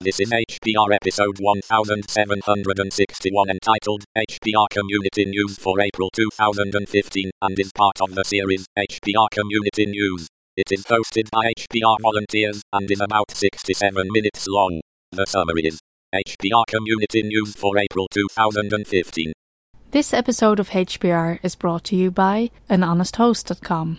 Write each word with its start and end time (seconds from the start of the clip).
This 0.00 0.20
is 0.20 0.30
HPR 0.30 0.94
episode 0.94 1.40
1761 1.40 3.50
entitled 3.50 4.04
HPR 4.16 4.68
Community 4.70 5.24
News 5.24 5.58
for 5.58 5.80
April 5.80 6.08
2015 6.14 7.32
and 7.42 7.58
is 7.58 7.72
part 7.72 8.00
of 8.00 8.14
the 8.14 8.22
series 8.22 8.64
HPR 8.78 9.26
Community 9.32 9.86
News. 9.86 10.28
It 10.56 10.70
is 10.70 10.84
hosted 10.84 11.28
by 11.32 11.52
HPR 11.58 11.96
volunteers 12.00 12.62
and 12.72 12.88
is 12.88 13.00
about 13.00 13.32
67 13.32 14.08
minutes 14.12 14.46
long. 14.46 14.80
The 15.10 15.26
summary 15.26 15.66
is 15.66 15.80
HPR 16.14 16.66
Community 16.68 17.24
News 17.24 17.56
for 17.56 17.76
April 17.76 18.06
2015. 18.12 19.32
This 19.90 20.14
episode 20.14 20.60
of 20.60 20.70
HPR 20.70 21.40
is 21.42 21.56
brought 21.56 21.82
to 21.84 21.96
you 21.96 22.10
by 22.12 22.50
anhonesthost.com. 22.70 23.98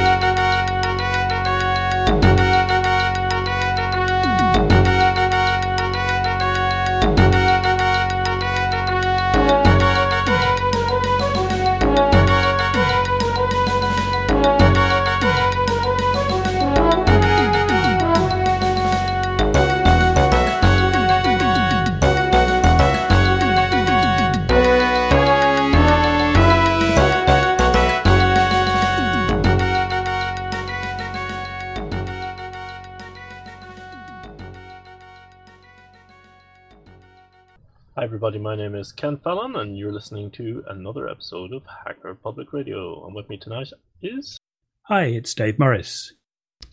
Hi, 37.97 38.05
everybody. 38.05 38.39
My 38.39 38.55
name 38.55 38.73
is 38.73 38.93
Ken 38.93 39.17
Fallon, 39.17 39.57
and 39.57 39.77
you're 39.77 39.91
listening 39.91 40.31
to 40.31 40.63
another 40.69 41.09
episode 41.09 41.51
of 41.51 41.63
Hacker 41.85 42.15
Public 42.15 42.53
Radio. 42.53 43.05
And 43.05 43.13
with 43.13 43.27
me 43.27 43.37
tonight 43.37 43.67
is 44.01 44.37
Hi, 44.83 45.07
it's 45.07 45.33
Dave 45.33 45.59
Morriss. 45.59 46.13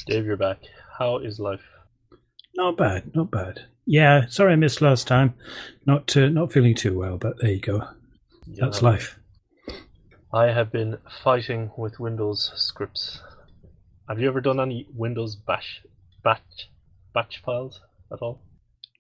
Dave. 0.07 0.25
You're 0.25 0.37
back. 0.37 0.59
How 0.97 1.19
is 1.19 1.41
life? 1.41 1.65
Not 2.55 2.77
bad, 2.77 3.17
not 3.17 3.33
bad. 3.33 3.63
Yeah, 3.85 4.27
sorry 4.29 4.53
I 4.53 4.57
missed 4.57 4.81
last 4.81 5.09
time. 5.09 5.35
Not 5.85 6.17
uh, 6.17 6.29
not 6.29 6.53
feeling 6.53 6.77
too 6.77 6.97
well, 6.97 7.19
but 7.19 7.35
there 7.41 7.51
you 7.51 7.61
go. 7.61 7.83
You 8.47 8.61
That's 8.61 8.81
life. 8.81 9.19
I 10.33 10.53
have 10.53 10.71
been 10.71 10.99
fighting 11.25 11.73
with 11.77 11.99
Windows 11.99 12.53
scripts. 12.55 13.21
Have 14.09 14.21
you 14.21 14.29
ever 14.29 14.41
done 14.41 14.61
any 14.61 14.87
Windows 14.95 15.35
bash, 15.35 15.83
batch, 16.23 16.71
batch 17.13 17.43
files 17.45 17.81
at 18.13 18.21
all? 18.21 18.41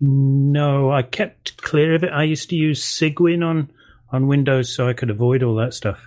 No, 0.00 0.92
I 0.92 1.02
kept 1.02 1.56
clear 1.58 1.94
of 1.94 2.04
it. 2.04 2.12
I 2.12 2.22
used 2.22 2.50
to 2.50 2.56
use 2.56 2.84
Cygwin 2.84 3.44
on 3.44 3.70
on 4.10 4.26
Windows, 4.26 4.74
so 4.74 4.88
I 4.88 4.92
could 4.92 5.10
avoid 5.10 5.42
all 5.42 5.56
that 5.56 5.74
stuff. 5.74 6.00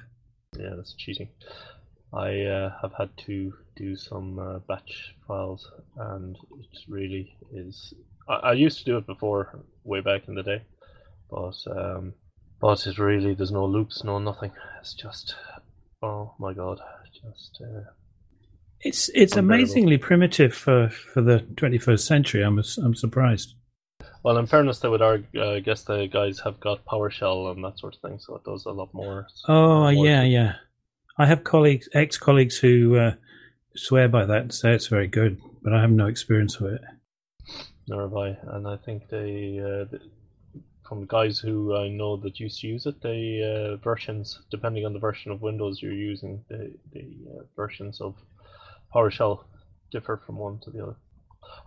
Yeah, 0.57 0.71
that's 0.75 0.93
cheating. 0.93 1.29
I 2.13 2.41
uh, 2.41 2.73
have 2.81 2.93
had 2.97 3.09
to 3.25 3.53
do 3.75 3.95
some 3.95 4.39
uh, 4.39 4.59
batch 4.59 5.15
files, 5.27 5.69
and 5.97 6.35
it 6.59 6.79
really 6.87 7.35
is. 7.53 7.93
I, 8.27 8.33
I 8.33 8.53
used 8.53 8.79
to 8.79 8.85
do 8.85 8.97
it 8.97 9.05
before, 9.05 9.59
way 9.83 10.01
back 10.01 10.27
in 10.27 10.35
the 10.35 10.43
day, 10.43 10.61
but 11.29 11.55
um, 11.67 12.13
but 12.59 12.85
it 12.87 12.97
really 12.97 13.33
there's 13.33 13.51
no 13.51 13.65
loops, 13.65 14.03
no 14.03 14.19
nothing. 14.19 14.51
It's 14.79 14.93
just, 14.93 15.35
oh 16.01 16.33
my 16.39 16.53
god, 16.53 16.79
just 17.13 17.61
uh, 17.61 17.81
It's 18.81 19.09
it's 19.09 19.35
Unbearable. 19.35 19.55
amazingly 19.55 19.97
primitive 19.97 20.53
for, 20.53 20.89
for 20.89 21.21
the 21.21 21.39
21st 21.55 21.99
century. 21.99 22.41
I'm 22.41 22.61
I'm 22.83 22.95
surprised. 22.95 23.55
Well. 24.23 24.37
In 24.37 24.47
fairness, 24.47 24.79
they 24.79 24.89
would 24.89 25.01
argue, 25.01 25.41
uh, 25.41 25.55
I 25.55 25.59
guess 25.59 25.83
the 25.83 26.07
guys 26.07 26.39
have 26.41 26.59
got 26.59 26.85
PowerShell 26.85 27.51
and 27.51 27.63
that 27.63 27.79
sort 27.79 27.95
of 27.95 28.01
thing, 28.01 28.19
so 28.19 28.35
it 28.35 28.43
does 28.43 28.65
a 28.65 28.71
lot 28.71 28.93
more. 28.93 29.27
Oh 29.47 29.91
more 29.91 30.05
yeah, 30.05 30.23
yeah. 30.23 30.55
I 31.17 31.25
have 31.25 31.43
colleagues, 31.43 31.89
ex 31.93 32.17
colleagues 32.17 32.57
who 32.57 32.97
uh, 32.97 33.13
swear 33.75 34.07
by 34.07 34.25
that 34.25 34.41
and 34.41 34.53
say 34.53 34.73
it's 34.73 34.87
very 34.87 35.07
good, 35.07 35.39
but 35.61 35.73
I 35.73 35.81
have 35.81 35.91
no 35.91 36.07
experience 36.07 36.59
with 36.59 36.73
it. 36.73 36.81
Nor 37.87 38.01
have 38.03 38.15
I, 38.15 38.37
and 38.55 38.67
I 38.67 38.77
think 38.77 39.09
they, 39.09 39.59
uh, 39.59 39.85
th- 39.89 40.03
from 40.87 41.05
guys 41.05 41.39
who 41.39 41.75
I 41.75 41.89
know 41.89 42.17
that 42.17 42.39
used 42.39 42.61
to 42.61 42.67
use 42.67 42.85
it, 42.85 43.01
the 43.01 43.77
uh, 43.79 43.83
versions, 43.83 44.39
depending 44.49 44.85
on 44.85 44.93
the 44.93 44.99
version 44.99 45.31
of 45.31 45.41
Windows 45.41 45.81
you're 45.81 45.93
using, 45.93 46.43
the, 46.49 46.73
the 46.91 47.17
uh, 47.29 47.43
versions 47.55 48.01
of 48.01 48.15
PowerShell 48.93 49.43
differ 49.91 50.21
from 50.25 50.37
one 50.37 50.59
to 50.59 50.69
the 50.69 50.83
other. 50.83 50.95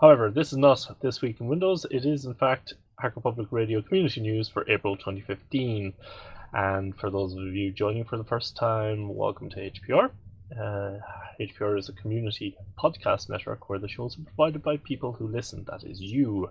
However, 0.04 0.30
this 0.30 0.52
is 0.52 0.58
not 0.58 0.86
This 1.00 1.22
Week 1.22 1.40
in 1.40 1.46
Windows, 1.46 1.86
it 1.90 2.04
is 2.04 2.26
in 2.26 2.34
fact 2.34 2.74
Hacker 2.98 3.20
Public 3.20 3.48
Radio 3.50 3.80
Community 3.80 4.20
News 4.20 4.50
for 4.50 4.68
April 4.68 4.98
2015. 4.98 5.94
And 6.52 6.94
for 6.94 7.08
those 7.08 7.32
of 7.32 7.54
you 7.54 7.72
joining 7.72 8.04
for 8.04 8.18
the 8.18 8.24
first 8.24 8.54
time, 8.54 9.14
welcome 9.14 9.48
to 9.48 9.70
HPR. 9.70 10.10
Uh, 10.52 10.98
HPR 11.40 11.78
is 11.78 11.88
a 11.88 11.94
community 11.94 12.54
podcast 12.78 13.30
network 13.30 13.70
where 13.70 13.78
the 13.78 13.88
shows 13.88 14.18
are 14.18 14.24
provided 14.24 14.62
by 14.62 14.76
people 14.76 15.14
who 15.14 15.26
listen, 15.26 15.64
that 15.70 15.84
is 15.84 16.02
you. 16.02 16.50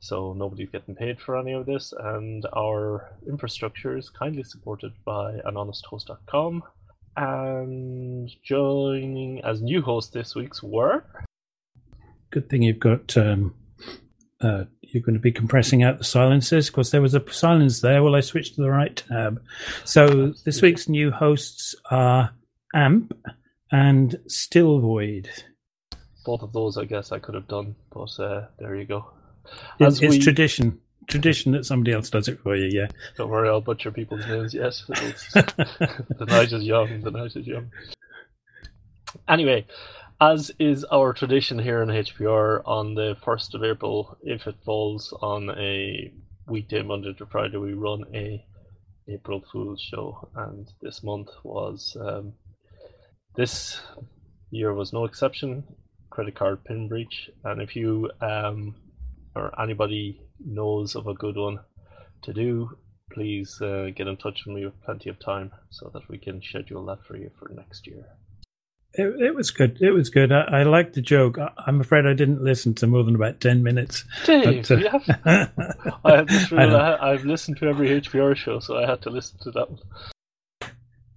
So 0.00 0.32
nobody's 0.32 0.70
getting 0.70 0.96
paid 0.96 1.20
for 1.20 1.38
any 1.38 1.52
of 1.52 1.66
this, 1.66 1.92
and 1.96 2.44
our 2.52 3.12
infrastructure 3.28 3.96
is 3.96 4.10
kindly 4.10 4.42
supported 4.42 4.92
by 5.04 5.34
anhonesthost.com. 5.46 6.64
And 7.16 8.28
joining 8.42 9.40
as 9.44 9.62
new 9.62 9.82
hosts 9.82 10.10
this 10.10 10.34
week's 10.34 10.64
were 10.64 11.04
Good 12.30 12.48
thing 12.48 12.62
you've 12.62 12.78
got. 12.80 13.16
Um, 13.16 13.54
uh, 14.40 14.64
you're 14.82 15.02
going 15.02 15.14
to 15.14 15.20
be 15.20 15.32
compressing 15.32 15.82
out 15.82 15.98
the 15.98 16.04
silences 16.04 16.68
because 16.70 16.90
there 16.90 17.02
was 17.02 17.14
a 17.14 17.32
silence 17.32 17.80
there. 17.80 18.02
Well, 18.02 18.14
I 18.14 18.20
switched 18.20 18.54
to 18.56 18.62
the 18.62 18.70
right 18.70 18.94
tab. 18.96 19.42
So 19.84 20.34
this 20.44 20.62
week's 20.62 20.88
new 20.88 21.10
hosts 21.10 21.74
are 21.90 22.30
Amp 22.74 23.12
and 23.72 24.16
Stilvoid. 24.28 25.28
both 26.24 26.42
of 26.42 26.52
those. 26.52 26.76
I 26.78 26.84
guess 26.84 27.12
I 27.12 27.18
could 27.18 27.34
have 27.34 27.48
done, 27.48 27.74
but 27.92 28.10
uh, 28.18 28.46
there 28.58 28.76
you 28.76 28.84
go. 28.84 29.10
It's, 29.78 29.96
As 29.96 30.02
it's 30.02 30.16
we- 30.16 30.20
tradition. 30.20 30.80
Tradition 31.08 31.52
that 31.52 31.64
somebody 31.64 31.92
else 31.94 32.10
does 32.10 32.28
it 32.28 32.38
for 32.42 32.54
you. 32.54 32.66
Yeah. 32.66 32.88
Don't 33.16 33.30
worry, 33.30 33.48
I'll 33.48 33.62
butcher 33.62 33.90
people's 33.90 34.26
names. 34.26 34.52
Yes, 34.52 34.84
the 34.88 36.26
night 36.28 36.52
is 36.52 36.64
young. 36.64 37.00
The 37.00 37.10
night 37.10 37.34
is 37.34 37.46
young. 37.46 37.70
Anyway, 39.26 39.66
as 40.20 40.50
is 40.58 40.84
our 40.84 41.12
tradition 41.12 41.60
here 41.60 41.80
in 41.80 41.88
HPR, 41.88 42.62
on 42.66 42.94
the 42.94 43.16
first 43.24 43.54
of 43.54 43.62
April, 43.62 44.16
if 44.22 44.48
it 44.48 44.56
falls 44.64 45.14
on 45.22 45.50
a 45.50 46.12
weekday, 46.48 46.82
Monday 46.82 47.12
to 47.14 47.26
Friday, 47.26 47.56
we 47.56 47.72
run 47.74 48.04
a 48.12 48.44
April 49.08 49.44
Fool's 49.52 49.80
show, 49.80 50.28
and 50.34 50.68
this 50.82 51.04
month 51.04 51.28
was 51.44 51.96
um, 52.00 52.32
this 53.36 53.80
year 54.50 54.74
was 54.74 54.92
no 54.92 55.04
exception. 55.04 55.62
Credit 56.10 56.34
card 56.34 56.64
pin 56.64 56.88
breach, 56.88 57.30
and 57.44 57.62
if 57.62 57.76
you 57.76 58.10
um, 58.20 58.74
or 59.36 59.58
anybody 59.60 60.20
knows 60.44 60.96
of 60.96 61.06
a 61.06 61.14
good 61.14 61.36
one 61.36 61.60
to 62.22 62.32
do, 62.32 62.76
please 63.12 63.60
uh, 63.62 63.90
get 63.94 64.08
in 64.08 64.16
touch 64.16 64.42
with 64.44 64.56
me 64.56 64.64
with 64.64 64.82
plenty 64.82 65.10
of 65.10 65.18
time 65.20 65.52
so 65.70 65.90
that 65.94 66.08
we 66.08 66.18
can 66.18 66.42
schedule 66.42 66.84
that 66.86 67.04
for 67.06 67.16
you 67.16 67.30
for 67.38 67.48
next 67.50 67.86
year. 67.86 68.04
It, 68.98 69.22
it 69.22 69.34
was 69.34 69.52
good. 69.52 69.78
It 69.80 69.92
was 69.92 70.10
good. 70.10 70.32
I, 70.32 70.40
I 70.40 70.62
liked 70.64 70.94
the 70.94 71.00
joke. 71.00 71.38
I, 71.38 71.52
I'm 71.66 71.80
afraid 71.80 72.04
I 72.04 72.14
didn't 72.14 72.42
listen 72.42 72.74
to 72.74 72.86
more 72.88 73.04
than 73.04 73.14
about 73.14 73.40
10 73.40 73.62
minutes. 73.62 74.04
Dave, 74.26 74.66
But, 74.68 74.70
uh, 74.72 74.76
you 74.76 74.88
I 76.04 76.16
have 76.16 76.26
this 76.26 76.50
rule. 76.50 76.76
I 76.76 76.90
I, 76.90 77.12
I've 77.12 77.24
listened 77.24 77.58
to 77.58 77.66
every 77.66 77.88
HPR 77.88 78.34
show, 78.36 78.58
so 78.58 78.76
I 78.76 78.88
had 78.88 79.00
to 79.02 79.10
listen 79.10 79.38
to 79.42 79.52
that 79.52 79.70
one. 79.70 79.80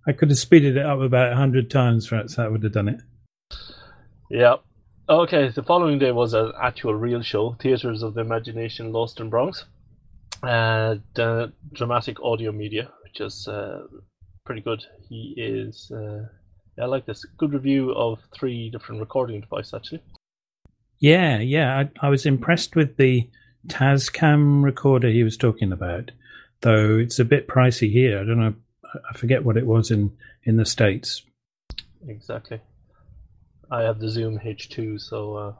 I 0.08 0.12
could 0.12 0.30
have 0.30 0.38
speeded 0.38 0.78
it 0.78 0.86
up 0.86 1.00
about 1.00 1.30
100 1.30 1.72
times, 1.72 2.08
perhaps 2.08 2.36
that 2.36 2.52
would 2.52 2.64
have 2.64 2.72
done 2.72 2.88
it. 2.88 3.02
Yeah. 4.30 4.58
Okay, 5.10 5.50
the 5.50 5.64
following 5.64 5.98
day 5.98 6.12
was 6.12 6.34
an 6.36 6.52
actual 6.62 6.94
real 6.94 7.24
show, 7.24 7.56
Theatres 7.60 8.04
of 8.04 8.14
the 8.14 8.22
Imagination 8.22 8.94
lostnbronx. 8.94 9.64
Uh, 10.44 10.96
dramatic 11.74 12.22
audio 12.24 12.52
media, 12.52 12.92
which 13.04 13.20
is 13.20 13.48
uh, 13.48 13.88
pretty 14.46 14.62
good. 14.62 14.84
He 15.10 15.34
is, 15.38 15.92
uh, 15.92 15.98
yeah, 15.98 16.26
I 16.80 16.86
like 16.86 17.06
this. 17.06 17.26
Good 17.38 17.54
review 17.54 17.92
of 17.92 18.20
three 18.34 18.70
different 18.70 19.02
recording 19.02 19.42
devices, 19.42 19.74
actually. 19.74 20.02
Yeah, 21.00 21.40
yeah. 21.40 21.78
I, 22.02 22.08
I 22.08 22.10
was 22.10 22.26
impressed 22.26 22.76
with 22.76 22.98
the 22.98 23.30
Tascam 23.68 24.64
recorder 24.64 25.10
he 25.10 25.24
was 25.24 25.38
talking 25.38 25.72
about, 25.72 26.12
though 26.62 26.98
it's 26.98 27.20
a 27.20 27.26
bit 27.26 27.48
pricey 27.48 27.92
here. 27.92 28.20
I 28.20 28.24
don't 28.24 28.40
know. 28.40 28.54
I- 29.10 29.18
forget 29.18 29.46
what 29.46 29.58
it 29.58 29.66
was 29.66 29.90
in, 29.92 30.12
in 30.44 30.58
the 30.58 30.66
States. 30.66 31.24
Exactly. 32.08 32.60
I 33.70 33.84
have 33.84 34.00
the 34.00 34.10
Zoom 34.10 34.40
H2, 34.40 35.00
so 35.00 35.36
uh, 35.36 35.54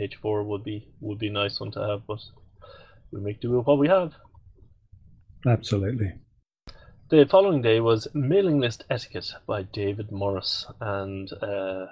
H4 0.00 0.44
would 0.46 0.64
be 0.64 0.88
would 1.00 1.18
be 1.18 1.28
a 1.28 1.32
nice 1.32 1.60
one 1.60 1.70
to 1.72 1.80
have, 1.80 2.06
but 2.06 2.20
we 3.10 3.20
make 3.20 3.40
do 3.40 3.50
with 3.50 3.66
what 3.66 3.78
we 3.78 3.88
have. 3.88 4.14
Absolutely. 5.46 6.12
The 7.12 7.26
following 7.26 7.60
day 7.60 7.78
was 7.78 8.08
Mailing 8.14 8.58
List 8.58 8.84
Etiquette 8.88 9.34
by 9.46 9.64
David 9.64 10.10
Morriss, 10.10 10.64
and 10.80 11.30
uh, 11.42 11.88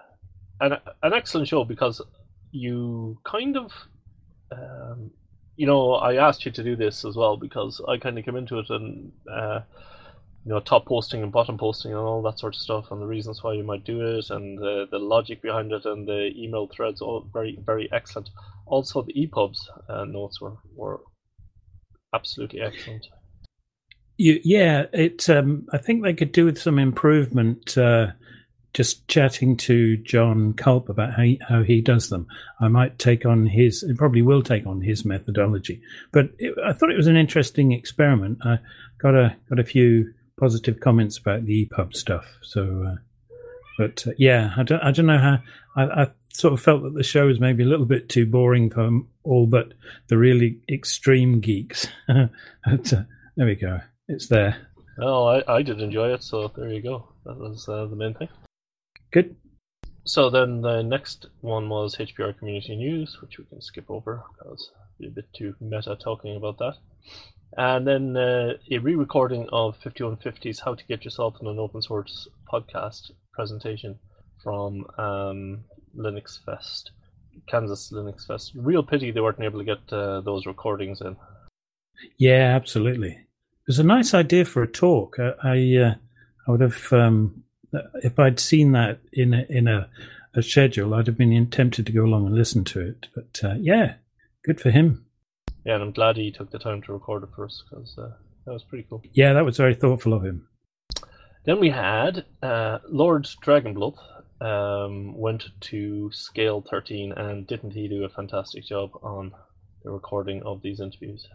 an 0.63 0.79
an 1.03 1.13
excellent 1.13 1.47
show 1.47 1.63
because 1.63 2.01
you 2.53 3.19
kind 3.23 3.59
of, 3.59 3.71
um, 4.51 5.11
you 5.57 5.67
know, 5.67 5.93
I 5.93 6.15
asked 6.15 6.47
you 6.47 6.53
to 6.53 6.63
do 6.65 6.75
this 6.75 7.05
as 7.05 7.17
well 7.17 7.37
because 7.37 7.83
I 7.87 7.99
kind 7.99 8.19
of 8.19 8.25
came 8.25 8.37
into 8.37 8.61
it 8.61 8.71
and. 8.71 9.13
Uh, 9.31 9.61
you 10.47 10.53
know, 10.55 10.61
top 10.61 10.87
posting 10.87 11.23
and 11.23 11.31
bottom 11.31 11.59
posting 11.59 11.91
and 11.91 12.01
all 12.01 12.23
that 12.23 12.39
sort 12.39 12.55
of 12.55 12.63
stuff, 12.63 12.91
and 12.91 13.03
the 13.03 13.07
reasons 13.07 13.43
why 13.45 13.53
you 13.53 13.63
might 13.63 13.85
do 13.85 14.01
it, 14.01 14.31
and 14.31 14.57
the, 14.57 14.87
the 14.91 14.99
logic 14.99 15.43
behind 15.43 15.71
it, 15.71 15.85
and 15.85 16.09
the 16.09 16.31
email 16.35 16.67
threads, 16.67 17.03
all 17.03 17.29
very, 17.31 17.59
very 17.67 17.93
excellent. 17.93 18.31
Also, 18.65 19.03
the 19.03 19.13
EPUBs 19.13 19.59
uh, 19.91 20.07
notes 20.07 20.41
were, 20.41 20.57
were 20.75 21.03
absolutely 22.15 22.63
excellent. 22.63 23.07
You, 24.21 24.39
yeah, 24.45 24.85
it. 24.93 25.31
Um, 25.31 25.67
I 25.73 25.79
think 25.79 26.03
they 26.03 26.13
could 26.13 26.33
do 26.33 26.45
with 26.45 26.61
some 26.61 26.79
improvement. 26.79 27.79
Uh, 27.79 28.09
just 28.75 29.09
chatting 29.09 29.57
to 29.57 29.97
Jon 29.97 30.53
Kulp 30.53 30.91
about 30.91 31.15
how 31.15 31.23
he, 31.23 31.41
how 31.49 31.63
he 31.63 31.81
does 31.81 32.11
them, 32.11 32.27
I 32.61 32.69
might 32.69 32.99
take 32.99 33.25
on 33.25 33.47
his. 33.47 33.83
Probably 33.97 34.21
will 34.21 34.43
take 34.43 34.67
on 34.67 34.83
his 34.83 35.07
methodology. 35.07 35.81
But 36.13 36.33
it, 36.39 36.55
I 36.63 36.75
thought 36.75 36.91
it 36.91 36.99
was 36.99 37.07
an 37.07 37.17
interesting 37.17 37.73
experiment. 37.73 38.41
I 38.45 38.59
got 38.99 39.15
a 39.15 39.35
got 39.49 39.59
a 39.59 39.65
few 39.65 40.13
positive 40.39 40.81
comments 40.81 41.17
about 41.17 41.47
the 41.47 41.65
EPUB 41.65 41.97
stuff. 41.97 42.37
So, 42.43 42.93
uh, 42.93 42.97
but 43.79 44.07
uh, 44.07 44.11
yeah, 44.19 44.53
I 44.55 44.65
don't, 44.65 44.83
I 44.83 44.91
don't 44.91 45.07
know 45.07 45.19
how. 45.19 45.39
I, 45.77 46.03
I, 46.03 46.11
sort 46.35 46.53
of 46.53 46.61
felt 46.61 46.83
that 46.83 46.95
the 46.95 47.03
show 47.03 47.27
was 47.27 47.41
maybe 47.41 47.63
a 47.63 47.67
little 47.67 47.87
bit 47.87 48.11
too 48.11 48.27
boring 48.27 48.69
for 48.69 49.01
all 49.25 49.47
but 49.47 49.73
the 50.09 50.19
really 50.19 50.61
extreme 50.71 51.41
geeks. 51.41 51.89
but, 52.07 52.93
uh, 52.93 53.03
there 53.37 53.47
we 53.47 53.55
go. 53.55 53.81
It's 54.11 54.27
there. 54.27 54.57
Oh, 55.01 55.27
I, 55.27 55.59
I 55.59 55.63
did 55.63 55.81
enjoy 55.81 56.13
it, 56.13 56.25
so 56.25 56.51
there 56.57 56.69
you 56.69 56.83
go. 56.83 57.13
That 57.25 57.39
was 57.39 57.69
uh, 57.69 57.87
the 57.87 57.95
main 57.95 58.13
thing. 58.15 58.29
Good. 59.13 59.37
So 60.05 60.31
then 60.31 60.63
the 60.63 60.83
next 60.83 61.27
one 61.43 61.69
was 61.69 61.95
HPR 61.95 62.37
Community 62.37 62.75
News, 62.75 63.19
which 63.23 63.39
we 63.39 63.45
can 63.45 63.63
skip 63.63 63.89
over 63.89 64.25
because 64.37 64.73
it's 64.99 65.13
a 65.13 65.15
bit 65.15 65.33
too 65.33 65.55
meta 65.61 65.95
talking 65.95 66.35
about 66.35 66.59
that. 66.59 66.75
And 67.57 67.87
then 67.87 68.17
uh, 68.17 68.55
a 68.69 68.79
re-recording 68.79 69.49
of 69.53 69.79
5150's 69.79 70.59
How 70.59 70.75
to 70.75 70.85
Get 70.87 71.05
Yourself 71.05 71.37
in 71.41 71.47
an 71.47 71.61
Open 71.61 71.81
Source 71.81 72.27
podcast 72.53 73.13
presentation 73.33 73.97
from 74.43 74.87
um, 74.99 75.61
Linux 75.97 76.45
Fest, 76.45 76.91
Kansas 77.47 77.93
Linux 77.93 78.27
Fest. 78.27 78.53
Real 78.57 78.83
pity 78.83 79.13
they 79.13 79.21
weren't 79.21 79.41
able 79.41 79.61
to 79.61 79.65
get 79.65 79.93
uh, 79.93 80.21
those 80.21 80.47
recordings 80.47 81.01
in. 81.01 81.17
Yeah, 82.19 82.57
absolutely. 82.57 83.27
It 83.71 83.77
was 83.79 83.79
a 83.79 83.85
nice 83.85 84.15
idea 84.15 84.45
for 84.45 84.63
a 84.63 84.69
talk. 84.69 85.19
I 85.19 85.35
I, 85.43 85.77
uh, 85.77 85.95
I 86.47 86.51
would 86.51 86.61
have 86.61 86.93
um, 86.93 87.45
if 88.03 88.19
I'd 88.19 88.41
seen 88.41 88.73
that 88.73 88.99
in 89.13 89.33
a, 89.33 89.47
in 89.49 89.69
a, 89.69 89.89
a, 90.35 90.43
schedule, 90.43 90.93
I'd 90.95 91.07
have 91.07 91.17
been 91.17 91.51
tempted 91.51 91.87
to 91.87 91.93
go 91.93 92.05
along 92.05 92.27
and 92.27 92.35
listen 92.35 92.65
to 92.65 92.81
it. 92.81 93.07
But 93.15 93.41
uh, 93.45 93.55
yeah, 93.61 93.95
good 94.45 94.61
for 94.61 94.71
him 94.71 95.05
yeah, 95.65 95.75
and 95.75 95.83
I'm 95.83 95.93
glad 95.93 96.17
he 96.17 96.31
took 96.31 96.51
the 96.51 96.59
time 96.59 96.83
to 96.83 96.93
record 96.93 97.23
it 97.23 97.31
for 97.35 97.45
us 97.45 97.63
because 97.69 97.97
uh, 97.99 98.11
that 98.47 98.53
was 98.53 98.65
pretty 98.65 98.87
cool. 98.89 99.03
Yeah, 99.13 99.35
that 99.35 99.45
was 99.45 99.57
very 99.57 99.75
thoughtful 99.75 100.15
of 100.15 100.25
him. 100.25 100.49
Then 101.45 101.61
we 101.61 101.71
had 101.71 102.25
uh, 102.43 102.79
Lord 102.89 103.29
Drachenblut 103.45 103.97
um, 104.41 105.17
went 105.17 105.45
to 105.61 106.11
Scale 106.13 106.65
13, 106.69 107.13
and 107.13 107.47
didn't 107.47 107.73
he 107.73 107.89
do 107.89 108.05
a 108.05 108.09
fantastic 108.09 108.65
job 108.65 108.91
on 109.03 109.33
the 109.85 109.91
recording 109.91 110.43
of 110.43 110.63
these 110.63 110.81
interviews? 110.81 111.27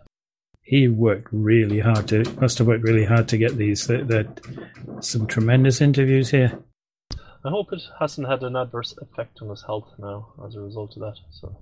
He 0.65 0.87
worked 0.87 1.27
really 1.31 1.79
hard 1.79 2.07
to 2.07 2.23
must 2.41 2.57
have 2.57 2.67
worked 2.67 2.83
really 2.83 3.05
hard 3.05 3.27
to 3.29 3.37
get 3.37 3.55
these. 3.55 3.85
There, 3.85 4.25
some 4.99 5.27
tremendous 5.27 5.79
interviews 5.79 6.31
here. 6.31 6.59
I 7.45 7.49
hope 7.49 7.71
it 7.71 7.83
hasn't 7.99 8.27
had 8.27 8.41
an 8.41 8.55
adverse 8.55 8.95
effect 8.99 9.39
on 9.43 9.49
his 9.49 9.63
health 9.63 9.93
now 9.99 10.33
as 10.45 10.55
a 10.55 10.61
result 10.61 10.97
of 10.97 11.01
that. 11.01 11.17
So 11.29 11.55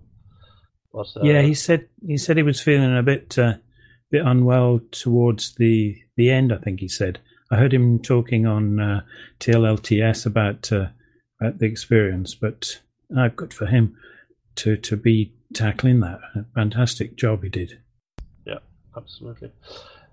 uh, 0.95 1.03
yeah, 1.21 1.41
he 1.41 1.53
said 1.53 1.89
he 2.05 2.17
said 2.17 2.37
he 2.37 2.43
was 2.43 2.61
feeling 2.61 2.97
a 2.97 3.03
bit 3.03 3.37
uh, 3.37 3.55
bit 4.09 4.25
unwell 4.25 4.79
towards 4.91 5.55
the 5.55 5.97
the 6.15 6.31
end. 6.31 6.53
I 6.53 6.57
think 6.57 6.79
he 6.79 6.87
said. 6.87 7.19
I 7.51 7.57
heard 7.57 7.73
him 7.73 7.99
talking 7.99 8.47
on 8.47 8.79
uh, 8.79 9.01
TLLTS 9.41 10.25
about 10.25 10.71
uh, 10.71 10.87
about 11.41 11.59
the 11.59 11.65
experience, 11.65 12.35
but 12.35 12.79
uh, 13.15 13.27
good 13.27 13.53
for 13.53 13.65
him 13.65 13.97
to 14.55 14.77
to 14.77 14.95
be 14.95 15.33
tackling 15.53 15.99
that. 15.99 16.19
Fantastic 16.55 17.17
job 17.17 17.43
he 17.43 17.49
did. 17.49 17.79
Absolutely. 18.95 19.51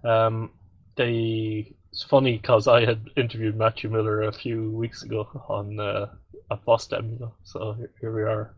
Um, 0.04 0.50
they 0.96 1.74
it's 1.92 2.02
funny 2.04 2.38
because 2.38 2.68
I 2.68 2.84
had 2.84 3.08
interviewed 3.16 3.56
Matthew 3.56 3.90
Miller 3.90 4.22
a 4.22 4.32
few 4.32 4.70
weeks 4.70 5.02
ago 5.02 5.28
on 5.48 5.80
uh, 5.80 6.06
a 6.50 6.56
FOSDEM, 6.56 7.12
you 7.12 7.18
know, 7.18 7.34
so 7.42 7.72
here, 7.72 7.90
here 8.00 8.14
we 8.14 8.22
are 8.22 8.54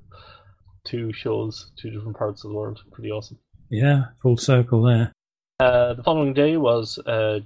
two 0.84 1.12
shows, 1.12 1.70
two 1.76 1.90
different 1.90 2.16
parts 2.16 2.44
of 2.44 2.50
the 2.50 2.56
world. 2.56 2.80
Pretty 2.92 3.10
awesome. 3.10 3.38
Yeah, 3.70 4.06
full 4.20 4.36
circle 4.36 4.82
there. 4.82 5.12
Uh, 5.60 5.94
the 5.94 6.02
following 6.02 6.34
day 6.34 6.56
was 6.56 6.98
uh, 7.06 7.40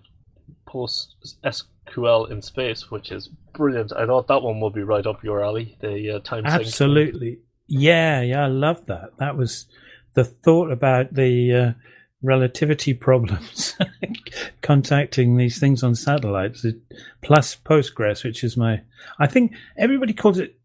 Post 0.67 1.39
SQL 1.45 2.31
in 2.31 2.43
Space, 2.43 2.91
which 2.91 3.13
is 3.13 3.29
brilliant. 3.55 3.93
I 3.93 4.07
thought 4.07 4.27
that 4.29 4.43
one 4.43 4.61
would 4.61 4.75
be 4.75 4.83
right 4.83 5.07
up 5.07 5.23
your 5.23 5.45
alley. 5.45 5.77
The 5.81 6.17
uh, 6.17 6.19
time 6.21 6.47
absolutely, 6.47 7.41
yeah, 7.69 8.23
yeah, 8.23 8.45
I 8.45 8.49
love 8.49 8.87
that. 8.87 9.17
That 9.19 9.37
was 9.37 9.67
the 10.15 10.25
thought 10.25 10.73
about 10.73 11.15
the 11.15 11.53
uh, 11.55 11.73
relativity 12.23 12.95
problems 12.95 13.77
contacting 14.63 15.37
these 15.37 15.59
things 15.59 15.83
on 15.83 15.95
satellites 15.95 16.65
plus 17.23 17.57
postgres 17.57 18.25
which 18.25 18.43
is 18.43 18.57
my 18.57 18.81
i 19.19 19.27
think 19.27 19.53
everybody 19.77 20.13
calls 20.13 20.39
it 20.39 20.57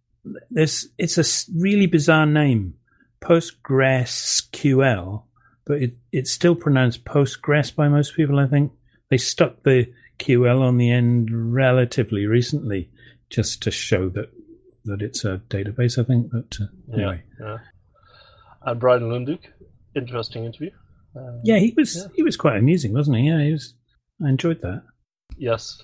this 0.50 0.88
it's 0.98 1.18
a 1.18 1.26
really 1.60 1.88
bizarre 1.88 2.26
name, 2.26 2.76
PostgreSQL, 3.22 5.24
but 5.66 5.82
it, 5.82 5.96
it's 6.12 6.32
still 6.32 6.56
pronounced 6.56 7.06
Postgres 7.06 7.76
by 7.76 7.88
most 7.88 8.16
people. 8.16 8.40
I 8.40 8.48
think 8.48 8.72
they 9.10 9.18
stuck 9.18 9.64
the 9.64 9.92
QL 10.20 10.62
on 10.62 10.78
the 10.78 10.92
end 10.92 11.30
relatively 11.32 12.26
recently, 12.26 12.90
just 13.30 13.62
to 13.64 13.72
show 13.72 14.10
that 14.10 14.30
that 14.86 15.02
it's 15.02 15.26
a 15.26 15.42
database. 15.50 15.98
I 15.98 16.04
think, 16.04 16.32
but 16.32 16.58
uh, 16.62 16.66
anyway. 16.94 17.24
Yeah, 17.40 17.48
yeah. 17.48 17.58
And 18.64 18.80
Brian 18.80 19.04
Lunduke, 19.04 19.48
interesting 19.96 20.46
interview. 20.46 20.72
Uh, 21.16 21.40
yeah, 21.44 21.60
he 21.60 21.74
was 21.76 21.96
yeah. 21.96 22.08
he 22.16 22.24
was 22.24 22.38
quite 22.38 22.58
amusing, 22.58 22.94
wasn't 22.94 23.18
he? 23.18 23.28
Yeah, 23.28 23.44
he 23.44 23.52
was. 23.52 23.74
I 24.24 24.30
enjoyed 24.30 24.62
that. 24.62 24.84
Yes, 25.38 25.82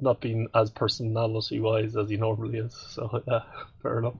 not 0.00 0.20
being 0.20 0.48
as 0.54 0.70
personality 0.70 1.60
wise 1.60 1.96
as 1.96 2.08
he 2.08 2.16
normally 2.16 2.58
is. 2.58 2.74
So 2.90 3.22
yeah, 3.26 3.40
fair 3.82 3.98
enough. 3.98 4.14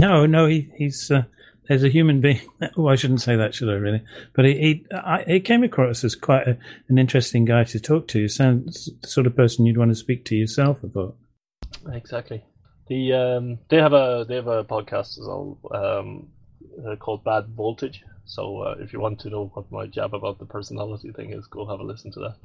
No, 0.00 0.26
no, 0.26 0.46
he, 0.46 0.70
he's 0.76 1.10
uh, 1.10 1.24
there's 1.68 1.84
a 1.84 1.88
human 1.88 2.20
being. 2.20 2.40
Oh, 2.76 2.88
I 2.88 2.96
shouldn't 2.96 3.22
say 3.22 3.36
that, 3.36 3.54
should 3.54 3.68
I? 3.68 3.74
Really? 3.74 4.02
But 4.34 4.44
he 4.46 4.54
he, 4.54 4.86
I, 4.92 5.24
he 5.26 5.40
came 5.40 5.62
across 5.62 6.04
as 6.04 6.14
quite 6.14 6.46
a, 6.46 6.58
an 6.88 6.98
interesting 6.98 7.44
guy 7.44 7.64
to 7.64 7.80
talk 7.80 8.08
to. 8.08 8.28
Sounds 8.28 8.90
the 9.00 9.08
sort 9.08 9.26
of 9.26 9.36
person 9.36 9.66
you'd 9.66 9.78
want 9.78 9.90
to 9.90 9.94
speak 9.94 10.24
to 10.26 10.36
yourself. 10.36 10.78
I 10.84 10.88
thought. 10.88 11.16
Exactly. 11.92 12.44
The 12.88 13.12
um, 13.12 13.58
they 13.68 13.76
have 13.76 13.92
a 13.92 14.24
they 14.28 14.36
have 14.36 14.46
a 14.46 14.64
podcast 14.64 15.18
as 15.18 15.26
well 15.26 15.58
um, 15.72 16.28
uh, 16.86 16.96
called 16.96 17.24
Bad 17.24 17.46
Voltage. 17.48 18.02
So 18.24 18.62
uh, 18.62 18.74
if 18.78 18.92
you 18.92 19.00
want 19.00 19.20
to 19.20 19.30
know 19.30 19.50
what 19.54 19.70
my 19.70 19.86
jab 19.86 20.14
about 20.14 20.38
the 20.38 20.46
personality 20.46 21.12
thing 21.12 21.32
is, 21.32 21.46
go 21.46 21.66
have 21.66 21.80
a 21.80 21.84
listen 21.84 22.12
to 22.12 22.20
that. 22.20 22.36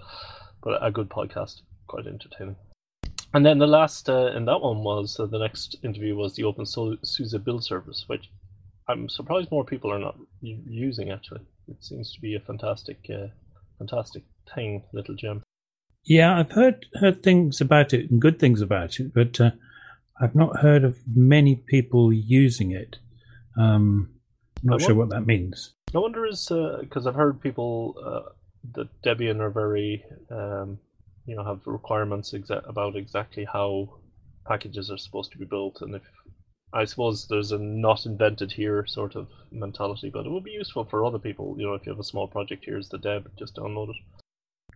But 0.64 0.86
a 0.86 0.92
good 0.92 1.10
podcast, 1.10 1.62
quite 1.88 2.08
entertaining. 2.08 2.56
And 3.34 3.46
then 3.46 3.60
the 3.60 3.68
last 3.68 4.10
uh, 4.10 4.32
in 4.36 4.46
that 4.46 4.62
one 4.62 4.84
was 4.84 5.20
uh, 5.20 5.26
the 5.26 5.40
next 5.40 5.78
interview 5.84 6.16
was 6.16 6.36
the 6.36 6.44
openSUSE 6.44 7.44
build 7.44 7.64
service, 7.64 8.04
which 8.08 8.30
I'm 8.88 9.08
surprised 9.08 9.52
more 9.52 9.64
people 9.64 9.92
are 9.92 10.00
not 10.00 10.18
using. 10.42 11.12
Actually, 11.12 11.42
it 11.68 11.84
seems 11.84 12.14
to 12.14 12.22
be 12.22 12.36
a 12.36 12.40
fantastic, 12.42 13.00
uh, 13.10 13.28
fantastic 13.78 14.24
thing, 14.54 14.84
little 14.94 15.16
gem. 15.16 15.44
Yeah, 16.04 16.38
I've 16.38 16.52
heard 16.52 16.86
heard 16.96 17.24
things 17.24 17.62
about 17.62 17.94
it 17.94 18.12
and 18.12 18.22
good 18.22 18.38
things 18.40 18.62
about 18.62 19.00
it, 19.00 19.14
but 19.14 19.40
uh, 19.40 19.52
I've 20.20 20.36
not 20.36 20.60
heard 20.60 20.84
of 20.84 20.98
many 21.08 21.56
people 21.56 22.12
using 22.12 22.72
it. 22.72 22.98
Um, 23.58 24.10
I'm 24.62 24.70
not 24.70 24.82
sure 24.82 24.96
what 24.96 25.10
that 25.10 25.26
means. 25.26 25.74
I 25.94 26.00
wonder 26.00 26.26
is 26.26 26.48
because 26.48 27.06
uh, 27.06 27.10
I've 27.10 27.16
heard 27.16 27.42
people 27.42 27.96
uh, 28.04 28.32
that 28.74 29.02
Debian 29.02 29.40
are 29.40 29.50
very 29.50 30.06
um, 30.30 30.80
you 31.26 31.36
know 31.36 31.44
have 31.44 31.62
requirements 31.66 32.34
exa- 32.34 32.68
about 32.68 32.96
exactly 32.96 33.46
how 33.46 33.98
packages 34.48 34.92
are 34.92 34.98
supposed 34.98 35.32
to 35.32 35.38
be 35.38 35.46
built, 35.46 35.82
and 35.82 35.96
if 35.96 36.02
I 36.74 36.86
suppose 36.86 37.28
there's 37.28 37.52
a 37.52 37.58
not 37.58 38.06
invented 38.06 38.52
here 38.52 38.86
sort 38.88 39.16
of 39.16 39.28
mentality, 39.52 40.10
but 40.10 40.26
it 40.26 40.32
would 40.32 40.44
be 40.44 40.52
useful 40.52 40.86
for 40.86 41.06
other 41.06 41.20
people. 41.20 41.56
You 41.58 41.68
know, 41.68 41.74
if 41.74 41.86
you 41.86 41.92
have 41.92 42.00
a 42.00 42.04
small 42.04 42.28
project, 42.28 42.64
here's 42.66 42.90
the 42.90 42.98
deb, 42.98 43.30
just 43.38 43.56
download 43.56 43.90
it. 43.90 43.96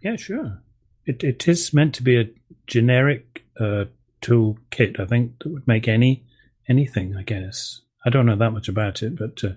Yeah, 0.01 0.15
sure. 0.17 0.61
It 1.05 1.23
it 1.23 1.47
is 1.47 1.73
meant 1.73 1.95
to 1.95 2.03
be 2.03 2.19
a 2.19 2.29
generic 2.67 3.45
uh, 3.59 3.85
tool 4.21 4.57
kit. 4.71 4.99
I 4.99 5.05
think 5.05 5.39
that 5.39 5.49
would 5.49 5.67
make 5.67 5.87
any 5.87 6.25
anything. 6.67 7.15
I 7.15 7.23
guess 7.23 7.81
I 8.05 8.11
don't 8.11 8.27
know 8.27 8.35
that 8.35 8.51
much 8.51 8.67
about 8.67 9.01
it, 9.01 9.17
but 9.17 9.43
uh, 9.43 9.53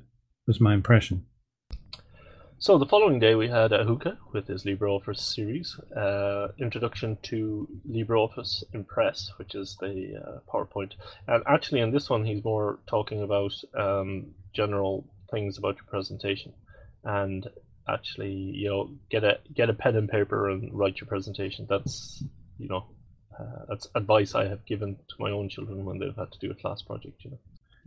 was 0.47 0.59
my 0.59 0.73
impression. 0.73 1.27
So 2.61 2.79
the 2.79 2.87
following 2.87 3.21
day 3.21 3.35
we 3.35 3.47
had 3.47 3.73
Ahuka 3.73 4.17
with 4.33 4.49
his 4.49 4.65
LibreOffice 4.65 5.21
series, 5.21 5.79
uh, 5.95 6.49
introduction 6.59 7.19
to 7.25 7.69
LibreOffice 7.89 8.65
Impress, 8.73 9.31
which 9.37 9.55
is 9.55 9.77
the 9.81 10.15
uh, 10.17 10.39
PowerPoint. 10.51 10.93
And 11.29 11.45
actually, 11.47 11.83
in 11.83 11.93
this 11.93 12.09
one, 12.09 12.25
he's 12.25 12.43
more 12.43 12.79
talking 12.89 13.23
about 13.23 13.53
um, 13.79 14.35
general 14.55 15.07
things 15.31 15.59
about 15.59 15.77
your 15.77 15.85
presentation, 15.85 16.55
and 17.05 17.47
actually, 17.87 18.33
you 18.33 18.71
know, 18.71 18.91
get 19.11 19.25
a 19.25 19.39
get 19.55 19.71
a 19.71 19.75
pen 19.75 19.95
and 19.95 20.09
paper 20.09 20.49
and 20.49 20.73
write 20.73 21.01
your 21.01 21.07
presentation. 21.07 21.67
That's 21.69 22.25
you 22.57 22.69
know, 22.69 22.87
uh, 23.39 23.67
that's 23.69 23.87
advice 23.95 24.35
I 24.35 24.49
have 24.49 24.65
given 24.65 24.97
to 24.97 25.15
my 25.21 25.31
own 25.31 25.51
children 25.51 25.85
when 25.85 25.99
they've 25.99 26.17
had 26.17 26.33
to 26.33 26.39
do 26.41 26.51
a 26.51 26.55
class 26.55 26.81
project. 26.81 27.23
You 27.25 27.33
know. 27.33 27.39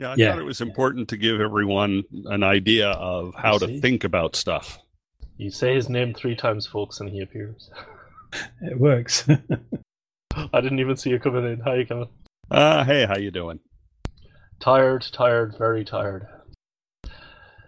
Yeah, 0.02 0.12
I 0.14 0.16
Yeah. 0.18 0.32
thought 0.32 0.40
it 0.40 0.46
was 0.46 0.62
important 0.62 1.08
to 1.10 1.18
give 1.18 1.40
everyone 1.40 2.04
an 2.26 2.42
idea 2.44 2.90
of 2.90 3.36
how 3.36 3.60
to 3.60 3.80
think 3.80 4.04
about 4.04 4.36
stuff. 4.36 4.80
You 5.38 5.52
say 5.52 5.76
his 5.76 5.90
name 5.90 6.14
three 6.16 6.36
times, 6.36 6.66
folks, 6.66 7.00
and 7.00 7.10
he 7.10 7.22
appears. 7.22 7.70
It 8.62 8.80
works. 8.80 9.28
I 9.30 10.62
didn't 10.62 10.80
even 10.80 10.96
see 10.96 11.10
you 11.10 11.20
coming 11.20 11.44
in. 11.44 11.60
Hi, 11.60 11.84
Kevin. 11.84 12.08
Uh, 12.50 12.86
hey, 12.86 13.06
how 13.06 13.18
you 13.18 13.30
doing? 13.30 13.60
Tired, 14.62 15.06
tired, 15.12 15.56
very 15.58 15.84
tired. 15.84 16.26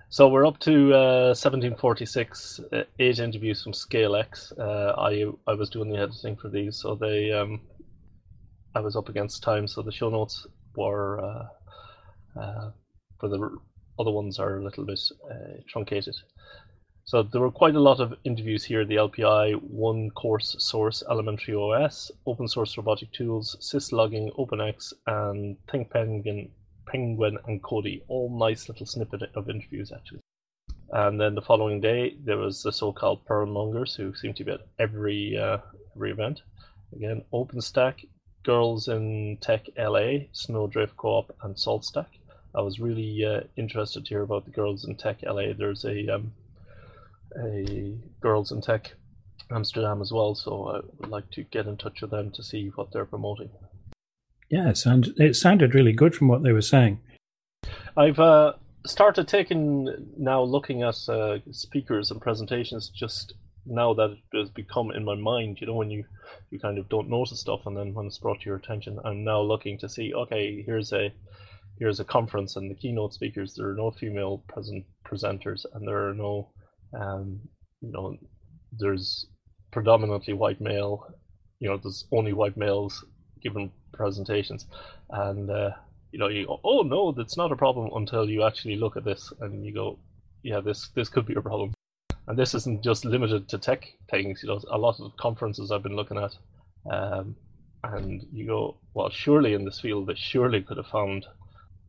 So 0.08 0.30
we're 0.30 0.48
up 0.48 0.58
to 0.60 0.94
uh, 0.94 1.36
1746, 1.36 2.62
uh, 2.72 2.84
eight 3.00 3.20
interviews 3.20 3.62
from 3.62 3.74
ScaleX. 3.74 4.58
Uh, 4.58 4.94
I 4.98 5.26
I 5.52 5.54
was 5.54 5.70
doing 5.70 5.90
the 5.92 5.98
editing 5.98 6.38
for 6.38 6.48
these, 6.48 6.78
so 6.80 6.96
they 6.96 7.34
um, 7.34 7.60
I 8.74 8.80
was 8.80 8.96
up 8.96 9.10
against 9.10 9.44
time, 9.44 9.68
so 9.68 9.82
the 9.82 9.92
show 9.92 10.10
notes 10.10 10.48
were 10.78 11.20
uh, 12.36 12.40
uh, 12.40 12.72
for 13.20 13.30
the 13.30 13.58
other 14.00 14.12
ones 14.12 14.40
are 14.40 14.58
a 14.58 14.64
little 14.64 14.86
bit 14.86 15.00
uh, 15.30 15.62
truncated. 15.68 16.16
So 17.06 17.22
there 17.22 17.42
were 17.42 17.52
quite 17.52 17.76
a 17.76 17.82
lot 17.82 18.00
of 18.00 18.14
interviews 18.24 18.64
here. 18.64 18.86
The 18.86 18.96
LPI, 18.96 19.62
one 19.62 20.10
course 20.12 20.56
source, 20.60 21.04
Elementary 21.10 21.54
OS, 21.54 22.12
open 22.26 22.48
source 22.48 22.78
robotic 22.78 23.12
tools, 23.12 23.58
syslogging, 23.60 24.34
OpenX, 24.38 24.94
and 25.06 25.58
Think 25.70 25.90
Penguin, 25.92 26.50
and 26.94 27.64
Cody. 27.64 28.04
All 28.08 28.38
nice 28.38 28.70
little 28.70 28.86
snippet 28.86 29.24
of 29.36 29.50
interviews 29.50 29.92
actually. 29.92 30.22
And 30.92 31.20
then 31.20 31.36
the 31.36 31.42
following 31.42 31.82
day, 31.82 32.16
there 32.24 32.38
was 32.38 32.62
the 32.62 32.72
so-called 32.72 33.26
Perl 33.26 33.48
Mongers 33.48 33.96
who 33.96 34.14
seem 34.16 34.34
to 34.36 34.44
be 34.44 34.52
at 34.52 34.62
every 34.80 35.38
uh, 35.38 35.58
every 35.96 36.12
event. 36.12 36.42
Again, 36.96 37.24
OpenStack, 37.34 38.06
Girls 38.44 38.88
in 38.88 39.38
Tech 39.42 39.66
LA, 39.78 40.28
Snowdrift 40.32 40.96
Co-op, 40.98 41.36
and 41.42 41.56
SaltStack. 41.56 42.08
I 42.56 42.62
was 42.62 42.80
really 42.80 43.26
uh, 43.26 43.42
interested 43.58 44.06
to 44.06 44.10
hear 44.10 44.22
about 44.22 44.46
the 44.46 44.52
Girls 44.52 44.86
in 44.86 44.96
Tech 44.96 45.18
LA. 45.24 45.54
There's 45.58 45.86
a 45.86 46.16
um, 46.16 46.34
a 47.38 47.98
Girls 48.22 48.52
in 48.52 48.62
Tech 48.62 48.94
Amsterdam 49.52 50.02
as 50.02 50.12
well, 50.12 50.36
so 50.36 50.68
I 50.70 50.80
would 51.00 51.10
like 51.10 51.30
to 51.32 51.44
get 51.44 51.68
in 51.68 51.78
touch 51.78 52.02
with 52.02 52.12
them 52.12 52.32
to 52.32 52.44
see 52.44 52.72
what 52.76 52.92
they're 52.92 53.06
promoting. 53.06 53.50
yeah, 54.50 54.70
it 54.70 54.78
sounded, 54.78 55.20
it 55.20 55.36
sounded 55.36 55.74
really 55.74 55.94
good 55.94 56.16
from 56.16 56.28
what 56.28 56.44
they 56.44 56.52
were 56.52 56.62
saying. 56.62 57.00
I've 57.98 58.20
uh, 58.20 58.54
started 58.86 59.28
taking 59.28 59.88
now 60.18 60.44
looking 60.44 60.84
at 60.84 60.98
uh, 61.10 61.40
speakers 61.52 62.12
and 62.12 62.22
presentations 62.22 62.90
just 62.90 63.34
now 63.66 63.94
that 63.94 64.12
it 64.12 64.38
has 64.38 64.50
become 64.50 64.92
in 64.92 65.06
my 65.06 65.16
mind. 65.16 65.60
You 65.60 65.68
know, 65.68 65.76
when 65.76 65.90
you 65.90 66.06
you 66.52 66.60
kind 66.60 66.78
of 66.78 66.90
don't 66.90 67.10
notice 67.10 67.40
stuff, 67.40 67.62
and 67.66 67.76
then 67.76 67.94
when 67.94 68.08
it's 68.08 68.18
brought 68.18 68.42
to 68.42 68.46
your 68.46 68.58
attention, 68.58 69.00
I'm 69.04 69.24
now 69.24 69.42
looking 69.42 69.78
to 69.80 69.90
see. 69.90 70.14
Okay, 70.14 70.64
here's 70.66 70.94
a 70.94 71.12
here's 71.84 72.00
a 72.00 72.06
conference, 72.06 72.56
and 72.56 72.72
the 72.72 72.76
keynote 72.76 73.14
speakers. 73.14 73.56
There 73.56 73.70
are 73.70 73.76
no 73.76 73.92
female 73.92 74.38
present 74.48 74.86
presenters, 75.06 75.66
and 75.74 75.86
there 75.86 76.08
are 76.08 76.14
no, 76.14 76.50
um, 76.98 77.42
you 77.82 77.92
know, 77.92 78.16
there's 78.72 79.28
predominantly 79.74 80.34
white 80.34 80.62
male. 80.62 81.14
You 81.60 81.68
know, 81.68 81.78
there's 81.78 82.06
only 82.14 82.32
white 82.32 82.56
males 82.56 83.04
giving 83.42 83.70
presentations, 83.92 84.66
and 85.10 85.52
uh, 85.52 85.72
you 86.14 86.20
know, 86.20 86.30
you 86.30 86.46
go, 86.46 86.62
oh 86.64 86.84
no, 86.84 87.12
that's 87.12 87.36
not 87.36 87.52
a 87.52 87.58
problem 87.58 87.90
until 87.96 88.30
you 88.30 88.44
actually 88.44 88.78
look 88.78 88.96
at 88.96 89.04
this 89.04 89.34
and 89.42 89.66
you 89.66 89.74
go, 89.74 90.00
yeah, 90.42 90.62
this 90.62 90.88
this 90.96 91.10
could 91.10 91.26
be 91.26 91.34
a 91.34 91.42
problem. 91.42 91.74
And 92.28 92.40
this 92.40 92.56
isn't 92.56 92.82
just 92.82 93.04
limited 93.04 93.50
to 93.50 93.58
tech 93.58 93.86
things. 94.10 94.42
You 94.42 94.50
know, 94.50 94.62
a 94.72 94.78
lot 94.78 95.02
of 95.02 95.18
conferences 95.18 95.70
I've 95.70 95.84
been 95.84 95.98
looking 95.98 96.18
at, 96.18 96.34
um, 96.90 97.36
and 97.84 98.26
you 98.32 98.48
go, 98.48 98.78
well, 98.94 99.10
surely 99.10 99.54
in 99.54 99.66
this 99.66 99.82
field 99.82 100.08
they 100.08 100.16
surely 100.16 100.62
could 100.62 100.78
have 100.78 100.88
found, 100.88 101.26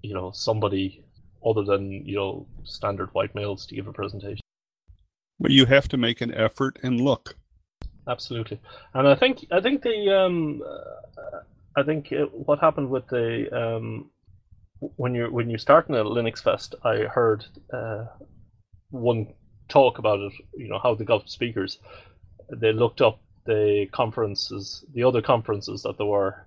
you 0.04 0.12
know, 0.12 0.30
somebody 0.32 1.02
other 1.44 1.62
than 1.62 1.90
you 2.06 2.16
know 2.16 2.46
standard 2.64 3.08
white 3.14 3.34
males 3.34 3.66
to 3.66 3.74
give 3.74 3.86
a 3.86 3.92
presentation. 3.92 4.40
But 5.40 5.50
you 5.50 5.66
have 5.66 5.88
to 5.88 5.96
make 5.96 6.20
an 6.20 6.32
effort 6.34 6.78
and 6.82 7.00
look. 7.00 7.36
Absolutely, 8.06 8.60
and 8.92 9.08
I 9.08 9.14
think 9.14 9.46
I 9.50 9.60
think 9.60 9.82
the 9.82 10.14
um, 10.14 10.62
uh, 10.62 11.40
I 11.76 11.82
think 11.82 12.12
what 12.32 12.58
happened 12.60 12.90
with 12.90 13.06
the 13.08 13.48
um, 13.52 14.10
when 14.96 15.14
you're 15.14 15.30
when 15.30 15.48
you're 15.48 15.58
starting 15.58 15.94
a 15.96 16.04
Linux 16.04 16.42
Fest, 16.42 16.74
I 16.84 16.96
heard 17.04 17.46
uh, 17.72 18.04
one 18.90 19.32
talk 19.68 19.98
about 19.98 20.20
it. 20.20 20.32
You 20.54 20.68
know 20.68 20.78
how 20.78 20.94
they 20.94 21.04
got 21.04 21.30
speakers. 21.30 21.78
They 22.50 22.72
looked 22.72 23.00
up 23.00 23.20
the 23.46 23.86
conferences, 23.92 24.84
the 24.92 25.02
other 25.02 25.22
conferences 25.22 25.82
that 25.82 25.96
there 25.96 26.06
were, 26.06 26.46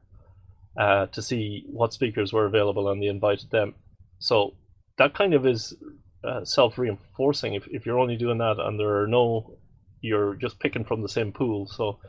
uh, 0.78 1.08
to 1.08 1.22
see 1.22 1.66
what 1.68 1.94
speakers 1.94 2.34
were 2.34 2.46
available, 2.46 2.90
and 2.90 3.02
they 3.02 3.08
invited 3.08 3.50
them. 3.50 3.74
So 4.20 4.54
that 4.98 5.14
kind 5.14 5.34
of 5.34 5.46
is 5.46 5.76
uh, 6.24 6.44
self-reinforcing. 6.46 7.54
If 7.54 7.68
if 7.68 7.86
you're 7.86 8.00
only 8.00 8.18
doing 8.18 8.40
that 8.40 8.60
and 8.60 8.80
there 8.80 9.02
are 9.02 9.08
no 9.08 9.58
you're 10.02 10.36
just 10.36 10.60
picking 10.60 10.86
from 10.86 11.02
the 11.02 11.10
same 11.10 11.32
pool. 11.32 11.68
So 11.68 12.00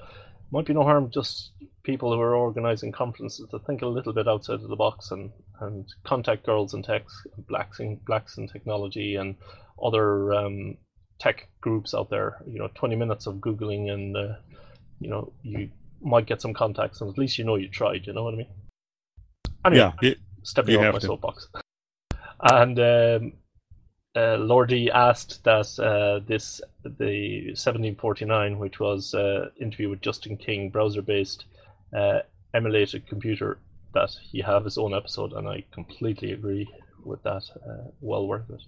might 0.51 0.67
be 0.67 0.75
no 0.75 0.83
harm 0.83 1.11
just 1.11 1.53
people 1.83 2.13
who 2.13 2.21
are 2.21 2.35
organizing 2.35 2.93
conferences 2.93 3.47
to 3.51 3.59
think 3.61 3.83
a 3.83 3.87
little 3.87 4.13
bit 4.13 4.29
outside 4.29 4.61
of 4.61 4.69
the 4.69 4.77
box 4.77 5.11
and, 5.11 5.31
and 5.61 5.87
contact 6.05 6.47
girls 6.47 6.75
in 6.75 6.83
tech, 6.83 7.05
blacks 7.49 7.81
in 7.81 8.01
blacks 8.07 8.39
in 8.39 8.49
technology 8.49 9.17
and 9.17 9.37
other 9.83 10.33
um, 10.35 10.77
tech 11.19 11.49
groups 11.61 11.95
out 11.95 12.11
there. 12.11 12.39
You 12.47 12.59
know, 12.59 12.69
twenty 12.75 12.97
minutes 12.97 13.27
of 13.27 13.37
googling 13.37 13.91
and 13.91 14.17
uh, 14.17 14.35
you 15.01 15.11
know 15.11 15.33
you 15.43 15.71
might 16.01 16.27
get 16.27 16.41
some 16.41 16.55
contacts 16.55 17.01
and 17.01 17.11
at 17.11 17.19
least 17.19 17.39
you 17.39 17.45
know 17.45 17.57
you 17.57 17.69
tried. 17.69 18.07
You 18.07 18.13
know 18.13 18.25
what 18.25 18.35
I 18.35 18.39
mean? 18.39 18.49
Anyway, 19.65 19.93
Yeah, 20.03 20.09
it, 20.09 20.19
stepping 20.43 20.75
You 20.75 20.81
off 20.81 20.95
my 20.95 20.99
to. 21.01 21.07
soapbox. 21.07 21.49
And 22.41 22.79
um, 22.79 23.33
uh, 24.17 24.37
Lordy 24.37 24.91
asked 24.91 25.43
that 25.45 25.79
uh, 25.79 26.25
this 26.27 26.61
the 26.85 27.49
1749, 27.49 28.59
which 28.59 28.81
was 28.81 29.15
uh, 29.15 29.51
interview 29.61 29.91
with 29.91 30.01
Justin 30.01 30.37
King, 30.37 30.71
browser-based 30.71 31.45
uh, 31.97 32.21
emulated 32.55 33.07
computer, 33.07 33.59
that 33.95 34.11
he 34.23 34.41
have 34.41 34.65
his 34.65 34.79
own 34.79 34.95
episode, 34.95 35.33
and 35.33 35.49
I 35.49 35.65
completely 35.73 36.33
agree 36.33 36.69
with 37.05 37.23
that. 37.25 37.43
Uh, 37.69 37.91
well 38.01 38.27
worth 38.27 38.49
it. 38.51 38.63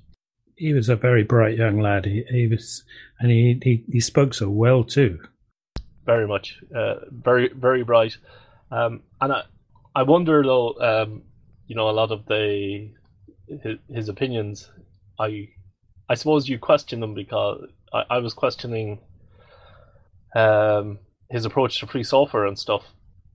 He 0.56 0.72
was 0.74 0.88
a 0.88 0.96
very 0.96 1.22
bright 1.22 1.56
young 1.56 1.80
lad. 1.80 2.04
He, 2.04 2.24
he 2.28 2.46
was, 2.46 2.84
and 3.18 3.30
he, 3.30 3.58
he 3.62 3.84
he 3.90 4.00
spoke 4.00 4.34
so 4.34 4.50
well 4.50 4.84
too. 4.84 5.20
Very 6.04 6.26
much, 6.26 6.58
uh, 6.74 6.96
very 7.10 7.50
very 7.54 7.84
bright. 7.84 8.16
Um, 8.70 9.02
and 9.20 9.32
I, 9.32 9.42
I 9.94 10.02
wonder 10.02 10.42
though, 10.42 10.74
um, 10.80 11.22
you 11.66 11.74
know, 11.74 11.90
a 11.90 11.92
lot 11.92 12.10
of 12.12 12.26
the 12.26 12.90
his, 13.62 13.78
his 13.88 14.08
opinions, 14.08 14.70
I, 15.18 15.48
I 16.08 16.14
suppose 16.14 16.48
you 16.48 16.58
question 16.58 17.00
them 17.00 17.14
because 17.14 17.64
I, 17.92 18.04
I 18.10 18.18
was 18.18 18.34
questioning, 18.34 19.00
um, 20.34 20.98
his 21.30 21.44
approach 21.44 21.80
to 21.80 21.86
free 21.86 22.04
software 22.04 22.46
and 22.46 22.58
stuff 22.58 22.84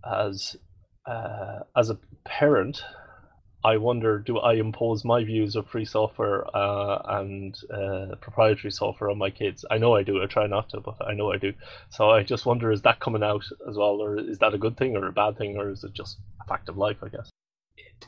as, 0.09 0.55
uh, 1.05 1.59
as 1.75 1.89
a 1.89 1.99
parent. 2.23 2.83
I 3.65 3.77
wonder, 3.77 4.19
do 4.19 4.37
I 4.37 4.53
impose 4.53 5.03
my 5.03 5.23
views 5.23 5.55
of 5.55 5.67
free 5.67 5.85
software 5.85 6.45
uh, 6.55 7.01
and 7.19 7.57
uh, 7.73 8.15
proprietary 8.21 8.71
software 8.71 9.09
on 9.09 9.17
my 9.17 9.31
kids? 9.31 9.65
I 9.71 9.79
know 9.79 9.95
I 9.95 10.03
do. 10.03 10.21
I 10.21 10.27
try 10.27 10.45
not 10.45 10.69
to, 10.69 10.81
but 10.81 10.97
I 11.03 11.15
know 11.15 11.31
I 11.31 11.37
do. 11.37 11.51
So 11.89 12.11
I 12.11 12.21
just 12.21 12.45
wonder, 12.45 12.71
is 12.71 12.83
that 12.83 12.99
coming 12.99 13.23
out 13.23 13.43
as 13.67 13.75
well, 13.75 13.99
or 14.03 14.19
is 14.19 14.37
that 14.37 14.53
a 14.53 14.59
good 14.59 14.77
thing 14.77 14.95
or 14.95 15.07
a 15.07 15.11
bad 15.11 15.39
thing, 15.39 15.57
or 15.57 15.71
is 15.71 15.83
it 15.83 15.93
just 15.93 16.19
a 16.43 16.47
fact 16.47 16.69
of 16.69 16.77
life? 16.77 16.97
I 17.01 17.09
guess. 17.09 17.27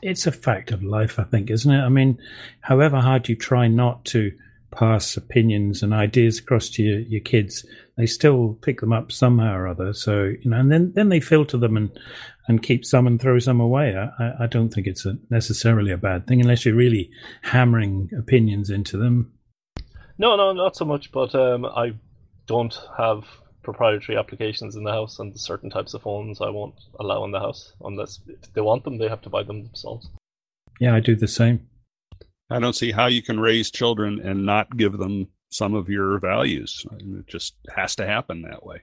It's 0.00 0.28
a 0.28 0.32
fact 0.32 0.70
of 0.70 0.84
life, 0.84 1.18
I 1.18 1.24
think, 1.24 1.50
isn't 1.50 1.72
it? 1.72 1.82
I 1.82 1.88
mean, 1.88 2.18
however 2.60 3.00
hard 3.00 3.28
you 3.28 3.34
try 3.34 3.66
not 3.66 4.04
to 4.06 4.30
pass 4.70 5.16
opinions 5.16 5.82
and 5.82 5.94
ideas 5.94 6.38
across 6.38 6.68
to 6.70 6.82
your, 6.82 7.00
your 7.00 7.20
kids, 7.20 7.64
they 7.96 8.06
still 8.06 8.58
pick 8.62 8.80
them 8.80 8.92
up 8.92 9.10
somehow 9.10 9.54
or 9.54 9.66
other. 9.66 9.92
So 9.92 10.24
you 10.40 10.50
know, 10.50 10.58
and 10.58 10.70
then 10.70 10.92
then 10.94 11.08
they 11.08 11.20
filter 11.20 11.56
them 11.56 11.76
and 11.76 11.90
and 12.46 12.62
keep 12.62 12.84
some 12.84 13.06
and 13.06 13.20
throw 13.20 13.38
some 13.38 13.60
away. 13.60 13.96
I, 13.96 14.44
I- 14.44 14.46
don't 14.46 14.72
think 14.72 14.86
it's 14.86 15.04
a, 15.04 15.18
necessarily 15.30 15.92
a 15.92 15.98
bad 15.98 16.26
thing 16.26 16.40
unless 16.40 16.64
you're 16.64 16.74
really 16.74 17.10
hammering 17.42 18.10
opinions 18.16 18.70
into 18.70 18.96
them. 18.96 19.32
No, 20.16 20.34
no, 20.36 20.52
not 20.52 20.74
so 20.76 20.84
much. 20.84 21.12
But 21.12 21.34
um, 21.34 21.64
I 21.64 21.92
don't 22.46 22.78
have 22.96 23.24
proprietary 23.62 24.16
applications 24.16 24.76
in 24.76 24.84
the 24.84 24.92
house, 24.92 25.18
and 25.18 25.38
certain 25.38 25.68
types 25.68 25.92
of 25.92 26.02
phones 26.02 26.40
I 26.40 26.48
won't 26.48 26.74
allow 26.98 27.24
in 27.24 27.32
the 27.32 27.40
house 27.40 27.74
unless 27.84 28.20
if 28.26 28.52
they 28.54 28.62
want 28.62 28.84
them, 28.84 28.96
they 28.98 29.08
have 29.08 29.20
to 29.22 29.30
buy 29.30 29.42
them 29.42 29.62
themselves. 29.64 30.08
Yeah, 30.80 30.94
I 30.94 31.00
do 31.00 31.14
the 31.14 31.28
same. 31.28 31.68
I 32.50 32.58
don't 32.58 32.76
see 32.76 32.92
how 32.92 33.06
you 33.06 33.22
can 33.22 33.40
raise 33.40 33.70
children 33.70 34.20
and 34.20 34.46
not 34.46 34.76
give 34.76 34.96
them 34.98 35.28
some 35.50 35.74
of 35.74 35.88
your 35.88 36.18
values. 36.18 36.84
It 36.98 37.26
just 37.26 37.54
has 37.74 37.96
to 37.96 38.06
happen 38.06 38.42
that 38.42 38.64
way. 38.64 38.82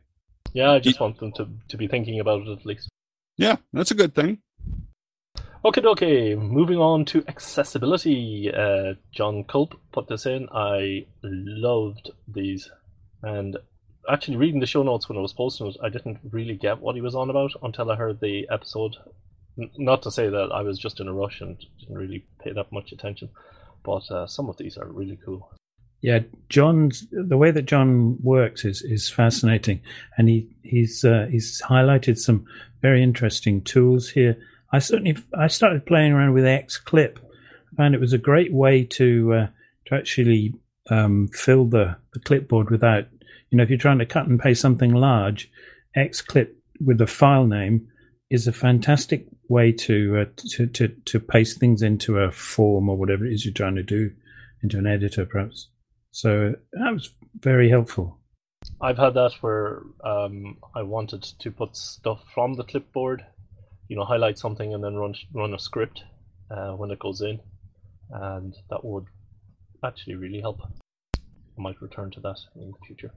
Yeah, 0.54 0.72
I 0.72 0.80
just 0.80 1.00
want 1.00 1.20
them 1.20 1.32
to, 1.34 1.50
to 1.70 1.78
be 1.78 1.88
thinking 1.88 2.20
about 2.20 2.42
it 2.42 2.50
at 2.50 2.66
least. 2.66 2.90
Yeah, 3.38 3.58
that's 3.74 3.92
a 3.92 3.96
good 3.96 4.16
thing. 4.16 4.40
Okay, 5.66 5.82
okay. 5.82 6.36
Moving 6.36 6.78
on 6.78 7.06
to 7.06 7.24
accessibility. 7.28 8.52
Uh, 8.54 8.94
Jon 9.12 9.44
Kulp 9.44 9.74
put 9.92 10.08
this 10.08 10.26
in. 10.26 10.48
I 10.54 11.08
loved 11.24 12.12
these, 12.28 12.70
and 13.24 13.58
actually 14.08 14.38
reading 14.38 14.60
the 14.60 14.68
show 14.68 14.84
notes 14.84 15.10
when 15.10 15.18
I 15.18 15.22
was 15.22 15.34
posting 15.34 15.68
it, 15.68 15.78
I 15.82 15.90
didn't 15.90 16.20
really 16.32 16.56
get 16.56 16.80
what 16.80 16.96
he 16.96 17.02
was 17.02 17.16
on 17.16 17.30
about 17.32 17.52
until 17.64 17.92
I 17.92 17.96
heard 17.96 18.20
the 18.20 18.48
episode. 18.52 18.96
Not 19.58 20.02
to 20.04 20.12
say 20.12 20.30
that 20.30 20.50
I 20.54 20.62
was 20.62 20.78
just 20.78 21.00
in 21.00 21.08
a 21.08 21.14
rush 21.14 21.42
and 21.42 21.58
didn't 21.80 21.98
really 21.98 22.26
pay 22.44 22.52
that 22.52 22.72
much 22.72 22.92
attention, 22.92 23.30
but 23.84 24.10
uh, 24.12 24.28
some 24.28 24.50
of 24.50 24.58
these 24.58 24.78
are 24.78 24.86
really 24.86 25.18
cool. 25.24 25.50
Yeah, 26.02 26.20
Jon's 26.50 27.08
the 27.12 27.38
way 27.38 27.52
that 27.52 27.66
Jon 27.66 28.18
works 28.22 28.66
is 28.66 28.82
is 28.82 29.10
fascinating, 29.10 29.82
and 30.18 30.28
he 30.30 30.50
he's 30.62 31.04
uh, 31.04 31.28
he's 31.32 31.62
highlighted 31.62 32.18
some 32.18 32.46
very 32.82 33.02
interesting 33.02 33.62
tools 33.62 34.10
here. 34.10 34.38
I 34.72 34.80
certainly 34.80 35.18
I 35.34 35.48
started 35.48 35.86
playing 35.86 36.12
around 36.12 36.34
with 36.34 36.44
XClip. 36.44 37.18
I 37.18 37.76
found 37.76 37.96
it 37.96 38.02
was 38.02 38.14
a 38.14 38.20
great 38.20 38.54
way 38.54 38.84
to 38.84 39.34
uh, 39.34 39.48
to 39.88 39.96
actually 39.96 40.54
um, 40.90 41.30
fill 41.30 41.66
the, 41.66 41.98
the 42.14 42.20
clipboard 42.20 42.70
without 42.70 43.08
you 43.50 43.58
know 43.58 43.64
if 43.64 43.70
you're 43.70 43.80
trying 43.80 44.00
to 44.00 44.06
cut 44.06 44.28
and 44.28 44.40
paste 44.40 44.62
something 44.62 44.94
large, 44.94 45.50
XClip 45.96 46.50
with 46.86 46.98
the 46.98 47.08
file 47.08 47.48
name 47.48 47.88
is 48.30 48.48
a 48.48 48.54
fantastic 48.54 49.28
way 49.48 49.72
to, 49.72 50.18
uh, 50.18 50.26
to 50.50 50.68
to 50.68 50.88
to 50.88 51.20
paste 51.20 51.60
things 51.60 51.82
into 51.82 52.20
a 52.20 52.32
form 52.32 52.90
or 52.90 52.98
whatever 52.98 53.26
it 53.26 53.34
is 53.34 53.46
you're 53.46 53.54
trying 53.54 53.76
to 53.76 53.84
do 53.84 54.12
into 54.62 54.78
an 54.78 54.88
editor 54.88 55.26
perhaps. 55.26 55.70
So 56.12 56.56
that 56.74 56.94
was 56.94 57.12
very 57.40 57.70
helpful. 57.70 58.20
I've 58.82 58.98
had 58.98 59.14
that 59.14 59.34
where 59.42 59.84
um, 60.04 60.58
I 60.76 60.82
wanted 60.82 61.24
to 61.24 61.52
put 61.52 61.76
stuff 61.76 62.24
from 62.34 62.56
the 62.56 62.64
clipboard, 62.64 63.24
you 63.88 63.96
know, 63.96 64.06
highlight 64.06 64.40
something 64.40 64.74
and 64.74 64.84
then 64.84 64.96
run 64.96 65.14
run 65.34 65.54
a 65.54 65.60
script 65.60 66.04
uh, 66.50 66.72
when 66.72 66.92
it 66.92 67.00
goes 67.00 67.22
in, 67.22 67.40
and 68.10 68.56
that 68.70 68.84
would 68.84 69.06
actually 69.84 70.16
really 70.16 70.42
help. 70.42 70.62
I 71.16 71.62
might 71.62 71.82
return 71.82 72.12
to 72.12 72.20
that 72.22 72.40
in 72.56 72.72
the 72.72 72.86
future. 72.88 73.12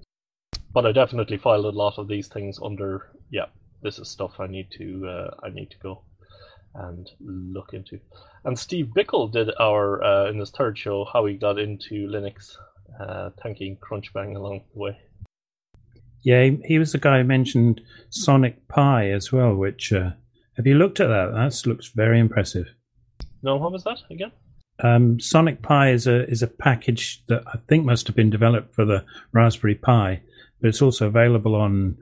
But 0.72 0.86
I 0.86 0.92
definitely 0.92 1.38
filed 1.38 1.64
a 1.64 1.70
lot 1.70 1.98
of 1.98 2.08
these 2.08 2.28
things 2.28 2.58
under. 2.62 3.10
Yeah, 3.30 3.46
this 3.82 3.98
is 3.98 4.08
stuff 4.08 4.38
I 4.38 4.46
need 4.46 4.70
to 4.72 5.06
uh, 5.06 5.30
I 5.42 5.50
need 5.50 5.70
to 5.70 5.78
go 5.78 6.02
and 6.74 7.10
look 7.20 7.72
into. 7.72 7.98
And 8.44 8.58
Steve 8.58 8.90
Bickle 8.96 9.30
did 9.30 9.50
our 9.60 10.02
uh, 10.02 10.30
in 10.30 10.38
his 10.38 10.50
third 10.50 10.78
show 10.78 11.06
how 11.12 11.26
he 11.26 11.34
got 11.34 11.58
into 11.58 12.08
Linux, 12.08 12.56
uh, 13.00 13.30
thanking 13.42 13.76
Crunchbang 13.76 14.36
along 14.36 14.62
the 14.72 14.80
way. 14.80 14.98
Yeah, 16.22 16.44
he, 16.44 16.58
he 16.64 16.78
was 16.78 16.92
the 16.92 16.98
guy 16.98 17.18
who 17.18 17.24
mentioned 17.24 17.80
Sonic 18.10 18.68
Pi 18.68 19.10
as 19.10 19.32
well. 19.32 19.54
Which 19.54 19.92
uh, 19.92 20.10
have 20.56 20.66
you 20.66 20.74
looked 20.74 21.00
at 21.00 21.08
that? 21.08 21.32
That 21.32 21.68
looks 21.68 21.88
very 21.88 22.18
impressive. 22.18 22.66
No, 23.42 23.56
what 23.56 23.72
was 23.72 23.84
that 23.84 23.98
again? 24.10 24.32
Um, 24.80 25.18
Sonic 25.18 25.62
Pi 25.62 25.90
is 25.90 26.06
a 26.06 26.28
is 26.28 26.42
a 26.42 26.48
package 26.48 27.24
that 27.26 27.42
I 27.46 27.58
think 27.68 27.84
must 27.84 28.06
have 28.06 28.16
been 28.16 28.30
developed 28.30 28.74
for 28.74 28.84
the 28.84 29.04
Raspberry 29.32 29.74
Pi, 29.74 30.22
but 30.60 30.68
it's 30.68 30.82
also 30.82 31.06
available 31.06 31.54
on 31.54 31.96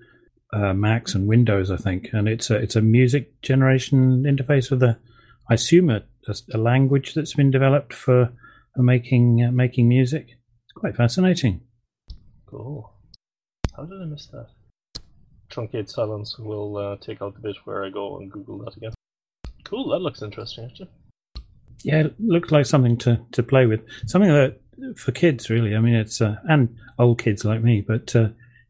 uh, 0.52 0.72
Macs 0.72 1.14
and 1.14 1.26
Windows, 1.26 1.70
I 1.70 1.76
think. 1.76 2.08
And 2.12 2.28
it's 2.28 2.50
a 2.50 2.56
it's 2.56 2.76
a 2.76 2.82
music 2.82 3.40
generation 3.42 4.24
interface 4.24 4.70
with 4.70 4.82
a, 4.82 4.98
I 5.48 5.54
assume 5.54 5.90
a, 5.90 6.02
a 6.52 6.58
language 6.58 7.14
that's 7.14 7.34
been 7.34 7.50
developed 7.50 7.92
for, 7.92 8.32
for 8.74 8.82
making 8.82 9.44
uh, 9.46 9.52
making 9.52 9.88
music. 9.88 10.26
It's 10.28 10.72
quite 10.74 10.96
fascinating. 10.96 11.62
Cool. 12.46 12.92
How 13.76 13.84
did 13.84 14.00
I 14.00 14.06
miss 14.06 14.26
that? 14.26 14.48
Truncate 15.50 15.90
silence 15.90 16.38
will 16.38 16.76
uh, 16.76 16.96
take 16.96 17.22
out 17.22 17.34
the 17.34 17.40
bit 17.40 17.56
where 17.64 17.84
I 17.84 17.90
go 17.90 18.18
and 18.18 18.30
Google 18.30 18.58
that 18.64 18.76
again. 18.76 18.92
Cool, 19.64 19.90
that 19.90 20.00
looks 20.00 20.22
interesting 20.22 20.64
actually. 20.64 20.90
Yeah, 21.82 22.00
it 22.06 22.14
looks 22.18 22.50
like 22.50 22.66
something 22.66 22.96
to, 22.98 23.20
to 23.32 23.42
play 23.42 23.66
with. 23.66 23.80
Something 24.06 24.32
that 24.32 24.60
for 24.96 25.12
kids, 25.12 25.50
really. 25.50 25.76
I 25.76 25.80
mean, 25.80 25.94
it's 25.94 26.20
uh, 26.20 26.36
and 26.48 26.76
old 26.98 27.20
kids 27.20 27.44
like 27.44 27.62
me, 27.62 27.80
but 27.80 28.14
uh, 28.16 28.28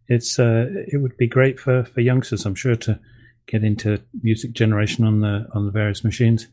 it's 0.08 0.38
uh, 0.38 0.66
it 0.92 1.00
would 1.00 1.16
be 1.16 1.26
great 1.26 1.58
for, 1.58 1.84
for 1.84 2.00
youngsters, 2.00 2.46
I'm 2.46 2.54
sure, 2.54 2.76
to 2.76 2.98
get 3.46 3.64
into 3.64 4.00
music 4.22 4.52
generation 4.52 5.04
on 5.04 5.20
the 5.20 5.46
on 5.52 5.66
the 5.66 5.72
various 5.72 6.04
machines. 6.04 6.48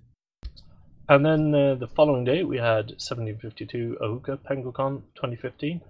And 1.10 1.26
then 1.26 1.54
uh, 1.54 1.76
the 1.76 1.88
following 1.88 2.24
day 2.24 2.44
we 2.44 2.58
had 2.58 2.92
1752 2.92 3.98
Ahuka 4.02 4.40
Penguicon 4.40 5.02
2015. 5.16 5.82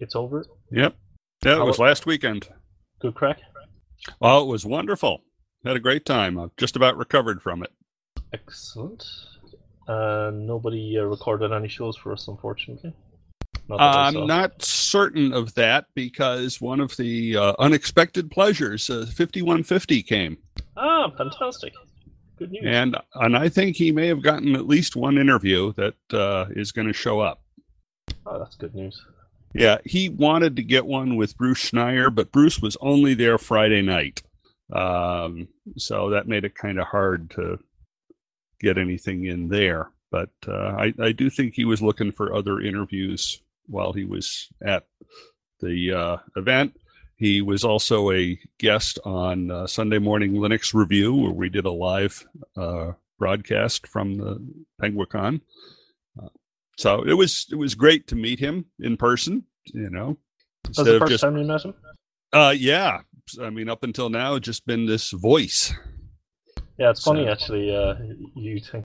It's 0.00 0.16
over. 0.16 0.46
Yep. 0.70 0.96
Yeah, 1.44 1.56
it 1.56 1.64
was 1.64 1.78
last 1.78 2.06
weekend. 2.06 2.48
Good 3.00 3.14
crack. 3.14 3.40
Well, 4.20 4.42
it 4.42 4.46
was 4.46 4.64
wonderful. 4.64 5.22
Had 5.64 5.76
a 5.76 5.80
great 5.80 6.04
time. 6.04 6.38
I've 6.38 6.56
just 6.56 6.76
about 6.76 6.96
recovered 6.96 7.42
from 7.42 7.62
it. 7.62 7.70
Excellent. 8.32 9.04
Uh, 9.86 10.30
nobody 10.32 10.96
uh, 10.98 11.02
recorded 11.02 11.52
any 11.52 11.68
shows 11.68 11.96
for 11.96 12.12
us, 12.12 12.28
unfortunately. 12.28 12.94
Not 13.78 13.80
I 14.08 14.12
saw. 14.12 14.20
I'm 14.20 14.26
not 14.26 14.62
certain 14.62 15.32
of 15.32 15.54
that 15.54 15.86
because 15.94 16.60
one 16.60 16.80
of 16.80 16.96
the 16.96 17.36
uh, 17.36 17.54
unexpected 17.58 18.30
pleasures, 18.30 18.88
uh, 18.90 19.06
5150, 19.06 20.02
came, 20.02 20.36
Ah, 20.76 21.10
fantastic. 21.16 21.72
Good 22.38 22.50
news. 22.52 22.62
and 22.66 22.96
and 23.14 23.36
I 23.36 23.48
think 23.48 23.76
he 23.76 23.92
may 23.92 24.06
have 24.08 24.22
gotten 24.22 24.54
at 24.56 24.66
least 24.66 24.96
one 24.96 25.18
interview 25.18 25.72
that 25.74 25.94
uh, 26.12 26.46
is 26.50 26.72
going 26.72 26.86
to 26.88 26.92
show 26.94 27.20
up. 27.20 27.42
Oh, 28.26 28.38
that's 28.38 28.56
good 28.56 28.74
news. 28.74 29.00
Yeah, 29.54 29.78
he 29.84 30.08
wanted 30.08 30.56
to 30.56 30.62
get 30.62 30.86
one 30.86 31.16
with 31.16 31.36
Bruce 31.36 31.70
Schneier, 31.70 32.12
but 32.12 32.32
Bruce 32.32 32.60
was 32.60 32.76
only 32.80 33.12
there 33.12 33.36
Friday 33.36 33.82
night, 33.82 34.22
um, 34.72 35.46
so 35.76 36.08
that 36.10 36.26
made 36.26 36.44
it 36.46 36.54
kind 36.54 36.80
of 36.80 36.86
hard 36.86 37.30
to 37.32 37.58
get 38.60 38.78
anything 38.78 39.26
in 39.26 39.48
there. 39.48 39.90
But 40.10 40.30
uh, 40.48 40.52
I, 40.78 40.94
I 40.98 41.12
do 41.12 41.28
think 41.28 41.52
he 41.54 41.66
was 41.66 41.82
looking 41.82 42.12
for 42.12 42.34
other 42.34 42.60
interviews 42.60 43.41
while 43.66 43.92
he 43.92 44.04
was 44.04 44.48
at 44.64 44.86
the 45.60 45.92
uh, 45.92 46.16
event. 46.36 46.76
He 47.16 47.40
was 47.40 47.62
also 47.62 48.10
a 48.10 48.38
guest 48.58 48.98
on 49.04 49.50
uh, 49.50 49.66
Sunday 49.66 49.98
Morning 49.98 50.32
Linux 50.32 50.74
Review, 50.74 51.14
where 51.14 51.30
we 51.32 51.48
did 51.48 51.66
a 51.66 51.70
live 51.70 52.26
uh, 52.56 52.92
broadcast 53.18 53.86
from 53.86 54.16
the 54.16 54.44
Penguicon. 54.82 55.40
Uh, 56.20 56.28
so 56.76 57.02
it 57.04 57.14
was 57.14 57.46
it 57.52 57.54
was 57.54 57.76
great 57.76 58.08
to 58.08 58.16
meet 58.16 58.40
him 58.40 58.64
in 58.80 58.96
person. 58.96 59.44
You 59.66 59.90
know, 59.90 60.18
was 60.66 60.78
the 60.78 60.98
first 60.98 61.10
just 61.10 61.22
time 61.22 61.36
you 61.36 61.44
met 61.44 61.64
him? 61.64 61.74
uh, 62.32 62.54
yeah. 62.56 63.02
I 63.40 63.50
mean, 63.50 63.68
up 63.68 63.84
until 63.84 64.10
now, 64.10 64.34
it's 64.34 64.44
just 64.44 64.66
been 64.66 64.84
this 64.84 65.12
voice. 65.12 65.72
Yeah, 66.78 66.90
it's 66.90 67.04
funny 67.04 67.28
actually. 67.28 67.74
Uh, 67.74 67.94
you 68.34 68.58
think 68.58 68.84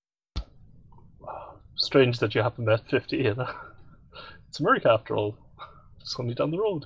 wow, 1.20 1.56
strange 1.76 2.20
that 2.20 2.36
you 2.36 2.44
haven't 2.44 2.66
met 2.66 2.88
fifty. 2.88 3.24
Know? 3.24 3.50
It's 4.50 4.60
America 4.60 4.90
after 4.90 5.16
all. 5.16 5.38
It's 6.02 6.16
only 6.20 6.34
down 6.34 6.52
the 6.52 6.60
road. 6.60 6.86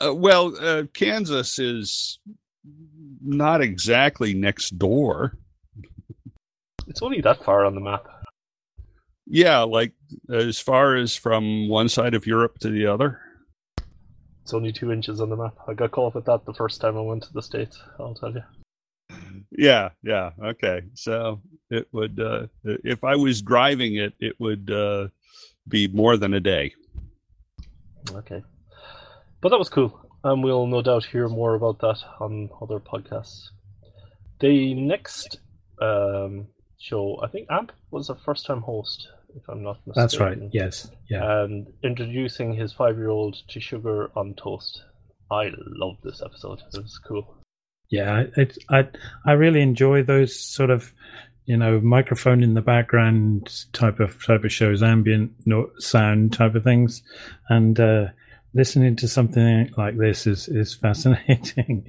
Uh, 0.00 0.14
well, 0.14 0.56
uh, 0.60 0.84
Kansas 0.92 1.58
is 1.58 2.18
not 3.22 3.60
exactly 3.60 4.34
next 4.34 4.78
door. 4.78 5.36
It's 6.86 7.02
only 7.02 7.20
that 7.20 7.44
far 7.44 7.64
on 7.64 7.74
the 7.74 7.80
map. 7.80 8.06
Yeah, 9.26 9.60
like 9.60 9.92
as 10.32 10.58
far 10.58 10.96
as 10.96 11.14
from 11.14 11.68
one 11.68 11.88
side 11.88 12.14
of 12.14 12.26
Europe 12.26 12.58
to 12.60 12.70
the 12.70 12.86
other. 12.86 13.20
It's 14.42 14.52
only 14.52 14.72
two 14.72 14.92
inches 14.92 15.20
on 15.20 15.30
the 15.30 15.36
map. 15.36 15.54
I 15.68 15.74
got 15.74 15.92
caught 15.92 16.08
up 16.08 16.14
with 16.16 16.24
that 16.24 16.44
the 16.44 16.54
first 16.54 16.80
time 16.80 16.96
I 16.96 17.00
went 17.00 17.22
to 17.24 17.32
the 17.32 17.42
states. 17.42 17.80
I'll 18.00 18.14
tell 18.14 18.32
you. 18.34 18.42
Yeah, 19.50 19.90
yeah, 20.02 20.30
okay. 20.42 20.82
So 20.94 21.40
it 21.70 21.86
would, 21.92 22.18
uh, 22.18 22.46
if 22.64 23.04
I 23.04 23.16
was 23.16 23.42
driving 23.42 23.96
it, 23.96 24.14
it 24.18 24.34
would 24.40 24.70
uh, 24.70 25.08
be 25.68 25.88
more 25.88 26.16
than 26.16 26.34
a 26.34 26.40
day. 26.40 26.74
Okay, 28.10 28.42
but 29.40 29.50
that 29.50 29.58
was 29.58 29.68
cool, 29.68 29.98
and 30.24 30.42
we'll 30.42 30.66
no 30.66 30.82
doubt 30.82 31.04
hear 31.04 31.28
more 31.28 31.54
about 31.54 31.78
that 31.80 31.98
on 32.20 32.50
other 32.60 32.80
podcasts. 32.80 33.48
The 34.40 34.74
next 34.74 35.38
um, 35.80 36.48
show, 36.78 37.20
I 37.22 37.28
think 37.28 37.46
Amp 37.50 37.70
was 37.92 38.10
a 38.10 38.16
first-time 38.16 38.60
host, 38.60 39.08
if 39.36 39.42
I'm 39.48 39.62
not 39.62 39.78
mistaken. 39.86 40.02
That's 40.02 40.18
right. 40.18 40.38
Yes. 40.52 40.90
Yeah. 41.08 41.42
and 41.42 41.68
introducing 41.84 42.52
his 42.52 42.72
five-year-old 42.72 43.36
to 43.48 43.60
sugar 43.60 44.10
on 44.16 44.34
toast. 44.34 44.82
I 45.30 45.50
love 45.56 45.96
this 46.02 46.20
episode. 46.22 46.60
It 46.74 46.82
was 46.82 46.98
cool. 46.98 47.36
Yeah, 47.88 48.24
it, 48.36 48.58
I 48.68 48.88
I 49.26 49.32
really 49.32 49.60
enjoy 49.60 50.02
those 50.02 50.38
sort 50.38 50.70
of 50.70 50.92
you 51.44 51.56
know 51.56 51.80
microphone 51.80 52.42
in 52.42 52.54
the 52.54 52.62
background 52.62 53.66
type 53.72 54.00
of 54.00 54.24
type 54.24 54.44
of 54.44 54.52
shows, 54.52 54.82
ambient 54.82 55.32
sound 55.78 56.32
type 56.32 56.54
of 56.54 56.64
things, 56.64 57.02
and 57.48 57.78
uh, 57.78 58.06
listening 58.54 58.96
to 58.96 59.08
something 59.08 59.72
like 59.76 59.96
this 59.96 60.26
is 60.26 60.48
is 60.48 60.74
fascinating. 60.82 61.86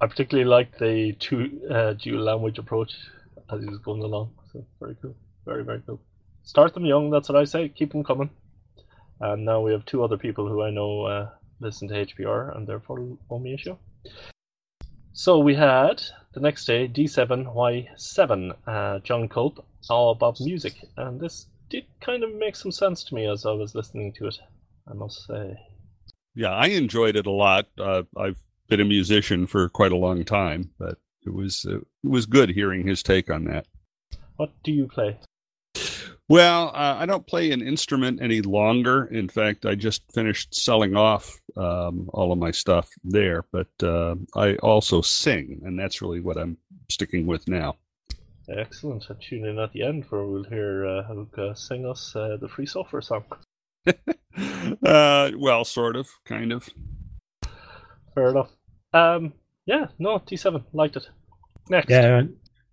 I 0.00 0.06
particularly 0.06 0.48
like 0.48 0.78
the 0.78 1.14
two 1.18 1.60
uh, 1.70 1.92
dual 1.94 2.24
language 2.24 2.58
approach 2.58 2.94
as 3.52 3.62
he 3.62 3.68
was 3.68 3.78
going 3.78 4.02
along. 4.02 4.34
So 4.52 4.66
very 4.80 4.96
cool, 5.00 5.16
very 5.44 5.64
very 5.64 5.82
cool. 5.86 6.00
Start 6.42 6.74
them 6.74 6.86
young. 6.86 7.10
That's 7.10 7.28
what 7.28 7.38
I 7.38 7.44
say. 7.44 7.68
Keep 7.68 7.92
them 7.92 8.04
coming. 8.04 8.30
And 9.20 9.44
now 9.44 9.60
we 9.60 9.72
have 9.72 9.84
two 9.84 10.04
other 10.04 10.16
people 10.16 10.48
who 10.48 10.62
I 10.62 10.70
know 10.70 11.02
uh, 11.02 11.28
listen 11.60 11.88
to 11.88 12.06
HPR 12.06 12.56
and 12.56 12.66
therefore 12.66 13.18
owe 13.30 13.38
me 13.38 13.54
a 13.54 13.58
show. 13.58 13.78
So 15.12 15.40
we 15.40 15.54
had 15.54 16.00
the 16.38 16.44
next 16.44 16.66
day 16.66 16.86
D7Y7, 16.86 18.54
uh, 18.66 18.98
Jon 19.00 19.28
Kulp, 19.28 19.64
all 19.90 20.12
about 20.12 20.40
music. 20.40 20.74
And 20.96 21.20
this 21.20 21.46
did 21.68 21.84
kind 22.00 22.22
of 22.22 22.32
make 22.34 22.54
some 22.54 22.70
sense 22.70 23.02
to 23.04 23.14
me 23.14 23.26
as 23.26 23.44
I 23.44 23.50
was 23.50 23.74
listening 23.74 24.12
to 24.14 24.28
it, 24.28 24.38
I 24.88 24.94
must 24.94 25.26
say. 25.26 25.56
Yeah, 26.36 26.50
I 26.50 26.66
enjoyed 26.68 27.16
it 27.16 27.26
a 27.26 27.32
lot. 27.32 27.66
Uh, 27.76 28.04
I've 28.16 28.38
been 28.68 28.80
a 28.80 28.84
musician 28.84 29.48
for 29.48 29.68
quite 29.68 29.90
a 29.90 29.96
long 29.96 30.24
time, 30.24 30.70
but 30.78 30.98
it 31.26 31.34
was 31.34 31.66
uh, 31.68 31.78
it 31.78 32.08
was 32.08 32.26
good 32.26 32.50
hearing 32.50 32.86
his 32.86 33.02
take 33.02 33.28
on 33.28 33.44
that. 33.46 33.66
What 34.36 34.52
do 34.62 34.70
you 34.70 34.86
play? 34.86 35.18
Well, 36.28 36.68
uh, 36.74 36.96
I 36.98 37.06
don't 37.06 37.26
play 37.26 37.52
an 37.52 37.62
instrument 37.62 38.20
any 38.20 38.42
longer. 38.42 39.06
In 39.06 39.28
fact, 39.28 39.64
I 39.64 39.74
just 39.74 40.02
finished 40.12 40.54
selling 40.54 40.94
off 40.94 41.40
um, 41.56 42.10
all 42.12 42.32
of 42.32 42.38
my 42.38 42.50
stuff 42.50 42.90
there, 43.02 43.44
but 43.50 43.68
uh, 43.82 44.14
I 44.36 44.56
also 44.56 45.00
sing, 45.00 45.62
and 45.64 45.78
that's 45.78 46.02
really 46.02 46.20
what 46.20 46.36
I'm 46.36 46.58
sticking 46.90 47.26
with 47.26 47.48
now. 47.48 47.76
Excellent. 48.50 49.08
And 49.08 49.20
tune 49.20 49.46
in 49.46 49.58
at 49.58 49.72
the 49.72 49.82
end 49.82 50.04
where 50.08 50.24
we'll 50.24 50.44
hear 50.44 50.86
uh, 50.86 51.02
Ahuka 51.10 51.56
sing 51.56 51.86
us 51.86 52.14
uh, 52.14 52.36
the 52.40 52.48
free 52.48 52.66
software 52.66 53.02
song. 53.02 53.24
uh, 53.86 55.30
well, 55.36 55.64
sort 55.64 55.96
of, 55.96 56.08
kind 56.26 56.52
of. 56.52 56.68
Fair 58.14 58.30
enough. 58.30 58.50
Um, 58.92 59.32
yeah, 59.66 59.86
no, 59.98 60.18
T7, 60.18 60.62
liked 60.72 60.96
it. 60.96 61.08
Next. 61.70 61.90
Yeah, 61.90 62.22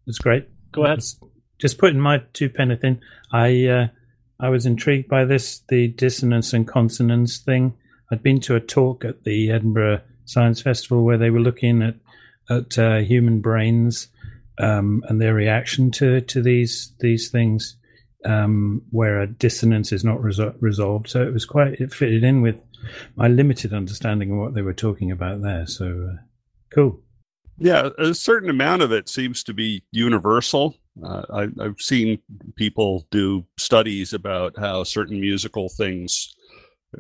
it's 0.08 0.20
great. 0.20 0.48
Go 0.72 0.86
ahead. 0.86 1.00
Just, 1.00 1.22
just 1.58 1.78
putting 1.78 2.00
my 2.00 2.24
two 2.34 2.50
penneth 2.50 2.84
in. 2.84 3.02
I 3.32 3.66
uh, 3.66 3.88
I 4.40 4.50
was 4.50 4.66
intrigued 4.66 5.08
by 5.08 5.26
this, 5.26 5.62
the 5.70 5.88
dissonance 5.88 6.54
and 6.54 6.68
consonance 6.68 7.38
thing. 7.38 7.74
I'd 8.12 8.24
been 8.24 8.42
to 8.42 8.56
a 8.56 8.60
talk 8.60 9.06
at 9.06 9.24
the 9.24 9.52
Edinburgh 9.52 10.02
Science 10.26 10.62
Festival 10.62 11.04
where 11.04 11.18
they 11.18 11.30
were 11.30 11.40
looking 11.40 11.82
at 11.82 11.96
at 12.50 12.78
uh, 12.78 12.98
human 12.98 13.42
brains 13.42 14.08
um, 14.60 15.04
and 15.08 15.20
their 15.20 15.34
reaction 15.34 15.92
to 15.92 16.22
to 16.22 16.42
these 16.42 16.94
these 17.00 17.30
things, 17.30 17.78
um, 18.26 18.82
where 18.92 19.22
a 19.22 19.28
dissonance 19.28 19.92
is 19.92 20.04
not 20.04 20.20
resol- 20.20 20.56
resolved. 20.60 21.10
So 21.10 21.22
it 21.22 21.34
was 21.34 21.46
quite 21.46 21.80
it 21.80 21.94
fitted 21.94 22.24
in 22.24 22.42
with 22.42 22.60
my 23.16 23.28
limited 23.28 23.74
understanding 23.74 24.32
of 24.32 24.38
what 24.38 24.54
they 24.54 24.62
were 24.62 24.74
talking 24.74 25.12
about 25.12 25.42
there. 25.42 25.66
So 25.66 26.12
uh, 26.12 26.22
cool. 26.74 27.02
Yeah, 27.58 27.90
a 27.98 28.14
certain 28.14 28.50
amount 28.50 28.82
of 28.82 28.92
it 28.92 29.08
seems 29.08 29.44
to 29.44 29.54
be 29.54 29.84
universal. 29.92 30.76
Uh, 31.04 31.48
I, 31.60 31.64
have 31.64 31.80
seen 31.80 32.20
people 32.56 33.06
do 33.12 33.46
studies 33.58 34.14
about 34.14 34.58
how 34.58 34.84
certain 34.84 35.20
musical 35.20 35.68
things 35.70 36.36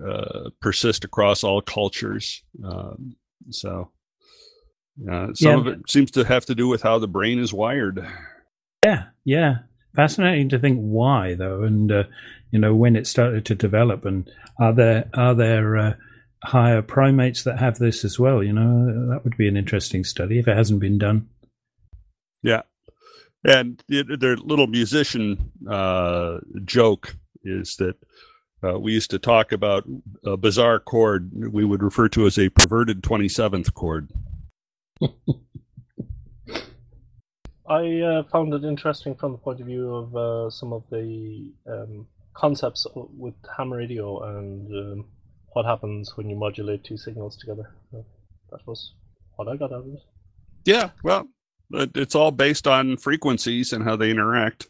uh, 0.06 0.50
persist 0.62 1.06
across 1.06 1.44
all 1.44 1.62
cultures. 1.62 2.44
Um, 2.64 3.16
so, 3.52 3.92
uh, 5.10 5.34
some 5.34 5.52
yeah. 5.52 5.58
of 5.58 5.68
it 5.68 5.90
seems 5.90 6.12
to 6.12 6.26
have 6.26 6.46
to 6.48 6.56
do 6.56 6.68
with 6.68 6.82
how 6.82 7.00
the 7.00 7.08
brain 7.08 7.40
is 7.40 7.54
wired. 7.54 8.06
Yeah, 8.84 9.06
yeah, 9.24 9.60
fascinating 9.96 10.50
to 10.50 10.60
think 10.60 10.80
why 10.80 11.36
though, 11.36 11.64
and 11.64 11.92
uh, 11.92 12.04
you 12.52 12.60
know 12.60 12.76
when 12.76 12.96
it 12.96 13.08
started 13.08 13.46
to 13.46 13.56
develop, 13.56 14.06
and 14.06 14.30
are 14.60 14.74
there 14.74 15.10
are 15.14 15.34
there 15.34 15.78
uh, 15.78 15.94
higher 16.44 16.82
primates 16.82 17.44
that 17.44 17.60
have 17.60 17.78
this 17.78 18.06
as 18.06 18.20
well. 18.20 18.44
You 18.44 18.54
know, 18.54 19.10
that 19.10 19.24
would 19.24 19.38
be 19.38 19.48
an 19.48 19.58
interesting 19.58 20.04
study 20.04 20.40
if 20.40 20.48
it 20.48 20.58
hasn't 20.58 20.80
been 20.80 20.98
done. 20.98 21.30
Yeah, 22.44 22.62
and 23.46 23.84
their 23.88 24.38
little 24.38 24.68
musician 24.68 25.52
uh, 25.70 26.40
joke 26.66 27.16
is 27.44 27.76
that 27.78 27.96
uh, 28.64 28.80
we 28.80 28.94
used 28.94 29.12
to 29.12 29.20
talk 29.20 29.52
about 29.52 29.86
a 30.26 30.36
bizarre 30.38 30.80
chord 30.80 31.32
we 31.54 31.64
would 31.64 31.84
refer 31.84 32.10
to 32.10 32.26
as 32.26 32.38
a 32.40 32.50
perverted 32.50 33.04
twenty 33.04 33.30
seventh 33.30 33.74
chord. 33.74 34.12
I 37.68 38.00
uh, 38.02 38.24
found 38.32 38.54
it 38.54 38.64
interesting 38.64 39.16
from 39.16 39.32
the 39.34 39.38
point 39.40 39.60
of 39.60 39.68
view 39.68 39.94
of 39.94 40.16
uh, 40.16 40.50
some 40.52 40.72
of 40.72 40.84
the 40.92 41.52
um, 41.68 42.08
concepts 42.36 42.86
with 42.96 43.34
ham 43.58 43.74
radio 43.74 44.22
and 44.38 44.68
um, 44.72 45.06
what 45.54 45.66
happens 45.66 46.16
when 46.16 46.30
you 46.30 46.36
modulate 46.36 46.84
two 46.84 46.98
signals 46.98 47.38
together. 47.38 47.72
So 47.92 48.06
that 48.52 48.60
was 48.68 48.94
what 49.36 49.48
I 49.48 49.56
got 49.56 49.72
out 49.72 49.80
of 49.80 49.94
it. 49.94 50.04
Yeah, 50.66 50.90
well, 51.04 51.28
it's 51.72 52.16
all 52.16 52.32
based 52.32 52.68
on 52.68 52.98
frequencies 52.98 53.74
and 53.74 53.84
how 53.84 53.96
they 53.96 54.12
interact. 54.12 54.68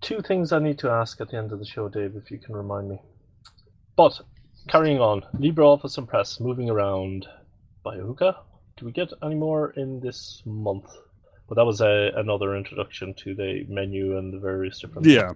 Two 0.00 0.20
things 0.20 0.52
I 0.52 0.58
need 0.58 0.78
to 0.80 0.90
ask 0.90 1.20
at 1.20 1.30
the 1.30 1.36
end 1.36 1.52
of 1.52 1.58
the 1.58 1.66
show, 1.66 1.88
Dave, 1.88 2.14
if 2.14 2.30
you 2.30 2.38
can 2.38 2.54
remind 2.54 2.88
me. 2.88 3.00
But 3.96 4.20
carrying 4.68 5.00
on, 5.00 5.22
LibreOffice 5.34 5.98
Impress 5.98 6.38
moving 6.40 6.70
around 6.70 7.26
by 7.82 7.96
Ahuka. 7.96 8.36
Do 8.76 8.86
we 8.86 8.92
get 8.92 9.12
any 9.22 9.34
more 9.34 9.70
in 9.70 10.00
this 10.00 10.42
month? 10.46 10.86
But 11.48 11.56
that 11.56 11.64
was 11.64 11.80
a, 11.80 12.12
another 12.14 12.56
introduction 12.56 13.14
to 13.24 13.34
the 13.34 13.64
menu 13.68 14.18
and 14.18 14.32
the 14.32 14.38
various 14.38 14.80
different. 14.80 15.06
Yeah, 15.06 15.32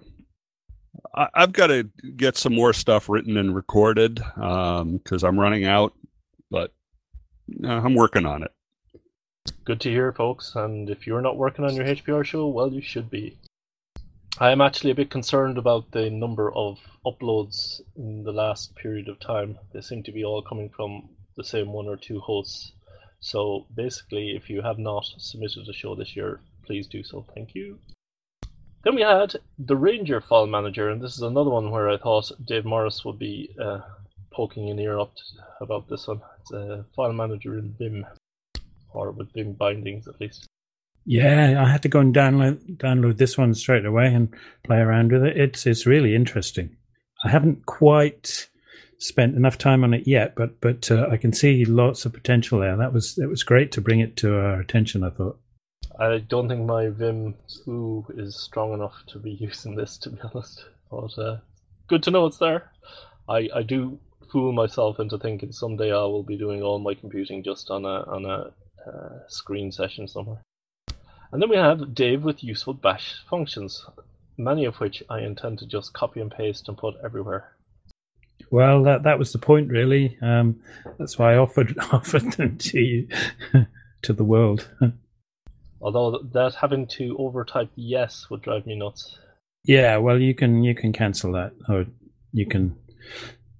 I, 1.15 1.27
have 1.33 1.53
got 1.53 1.67
to 1.67 1.89
get 2.15 2.37
some 2.37 2.53
more 2.53 2.73
stuff 2.73 3.09
written 3.09 3.37
and 3.37 3.55
recorded 3.55 4.15
because 4.15 5.23
um, 5.23 5.23
I'm 5.23 5.39
running 5.39 5.65
out, 5.65 5.93
but 6.51 6.71
uh, 7.63 7.67
I'm 7.67 7.95
working 7.95 8.25
on 8.25 8.43
it. 8.43 8.51
Good 9.65 9.79
to 9.81 9.89
hear, 9.89 10.11
folks. 10.11 10.55
And 10.55 10.89
if 10.89 11.07
you're 11.07 11.21
not 11.21 11.37
working 11.37 11.63
on 11.63 11.73
your 11.73 11.85
HPR 11.85 12.25
show, 12.25 12.47
well, 12.47 12.73
you 12.73 12.81
should 12.81 13.09
be. 13.09 13.37
I 14.37 14.51
am 14.51 14.59
actually 14.59 14.91
a 14.91 14.95
bit 14.95 15.09
concerned 15.09 15.57
about 15.57 15.91
the 15.91 16.09
number 16.09 16.53
of 16.53 16.79
uploads 17.05 17.79
in 17.95 18.23
the 18.23 18.33
last 18.33 18.75
period 18.75 19.07
of 19.07 19.19
time. 19.19 19.57
They 19.73 19.79
seem 19.79 20.03
to 20.03 20.11
be 20.11 20.23
all 20.25 20.41
coming 20.41 20.69
from 20.69 21.09
the 21.37 21.43
same 21.43 21.71
one 21.71 21.87
or 21.87 21.95
two 21.95 22.19
hosts. 22.19 22.73
So 23.21 23.67
basically, 23.73 24.35
if 24.35 24.49
you 24.49 24.61
have 24.61 24.79
not 24.79 25.05
submitted 25.17 25.67
a 25.69 25.73
show 25.73 25.95
this 25.95 26.15
year, 26.15 26.41
please 26.65 26.87
do 26.87 27.03
so. 27.03 27.25
Thank 27.33 27.55
you. 27.55 27.79
Then 28.83 28.95
we 28.95 29.01
had 29.01 29.35
the 29.59 29.77
Ranger 29.77 30.19
File 30.19 30.47
Manager, 30.47 30.89
and 30.89 31.01
this 31.01 31.15
is 31.15 31.21
another 31.21 31.49
one 31.49 31.71
where 31.71 31.89
I 31.89 31.97
thought 31.97 32.31
Dave 32.45 32.63
Morriss 32.63 33.05
would 33.05 33.19
be 33.19 33.55
uh, 33.61 33.79
poking 34.31 34.69
an 34.69 34.79
ear 34.79 34.99
up 34.99 35.13
about 35.61 35.87
this 35.87 36.07
one. 36.07 36.21
It's 36.41 36.51
a 36.51 36.85
file 36.95 37.13
manager 37.13 37.57
in 37.57 37.75
Vim, 37.77 38.05
or 38.93 39.11
with 39.11 39.33
Vim 39.33 39.53
bindings 39.53 40.07
at 40.07 40.19
least. 40.19 40.47
Yeah, 41.05 41.61
I 41.61 41.69
had 41.69 41.81
to 41.81 41.89
go 41.89 41.99
and 41.99 42.15
download 42.15 42.77
download 42.77 43.17
this 43.17 43.37
one 43.37 43.53
straight 43.53 43.85
away 43.85 44.13
and 44.13 44.33
play 44.63 44.77
around 44.77 45.11
with 45.11 45.23
it. 45.23 45.37
It's 45.37 45.65
it's 45.65 45.85
really 45.85 46.15
interesting. 46.15 46.77
I 47.23 47.29
haven't 47.29 47.65
quite 47.65 48.49
spent 48.99 49.35
enough 49.35 49.57
time 49.57 49.83
on 49.83 49.93
it 49.93 50.07
yet, 50.07 50.33
but 50.35 50.61
but 50.61 50.89
uh, 50.89 51.07
I 51.11 51.17
can 51.17 51.33
see 51.33 51.65
lots 51.65 52.05
of 52.05 52.13
potential 52.13 52.59
there. 52.59 52.77
That 52.77 52.93
was 52.93 53.17
it 53.17 53.27
was 53.27 53.43
great 53.43 53.71
to 53.73 53.81
bring 53.81 53.99
it 53.99 54.15
to 54.17 54.35
our 54.35 54.59
attention. 54.59 55.03
I 55.03 55.09
thought. 55.09 55.39
I 55.99 56.19
don't 56.19 56.47
think 56.47 56.65
my 56.65 56.89
Vim 56.89 57.35
SWU 57.47 58.17
is 58.17 58.41
strong 58.41 58.73
enough 58.73 58.95
to 59.07 59.19
be 59.19 59.31
using 59.39 59.75
this, 59.75 59.97
to 59.99 60.09
be 60.09 60.19
honest. 60.23 60.65
But 60.89 61.17
uh, 61.17 61.37
good 61.87 62.03
to 62.03 62.11
know 62.11 62.25
it's 62.25 62.37
there. 62.37 62.71
I, 63.27 63.49
I 63.53 63.63
do 63.63 63.99
fool 64.31 64.51
myself 64.51 64.99
into 64.99 65.17
thinking 65.17 65.51
someday 65.51 65.91
I 65.91 66.03
will 66.03 66.23
be 66.23 66.37
doing 66.37 66.61
all 66.61 66.79
my 66.79 66.93
computing 66.93 67.43
just 67.43 67.69
on 67.69 67.85
a 67.85 68.03
on 68.07 68.25
a 68.25 68.51
uh, 68.87 69.27
screen 69.27 69.71
session 69.71 70.07
somewhere. 70.07 70.41
And 71.31 71.41
then 71.41 71.49
we 71.49 71.55
have 71.55 71.95
Dave 71.95 72.23
with 72.23 72.43
useful 72.43 72.73
bash 72.73 73.15
functions, 73.29 73.85
many 74.37 74.65
of 74.65 74.75
which 74.75 75.01
I 75.09 75.21
intend 75.21 75.59
to 75.59 75.65
just 75.65 75.93
copy 75.93 76.19
and 76.19 76.31
paste 76.31 76.67
and 76.67 76.77
put 76.77 76.95
everywhere. 77.03 77.55
Well, 78.51 78.83
that 78.83 79.01
that 79.03 79.17
was 79.17 79.31
the 79.31 79.39
point, 79.39 79.69
really. 79.69 80.15
Um, 80.21 80.59
that's 80.99 81.17
why 81.17 81.33
I 81.33 81.37
offered 81.37 81.75
offered 81.91 82.33
them 82.33 82.57
to 82.57 82.79
you, 82.79 83.07
to 84.03 84.13
the 84.13 84.23
world. 84.23 84.69
Although 85.81 86.19
that 86.33 86.55
having 86.55 86.85
to 86.87 87.17
overtype 87.17 87.69
yes 87.75 88.29
would 88.29 88.41
drive 88.43 88.65
me 88.65 88.75
nuts. 88.75 89.17
Yeah, 89.65 89.97
well, 89.97 90.19
you 90.19 90.35
can 90.35 90.63
you 90.63 90.75
can 90.75 90.93
cancel 90.93 91.31
that, 91.33 91.53
or 91.67 91.85
you 92.31 92.45
can. 92.45 92.77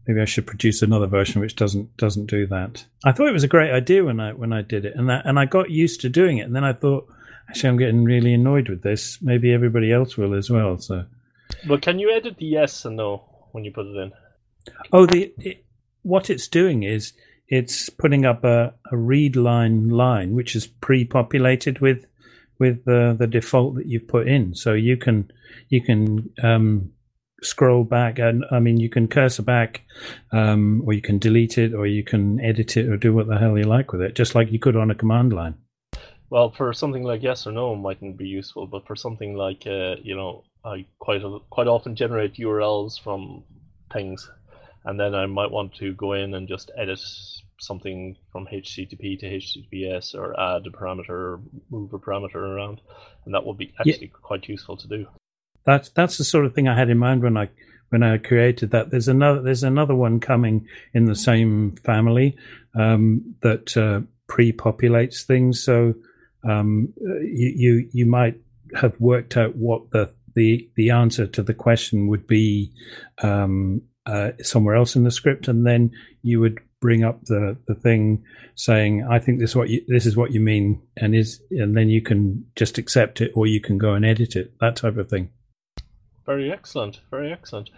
Maybe 0.08 0.22
I 0.22 0.26
should 0.26 0.46
produce 0.46 0.82
another 0.82 1.08
version 1.08 1.40
which 1.42 1.56
doesn't 1.56 1.96
doesn't 1.98 2.26
do 2.26 2.46
that. 2.48 2.86
I 3.06 3.12
thought 3.12 3.30
it 3.30 3.34
was 3.34 3.44
a 3.44 3.50
great 3.50 3.72
idea 3.72 4.04
when 4.04 4.20
I 4.20 4.34
when 4.34 4.52
I 4.52 4.62
did 4.62 4.86
it, 4.86 4.96
and 4.96 5.10
that 5.10 5.26
and 5.26 5.40
I 5.40 5.46
got 5.46 5.70
used 5.70 6.02
to 6.02 6.10
doing 6.10 6.38
it, 6.38 6.46
and 6.46 6.56
then 6.56 6.64
I 6.64 6.74
thought, 6.74 7.08
actually, 7.50 7.70
I'm 7.70 7.78
getting 7.78 8.04
really 8.04 8.34
annoyed 8.34 8.70
with 8.70 8.82
this. 8.82 9.22
Maybe 9.22 9.54
everybody 9.54 9.92
else 9.92 10.18
will 10.18 10.34
as 10.34 10.50
well. 10.50 10.78
So, 10.78 11.06
but 11.68 11.82
can 11.82 12.00
you 12.00 12.12
edit 12.12 12.38
the 12.38 12.46
yes 12.46 12.86
and 12.86 12.98
no 12.98 13.24
when 13.52 13.64
you 13.64 13.72
put 13.72 13.88
it 13.88 13.96
in? 13.96 14.12
Oh, 14.92 15.06
the 15.06 15.34
it, 15.38 15.66
what 16.02 16.30
it's 16.30 16.48
doing 16.48 16.84
is 16.84 17.14
it's 17.48 17.90
putting 17.90 18.26
up 18.26 18.44
a, 18.44 18.74
a 18.92 18.98
read 18.98 19.36
line 19.36 19.90
line 19.90 20.34
which 20.34 20.56
is 20.56 20.68
pre-populated 20.68 21.80
with 21.80 22.06
with 22.60 22.86
the, 22.86 23.16
the 23.18 23.28
default 23.28 23.76
that 23.76 23.88
you've 23.88 24.08
put 24.08 24.28
in. 24.28 24.56
So 24.56 24.74
you 24.74 24.98
can 24.98 25.32
you 25.70 25.82
can 25.82 26.30
um, 26.42 26.92
scroll 27.44 27.84
back, 27.84 28.20
and 28.20 28.46
I 28.52 28.60
mean 28.60 28.80
you 28.80 28.90
can 28.90 29.08
cursor 29.08 29.44
back, 29.44 29.82
um, 30.32 30.84
or 30.86 30.94
you 30.94 31.02
can 31.02 31.20
delete 31.20 31.58
it, 31.58 31.74
or 31.74 31.86
you 31.86 32.04
can 32.04 32.40
edit 32.40 32.78
it, 32.78 32.90
or 32.90 32.98
do 32.98 33.14
what 33.14 33.28
the 33.28 33.38
hell 33.38 33.58
you 33.58 33.66
like 33.66 33.92
with 33.92 34.02
it, 34.02 34.16
just 34.16 34.36
like 34.36 34.52
you 34.52 34.60
could 34.60 34.76
on 34.76 34.92
a 34.92 34.96
command 34.96 35.34
line. 35.34 35.56
Well, 36.30 36.50
for 36.50 36.74
something 36.74 37.04
like 37.04 37.22
yes 37.22 37.46
or 37.46 37.52
no, 37.52 37.76
mightn't 37.76 38.18
be 38.18 38.28
useful, 38.28 38.66
but 38.66 38.88
for 38.88 38.96
something 38.96 39.36
like 39.36 39.68
uh, 39.68 39.96
you 40.02 40.16
know, 40.16 40.44
I 40.66 40.86
quite 41.00 41.22
quite 41.50 41.68
often 41.68 41.96
generate 41.96 42.36
URLs 42.36 43.00
from 43.00 43.44
things, 43.92 44.30
and 44.86 45.00
then 45.00 45.14
I 45.14 45.26
might 45.28 45.52
want 45.52 45.76
to 45.76 45.94
go 45.94 46.14
in 46.14 46.34
and 46.34 46.48
just 46.48 46.72
edit 46.78 47.00
something 47.60 48.18
from 48.32 48.48
HTTP 48.48 49.20
to 49.20 49.40
HTTPS 49.40 50.16
or 50.16 50.40
add 50.40 50.66
a 50.68 50.70
parameter 50.70 51.10
or 51.10 51.40
move 51.70 51.94
a 51.94 52.00
parameter 52.00 52.36
around, 52.36 52.82
and 53.26 53.34
that 53.34 53.46
would 53.46 53.58
be 53.58 53.74
actually 53.80 54.08
yeah. 54.08 54.20
quite 54.22 54.48
useful 54.48 54.78
to 54.78 54.88
do. 54.88 55.08
That's 55.66 55.90
that's 55.90 56.18
the 56.18 56.24
sort 56.24 56.46
of 56.46 56.54
thing 56.54 56.68
I 56.68 56.78
had 56.78 56.90
in 56.90 56.98
mind 56.98 57.24
when 57.24 57.38
I 57.38 57.50
when 57.90 58.04
I 58.04 58.18
created 58.18 58.72
that. 58.72 58.90
There's 58.90 59.08
another 59.08 59.42
there's 59.42 59.64
another 59.64 59.96
one 59.96 60.20
coming 60.20 60.68
in 60.94 61.06
the 61.06 61.16
same 61.16 61.76
family 61.84 62.36
um, 62.76 63.36
that 63.42 63.78
uh, 63.78 64.02
pre-populates 64.28 65.24
things. 65.24 65.64
So 65.64 65.94
um, 66.44 66.94
you, 66.98 67.54
you 67.56 67.90
you 67.94 68.06
might 68.06 68.40
have 68.76 69.00
worked 69.00 69.38
out 69.38 69.56
what 69.56 69.92
the 69.92 70.12
the 70.36 70.70
the 70.76 70.90
answer 70.90 71.28
to 71.28 71.44
the 71.44 71.54
question 71.54 72.08
would 72.08 72.28
be 72.28 72.74
um, 73.22 73.82
uh, 74.06 74.32
somewhere 74.42 74.76
else 74.76 74.96
in 74.96 75.04
the 75.04 75.12
script, 75.12 75.48
and 75.48 75.66
then 75.66 75.92
you 76.22 76.40
would 76.40 76.60
bring 76.82 77.04
up 77.04 77.24
the, 77.26 77.58
the 77.68 77.76
thing 77.76 78.24
saying, 78.56 79.08
"I 79.10 79.20
think 79.20 79.40
this 79.40 79.56
what 79.56 79.70
you, 79.70 79.84
this 79.88 80.06
is 80.06 80.18
what 80.18 80.34
you 80.34 80.40
mean," 80.40 80.82
and 80.98 81.16
is 81.16 81.42
and 81.52 81.78
then 81.78 81.90
you 81.90 82.02
can 82.02 82.46
just 82.56 82.78
accept 82.78 83.22
it, 83.22 83.32
or 83.36 83.48
you 83.48 83.62
can 83.62 83.78
go 83.78 83.94
and 83.94 84.06
edit 84.06 84.36
it. 84.36 84.54
That 84.60 84.76
type 84.76 84.98
of 84.98 85.10
thing. 85.10 85.30
Very 86.26 86.52
excellent. 86.52 87.02
Very 87.12 87.32
excellent. 87.32 87.70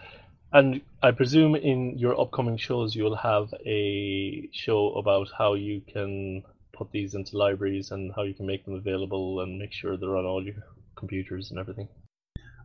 And 0.52 0.80
I 1.02 1.10
presume 1.10 1.56
in 1.56 1.98
your 1.98 2.18
upcoming 2.18 2.56
shows 2.56 2.94
you'll 2.94 3.16
have 3.16 3.52
a 3.66 4.48
show 4.52 4.92
about 4.94 5.28
how 5.36 5.54
you 5.54 5.82
can 5.92 6.42
put 6.72 6.90
these 6.92 7.14
into 7.14 7.36
libraries 7.36 7.90
and 7.90 8.12
how 8.14 8.22
you 8.22 8.34
can 8.34 8.46
make 8.46 8.64
them 8.64 8.74
available 8.74 9.40
and 9.40 9.58
make 9.58 9.72
sure 9.72 9.96
they're 9.96 10.16
on 10.16 10.24
all 10.24 10.44
your 10.44 10.54
computers 10.96 11.50
and 11.50 11.58
everything. 11.58 11.88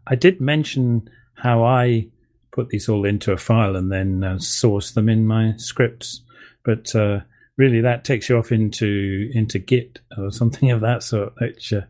I 0.08 0.16
did 0.16 0.42
mention 0.42 1.10
how 1.36 1.64
I 1.64 2.10
put 2.52 2.70
these 2.70 2.90
all 2.90 3.06
into 3.06 3.32
a 3.32 3.38
file 3.38 3.76
and 3.76 3.92
then 3.92 4.24
uh, 4.24 4.40
source 4.40 4.92
them 4.92 5.10
in 5.10 5.26
my 5.26 5.54
scripts, 5.58 6.22
but 6.64 6.94
uh, 6.96 7.22
really 7.58 7.82
that 7.82 8.04
takes 8.04 8.30
you 8.30 8.38
off 8.38 8.52
into 8.52 9.32
into 9.34 9.60
Git 9.60 10.00
or 10.18 10.32
something 10.32 10.72
of 10.72 10.82
that 10.82 11.04
sort, 11.04 11.34
which 11.40 11.74
uh, 11.74 11.82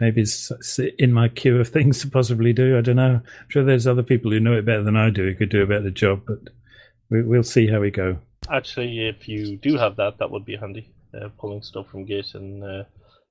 maybe 0.00 0.22
it's 0.22 0.50
in 0.98 1.12
my 1.12 1.28
queue 1.28 1.60
of 1.60 1.68
things 1.68 2.00
to 2.00 2.08
possibly 2.08 2.52
do. 2.52 2.76
I 2.76 2.80
don't 2.80 2.96
know. 2.96 3.20
I'm 3.24 3.48
sure 3.48 3.62
there's 3.62 3.86
other 3.86 4.02
people 4.02 4.30
who 4.30 4.40
know 4.40 4.54
it 4.54 4.64
better 4.64 4.82
than 4.82 4.96
I 4.96 5.10
do 5.10 5.26
who 5.26 5.34
could 5.34 5.50
do 5.50 5.62
a 5.62 5.66
better 5.66 5.90
job, 5.90 6.22
but 6.26 6.38
we, 7.10 7.22
will 7.22 7.42
see 7.42 7.68
how 7.68 7.80
we 7.80 7.90
go. 7.90 8.18
Actually, 8.50 9.06
if 9.06 9.28
you 9.28 9.56
do 9.56 9.76
have 9.76 9.96
that, 9.96 10.18
that 10.18 10.30
would 10.30 10.44
be 10.44 10.56
handy. 10.56 10.90
Uh, 11.12 11.28
pulling 11.38 11.60
stuff 11.60 11.88
from 11.90 12.04
Git 12.04 12.34
and 12.34 12.62
uh, 12.62 12.84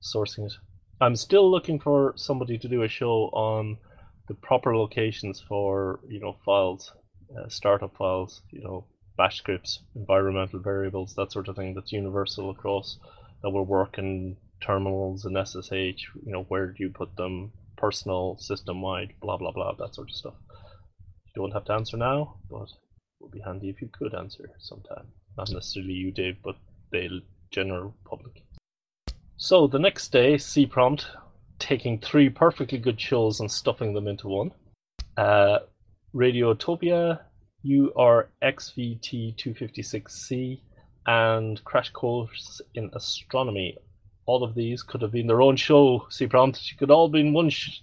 sourcing 0.04 0.46
it. 0.46 0.54
I'm 1.00 1.16
still 1.16 1.50
looking 1.50 1.80
for 1.80 2.14
somebody 2.18 2.58
to 2.58 2.68
do 2.68 2.84
a 2.84 2.90
show 2.90 3.30
on 3.32 3.78
the 4.28 4.34
proper 4.34 4.76
locations 4.76 5.40
for 5.48 6.02
you 6.10 6.20
know 6.20 6.36
files, 6.46 6.92
uh, 7.38 7.48
startup 7.48 7.96
files, 7.96 8.42
you 8.52 8.62
know, 8.62 8.86
bash 9.18 9.38
scripts, 9.38 9.82
environmental 9.96 10.60
variables, 10.60 11.16
that 11.16 11.32
sort 11.32 11.48
of 11.48 11.56
thing. 11.56 11.74
That's 11.74 11.94
universal 11.94 12.50
across 12.50 13.00
that 13.42 13.50
will 13.50 13.66
work 13.66 13.98
in 13.98 14.36
terminals 14.62 15.26
and 15.26 15.38
SSH, 15.38 16.04
you 16.26 16.32
know, 16.32 16.43
where 16.43 16.67
do 16.67 16.84
you 16.84 16.89
put 16.89 17.15
them, 17.15 17.52
personal, 17.78 18.38
system 18.38 18.82
wide, 18.82 19.13
blah 19.22 19.38
blah 19.38 19.52
blah, 19.52 19.74
that 19.76 19.95
sort 19.95 20.10
of 20.10 20.15
stuff. 20.15 20.34
You 21.36 21.41
don't 21.41 21.54
have 21.54 21.65
to 21.65 21.74
answer 21.74 21.98
now, 21.98 22.38
but 22.50 22.63
it 22.63 23.22
would 23.22 23.32
be 23.32 23.39
handy 23.39 23.69
if 23.69 23.82
you 23.82 23.89
could 23.91 24.15
answer 24.15 24.50
sometime. 24.60 25.08
Not 25.38 25.52
necessarily 25.52 25.93
you, 25.93 26.12
Dave, 26.12 26.38
but 26.43 26.56
the 26.91 27.22
general 27.52 27.95
public. 28.06 28.43
So 29.38 29.67
the 29.67 29.80
next 29.80 30.12
day, 30.12 30.38
C 30.38 30.65
prompt 30.65 31.08
taking 31.60 32.00
three 32.00 32.30
perfectly 32.30 32.78
good 32.78 33.00
shows 33.00 33.39
and 33.39 33.50
stuffing 33.52 33.93
them 33.93 34.08
into 34.08 34.28
one. 34.28 34.52
Uh, 35.15 35.60
Radiotopia, 36.13 37.22
URXVT256C, 37.65 40.60
and 41.06 41.63
Crash 41.63 41.91
Course 41.91 42.60
in 42.76 42.89
Astronomy 42.93 43.78
all 44.30 44.44
of 44.44 44.54
these 44.54 44.84
could 44.84 45.02
have 45.02 45.12
been 45.12 45.28
their 45.28 45.42
own 45.42 45.56
show. 45.56 46.06
See, 46.10 46.28
prompt, 46.28 46.72
you 46.72 46.78
could 46.78 46.92
all 46.92 47.10
been 47.10 47.34
one, 47.34 47.50
sh- 47.50 47.82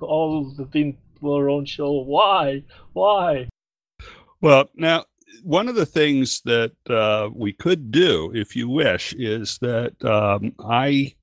all 0.00 0.54
have 0.58 0.70
been 0.70 0.98
their 1.22 1.48
own 1.48 1.64
show. 1.64 1.92
Why? 1.92 2.62
Why? 2.92 3.48
Well, 4.40 4.68
now 4.74 5.06
one 5.42 5.68
of 5.68 5.74
the 5.74 5.86
things 5.86 6.42
that 6.44 6.72
uh, 6.90 7.30
we 7.34 7.52
could 7.52 7.90
do, 7.90 8.30
if 8.34 8.54
you 8.54 8.68
wish, 8.68 9.14
is 9.14 9.58
that 9.62 9.92
um, 10.04 10.52
I 10.60 11.14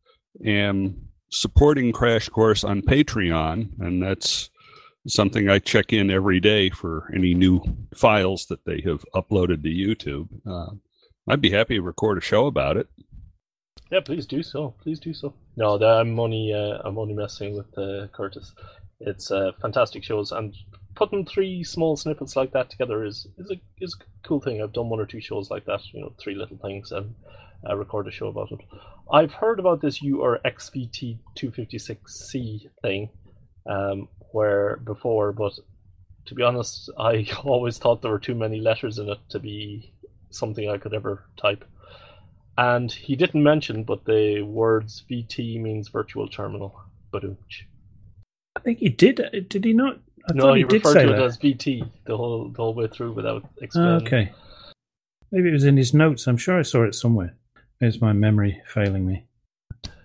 am 0.43 1.09
supporting 1.29 1.91
Crash 1.91 2.27
Course 2.29 2.63
on 2.63 2.81
Patreon, 2.81 3.79
and 3.79 4.01
that's 4.01 4.49
something 5.07 5.47
I 5.47 5.59
check 5.59 5.93
in 5.93 6.09
every 6.09 6.39
day 6.39 6.71
for 6.71 7.11
any 7.15 7.35
new 7.35 7.61
files 7.95 8.47
that 8.47 8.65
they 8.65 8.81
have 8.81 9.05
uploaded 9.13 9.61
to 9.63 9.69
YouTube. 9.69 10.27
Uh, 10.45 10.73
I'd 11.27 11.41
be 11.41 11.51
happy 11.51 11.75
to 11.75 11.81
record 11.81 12.17
a 12.17 12.21
show 12.21 12.47
about 12.47 12.77
it. 12.77 12.87
Yeah, 13.91 13.99
please 13.99 14.25
do 14.25 14.41
so. 14.41 14.73
Please 14.81 14.99
do 14.99 15.13
so. 15.13 15.33
No, 15.55 15.75
I'm 15.75 16.19
only 16.19 16.53
uh, 16.53 16.79
I'm 16.83 16.97
only 16.97 17.13
messing 17.13 17.55
with 17.55 17.77
uh, 17.77 18.07
Curtis. 18.13 18.53
It's 18.99 19.29
uh, 19.29 19.51
fantastic 19.61 20.03
shows, 20.03 20.31
and 20.31 20.55
putting 20.95 21.25
three 21.25 21.63
small 21.63 21.95
snippets 21.95 22.35
like 22.35 22.51
that 22.53 22.69
together 22.69 23.05
is 23.05 23.27
is 23.37 23.51
a 23.51 23.55
is 23.79 23.95
a 23.99 24.27
cool 24.27 24.41
thing. 24.41 24.61
I've 24.61 24.73
done 24.73 24.89
one 24.89 24.99
or 24.99 25.05
two 25.05 25.21
shows 25.21 25.51
like 25.51 25.65
that. 25.65 25.81
You 25.93 26.01
know, 26.01 26.13
three 26.19 26.35
little 26.35 26.57
things 26.57 26.91
and 26.91 27.13
uh, 27.69 27.75
record 27.75 28.07
a 28.07 28.11
show 28.11 28.27
about 28.27 28.51
it. 28.51 28.59
I've 29.11 29.33
heard 29.33 29.59
about 29.59 29.81
this 29.81 30.01
URXVT 30.01 31.19
256C 31.37 32.69
thing, 32.81 33.09
um, 33.69 34.07
where 34.31 34.77
before, 34.77 35.31
but 35.31 35.53
to 36.25 36.35
be 36.35 36.41
honest, 36.43 36.89
I 36.97 37.27
always 37.43 37.77
thought 37.77 38.01
there 38.01 38.11
were 38.11 38.19
too 38.19 38.35
many 38.35 38.59
letters 38.59 38.97
in 38.97 39.09
it 39.09 39.19
to 39.29 39.39
be 39.39 39.93
something 40.31 40.69
I 40.69 40.77
could 40.77 40.93
ever 40.93 41.25
type. 41.37 41.63
And 42.57 42.91
he 42.91 43.15
didn't 43.15 43.43
mention, 43.43 43.83
but 43.83 44.05
the 44.05 44.41
words 44.41 45.03
VT 45.09 45.61
means 45.61 45.89
virtual 45.89 46.27
terminal. 46.27 46.79
Badooch. 47.11 47.63
I 48.55 48.59
think 48.59 48.79
he 48.79 48.89
did. 48.89 49.47
Did 49.49 49.65
he 49.65 49.73
not? 49.73 49.99
I 50.29 50.33
no, 50.33 50.53
he, 50.53 50.61
he 50.61 50.65
referred 50.65 51.01
to 51.01 51.07
that. 51.07 51.19
it 51.19 51.21
as 51.21 51.37
VT 51.37 51.87
the 52.05 52.17
whole 52.17 52.49
the 52.49 52.57
whole 52.57 52.73
way 52.73 52.87
through 52.87 53.13
without 53.13 53.47
explaining. 53.61 54.07
okay. 54.07 54.31
Maybe 55.31 55.49
it 55.49 55.53
was 55.53 55.65
in 55.65 55.77
his 55.77 55.93
notes. 55.93 56.27
I'm 56.27 56.37
sure 56.37 56.57
I 56.57 56.63
saw 56.63 56.83
it 56.83 56.95
somewhere. 56.95 57.35
Is 57.81 58.01
my 58.01 58.13
memory 58.13 58.61
failing 58.67 59.05
me? 59.05 59.25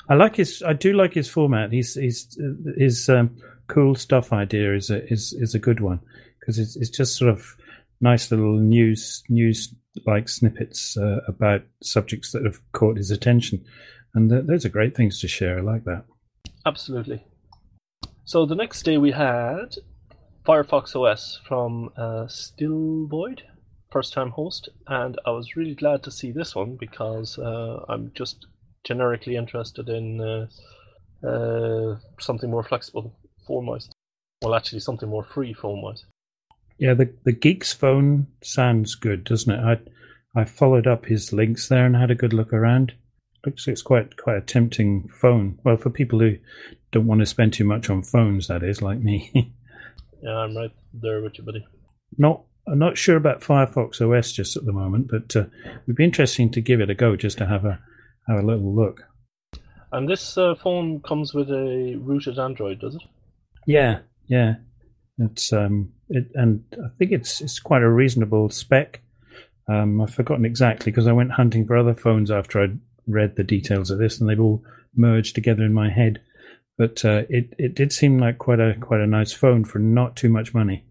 I 0.09 0.15
like 0.15 0.37
his. 0.37 0.63
I 0.67 0.73
do 0.73 0.93
like 0.93 1.15
his 1.15 1.29
format. 1.29 1.73
He's 1.73 1.95
he's 1.95 2.37
his 2.77 3.09
um, 3.09 3.37
cool 3.69 3.95
stuff 3.95 4.33
idea 4.33 4.75
is 4.75 4.91
a 4.91 5.05
is 5.11 5.33
is 5.33 5.55
a 5.55 5.59
good 5.59 5.81
one 5.81 6.01
because 6.41 6.59
it's 6.59 6.77
it's 6.77 6.91
just 6.91 7.17
sort 7.17 7.31
of 7.31 7.57
nice 8.01 8.31
little 8.31 8.59
news 8.59 9.23
news 9.29 9.73
like 10.07 10.29
snippets 10.29 10.97
uh, 10.97 11.21
about 11.27 11.63
subjects 11.83 12.33
that 12.33 12.45
have 12.45 12.61
caught 12.73 12.97
his 12.97 13.11
attention, 13.11 13.65
and 14.15 14.31
th- 14.31 14.47
those 14.47 14.65
are 14.65 14.71
great 14.71 14.97
things 14.97 15.21
to 15.21 15.29
share. 15.29 15.59
I 15.59 15.63
like 15.63 15.85
that. 15.85 16.05
Absolutely. 16.67 17.25
So 18.25 18.47
the 18.47 18.55
next 18.55 18.83
day 18.85 18.99
we 18.99 19.11
had 19.11 19.77
Firefox 20.47 20.95
OS 20.95 21.41
from 21.47 21.91
uh, 21.97 22.27
Stilvoid, 22.27 23.41
first 23.91 24.13
time 24.13 24.31
host, 24.31 24.69
and 24.87 25.19
I 25.27 25.31
was 25.31 25.57
really 25.57 25.75
glad 25.75 26.03
to 26.05 26.11
see 26.11 26.33
this 26.33 26.55
one 26.55 26.77
because 26.77 27.39
uh, 27.39 27.85
I'm 27.89 28.13
just 28.15 28.47
generically 28.85 29.37
interested 29.37 29.89
in 29.89 30.21
uh, 30.21 30.47
uh 31.27 31.97
something 32.19 32.51
more 32.51 32.63
flexible 32.63 33.15
phone 33.47 33.67
wise. 33.67 33.91
Well, 34.43 34.55
actually, 34.55 34.81
something 34.81 35.09
more 35.09 35.25
free 35.25 35.53
phone 35.53 35.83
wise. 35.83 36.05
Yeah, 36.81 36.95
the 36.95 37.13
the 37.25 37.35
Geeksphone 37.35 38.27
sounds 38.43 38.95
good, 38.95 39.25
doesn't 39.25 39.53
it? 39.53 39.61
I 40.35 40.41
I 40.41 40.45
followed 40.47 40.87
up 40.87 41.05
his 41.05 41.31
links 41.31 41.69
there 41.69 41.85
and 41.85 41.95
had 41.95 42.11
a 42.11 42.15
good 42.15 42.33
look 42.33 42.55
around. 42.55 42.95
Looks 43.45 43.67
like 43.67 43.73
it's 43.73 43.83
quite 43.83 44.17
quite 44.17 44.39
a 44.39 44.41
tempting 44.41 45.11
phone. 45.21 45.59
Well, 45.63 45.77
for 45.77 45.91
people 45.91 46.21
who 46.21 46.39
don't 46.91 47.07
want 47.07 47.21
to 47.21 47.27
spend 47.27 47.53
too 47.53 47.65
much 47.65 47.91
on 47.91 48.03
phones, 48.03 48.49
that 48.49 48.63
is, 48.63 48.81
like 48.81 48.99
me. 48.99 49.31
yeah, 50.23 50.37
I'm 50.37 50.57
right 50.57 50.73
there 50.95 51.23
with 51.23 51.39
you, 51.39 51.45
buddy. 51.45 51.67
Not 52.17 52.45
I'm 52.67 52.79
not 52.79 52.97
sure 52.97 53.17
about 53.17 53.43
Firefox 53.43 54.01
OS 54.01 54.33
just 54.33 54.57
at 54.57 54.65
the 54.65 54.73
moment, 54.73 55.09
but 55.11 55.37
uh, 55.37 55.47
it 55.65 55.87
would 55.87 55.97
be 55.97 56.05
interesting 56.05 56.51
to 56.53 56.63
give 56.63 56.81
it 56.81 56.89
a 56.89 56.95
go 56.95 57.15
just 57.15 57.37
to 57.39 57.47
have 57.47 57.67
a 57.67 57.79
have 58.27 58.39
a 58.39 58.47
little 58.47 58.75
look. 58.75 59.03
And 59.93 60.09
this 60.09 60.39
uh, 60.39 60.55
phone 60.55 61.01
comes 61.01 61.35
with 61.35 61.51
a 61.51 61.97
rooted 62.01 62.39
Android, 62.39 62.81
does 62.81 62.95
it? 62.95 63.03
Yeah, 63.67 63.99
yeah. 64.29 64.55
It's 65.19 65.53
um, 65.53 65.93
it, 66.11 66.31
and 66.35 66.63
I 66.73 66.89
think 66.99 67.13
it's 67.13 67.41
it's 67.41 67.59
quite 67.59 67.83
a 67.83 67.91
reasonable 67.91 68.51
spec. 68.51 69.01
Um, 69.69 70.01
I've 70.01 70.13
forgotten 70.13 70.45
exactly 70.45 70.91
because 70.91 71.07
I 71.07 71.13
went 71.13 71.33
hunting 71.33 71.67
for 71.67 71.77
other 71.77 71.95
phones 71.95 72.31
after 72.31 72.61
I'd 72.61 72.79
read 73.07 73.37
the 73.37 73.45
details 73.45 73.91
of 73.91 73.99
this, 73.99 74.21
and 74.21 74.29
they've 74.29 74.41
all 74.41 74.63
merged 74.95 75.35
together 75.35 75.63
in 75.63 75.73
my 75.73 75.91
head. 75.91 76.21
But 76.77 77.05
uh, 77.05 77.23
it 77.29 77.55
it 77.59 77.75
did 77.75 77.93
seem 77.93 78.19
like 78.19 78.39
quite 78.39 78.61
a 78.61 78.75
quite 78.81 79.01
a 79.01 79.07
nice 79.07 79.33
phone 79.33 79.65
for 79.65 79.79
not 79.79 80.17
too 80.17 80.29
much 80.29 80.53
money. 80.55 80.85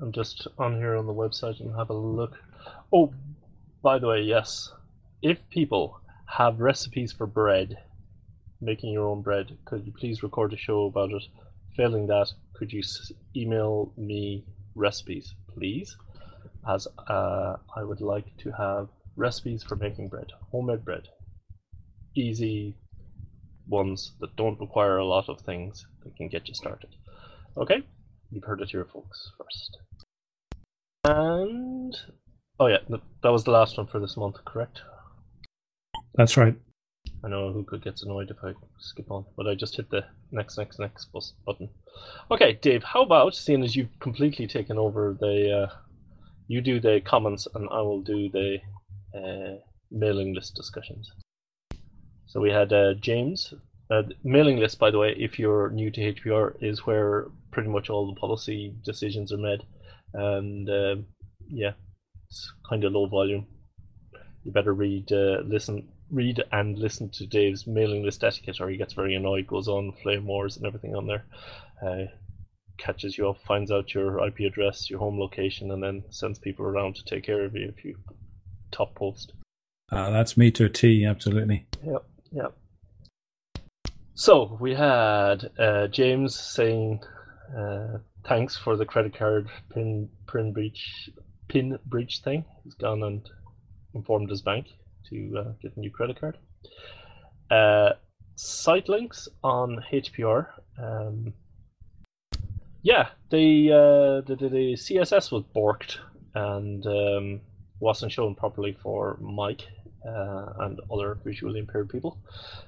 I'm 0.00 0.12
just 0.12 0.46
on 0.58 0.76
here 0.76 0.96
on 0.96 1.06
the 1.06 1.14
website 1.14 1.60
and 1.60 1.74
have 1.76 1.90
a 1.90 1.94
look. 1.94 2.38
Oh, 2.92 3.12
by 3.82 3.98
the 3.98 4.06
way, 4.06 4.20
yes, 4.20 4.70
if 5.22 5.48
people 5.50 6.00
have 6.26 6.60
recipes 6.60 7.10
for 7.10 7.26
bread, 7.26 7.78
making 8.60 8.92
your 8.92 9.08
own 9.08 9.22
bread, 9.22 9.56
could 9.64 9.84
you 9.84 9.92
please 9.92 10.22
record 10.22 10.52
a 10.52 10.56
show 10.56 10.86
about 10.86 11.10
it? 11.10 11.22
Failing 11.78 12.06
that, 12.08 12.30
could 12.52 12.70
you 12.70 12.82
email 13.34 13.94
me 13.96 14.44
recipes, 14.74 15.34
please? 15.54 15.96
as 16.68 16.86
uh, 17.08 17.56
I 17.76 17.82
would 17.82 18.00
like 18.00 18.36
to 18.38 18.50
have 18.52 18.88
recipes 19.16 19.62
for 19.62 19.76
making 19.76 20.08
bread, 20.08 20.32
homemade 20.50 20.84
bread. 20.84 21.08
Easy 22.14 22.76
ones 23.66 24.12
that 24.20 24.34
don't 24.36 24.60
require 24.60 24.98
a 24.98 25.04
lot 25.04 25.28
of 25.28 25.40
things 25.40 25.86
that 26.02 26.16
can 26.16 26.28
get 26.28 26.48
you 26.48 26.54
started. 26.54 26.90
Okay, 27.56 27.82
you've 28.30 28.44
heard 28.44 28.60
it 28.60 28.70
here, 28.70 28.84
folks, 28.84 29.32
first. 29.38 29.78
And 31.04 31.96
oh 32.60 32.66
yeah, 32.66 32.78
that 33.22 33.32
was 33.32 33.44
the 33.44 33.50
last 33.50 33.78
one 33.78 33.86
for 33.86 34.00
this 34.00 34.16
month, 34.16 34.36
correct? 34.44 34.82
That's 36.14 36.36
right. 36.36 36.56
I 37.24 37.28
know 37.28 37.52
who 37.52 37.64
could 37.64 37.82
gets 37.82 38.02
annoyed 38.02 38.30
if 38.30 38.36
I 38.44 38.52
skip 38.78 39.10
on, 39.10 39.24
but 39.36 39.46
I 39.46 39.54
just 39.54 39.76
hit 39.76 39.90
the 39.90 40.04
next, 40.30 40.56
next, 40.56 40.78
next 40.78 41.08
button. 41.44 41.68
Okay, 42.30 42.58
Dave, 42.62 42.84
how 42.84 43.02
about 43.02 43.34
seeing 43.34 43.64
as 43.64 43.74
you've 43.74 43.98
completely 44.00 44.46
taken 44.46 44.78
over 44.78 45.16
the, 45.18 45.62
uh, 45.62 45.74
you 46.46 46.60
do 46.60 46.80
the 46.80 47.00
comments 47.04 47.48
and 47.54 47.68
I 47.70 47.80
will 47.80 48.02
do 48.02 48.28
the 48.30 48.58
uh, 49.14 49.58
mailing 49.90 50.34
list 50.34 50.54
discussions. 50.54 51.10
So 52.26 52.40
we 52.40 52.50
had 52.50 52.72
uh, 52.72 52.94
James. 52.94 53.52
Uh, 53.90 54.02
mailing 54.22 54.58
list, 54.58 54.78
by 54.78 54.90
the 54.90 54.98
way, 54.98 55.14
if 55.18 55.38
you're 55.38 55.70
new 55.70 55.90
to 55.90 56.12
HPR, 56.12 56.54
is 56.60 56.86
where 56.86 57.28
pretty 57.50 57.70
much 57.70 57.88
all 57.88 58.06
the 58.06 58.20
policy 58.20 58.74
decisions 58.84 59.32
are 59.32 59.38
made, 59.38 59.62
and 60.12 60.68
um 60.68 61.06
yeah, 61.48 61.72
it's 62.28 62.52
kind 62.68 62.84
of 62.84 62.92
low 62.92 63.06
volume. 63.06 63.46
You 64.44 64.52
better 64.52 64.74
read, 64.74 65.10
uh, 65.10 65.40
listen, 65.44 65.88
read 66.10 66.42
and 66.52 66.78
listen 66.78 67.10
to 67.10 67.26
Dave's 67.26 67.66
mailing 67.66 68.02
list 68.02 68.24
etiquette, 68.24 68.60
or 68.60 68.68
he 68.68 68.76
gets 68.76 68.94
very 68.94 69.14
annoyed, 69.14 69.46
goes 69.46 69.68
on 69.68 69.92
flame 70.02 70.26
wars 70.26 70.56
and 70.56 70.66
everything 70.66 70.94
on 70.94 71.06
there. 71.06 71.24
Uh, 71.84 72.04
catches 72.78 73.18
you 73.18 73.28
up, 73.28 73.40
finds 73.42 73.70
out 73.70 73.92
your 73.92 74.24
IP 74.26 74.40
address, 74.40 74.88
your 74.88 75.00
home 75.00 75.18
location, 75.18 75.70
and 75.72 75.82
then 75.82 76.04
sends 76.10 76.38
people 76.38 76.64
around 76.64 76.94
to 76.96 77.04
take 77.04 77.24
care 77.24 77.44
of 77.44 77.54
you 77.54 77.72
if 77.76 77.84
you 77.84 77.96
top 78.70 78.94
post. 78.94 79.32
Uh, 79.90 80.10
that's 80.10 80.36
me 80.36 80.50
to 80.50 80.64
a 80.64 80.68
T, 80.68 81.04
absolutely. 81.04 81.66
Yep, 81.84 82.04
yep. 82.30 82.56
So 84.14 84.56
we 84.60 84.74
had 84.74 85.50
uh, 85.58 85.86
James 85.88 86.38
saying 86.38 87.00
uh, 87.56 87.98
thanks 88.26 88.56
for 88.56 88.76
the 88.76 88.84
credit 88.84 89.16
card 89.16 89.48
pin 89.72 90.08
pin 90.30 90.52
breach 90.52 91.08
pin 91.48 91.78
breach 91.86 92.20
thing. 92.24 92.44
He's 92.64 92.74
gone 92.74 93.02
and 93.02 93.28
informed 93.94 94.30
his 94.30 94.42
bank 94.42 94.66
to 95.10 95.38
uh, 95.38 95.52
get 95.62 95.76
a 95.76 95.80
new 95.80 95.90
credit 95.90 96.20
card. 96.20 96.36
Uh, 97.50 97.94
site 98.36 98.88
links 98.88 99.28
on 99.42 99.82
HPR. 99.92 100.48
Um, 100.80 101.34
yeah, 102.82 103.08
the, 103.30 103.72
uh, 103.72 104.26
the, 104.26 104.36
the 104.36 104.48
the 104.48 104.72
CSS 104.74 105.32
was 105.32 105.42
borked 105.54 105.98
and 106.34 106.86
um, 106.86 107.40
wasn't 107.80 108.12
shown 108.12 108.34
properly 108.34 108.76
for 108.82 109.18
Mike 109.20 109.62
uh, 110.06 110.46
and 110.60 110.80
other 110.92 111.18
visually 111.24 111.58
impaired 111.58 111.88
people. 111.88 112.18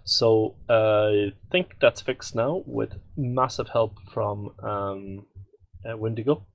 So 0.05 0.57
uh, 0.69 1.09
I 1.29 1.33
think 1.51 1.77
that's 1.81 2.01
fixed 2.01 2.35
now 2.35 2.63
with 2.67 2.95
massive 3.17 3.69
help 3.69 3.99
from 4.13 4.51
um, 4.63 5.27
uh, 5.89 5.97
Windigo. 5.97 6.47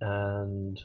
And 0.00 0.80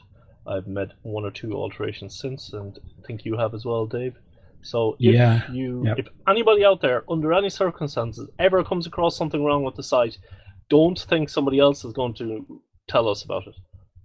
I've 0.48 0.66
made 0.66 0.88
one 1.02 1.24
or 1.24 1.30
two 1.30 1.52
alterations 1.54 2.18
since, 2.18 2.52
and 2.52 2.78
I 2.98 3.06
think 3.06 3.24
you 3.24 3.36
have 3.36 3.54
as 3.54 3.64
well, 3.64 3.86
Dave. 3.86 4.14
So 4.62 4.96
if 4.98 5.14
Yeah, 5.14 5.50
you, 5.50 5.84
yep. 5.84 5.98
if 5.98 6.08
anybody 6.28 6.64
out 6.64 6.80
there, 6.80 7.04
under 7.08 7.32
any 7.32 7.50
circumstances, 7.50 8.28
ever 8.38 8.64
comes 8.64 8.86
across 8.86 9.16
something 9.16 9.44
wrong 9.44 9.62
with 9.62 9.76
the 9.76 9.82
site, 9.82 10.18
don't 10.68 10.98
think 10.98 11.28
somebody 11.28 11.58
else 11.58 11.84
is 11.84 11.92
going 11.92 12.14
to 12.14 12.60
tell 12.88 13.08
us 13.08 13.22
about 13.22 13.46
it. 13.46 13.54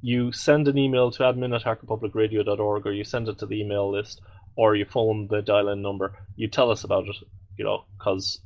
You 0.02 0.32
send 0.32 0.68
an 0.68 0.78
email 0.78 1.12
to 1.12 1.24
admin 1.24 1.56
at 1.56 1.64
hackerpublicradio.org, 1.64 2.86
or 2.86 2.92
you 2.92 3.04
send 3.04 3.28
it 3.28 3.40
to 3.40 3.46
the 3.46 3.60
email 3.62 3.92
list, 3.92 4.22
or 4.56 4.76
you 4.76 4.86
phone 4.86 5.28
the 5.30 5.42
dial-in 5.42 5.82
number. 5.82 6.14
You 6.36 6.48
tell 6.48 6.72
us 6.72 6.84
about 6.84 7.08
it, 7.08 7.16
you 7.58 7.66
know, 7.66 7.86
because 7.98 8.42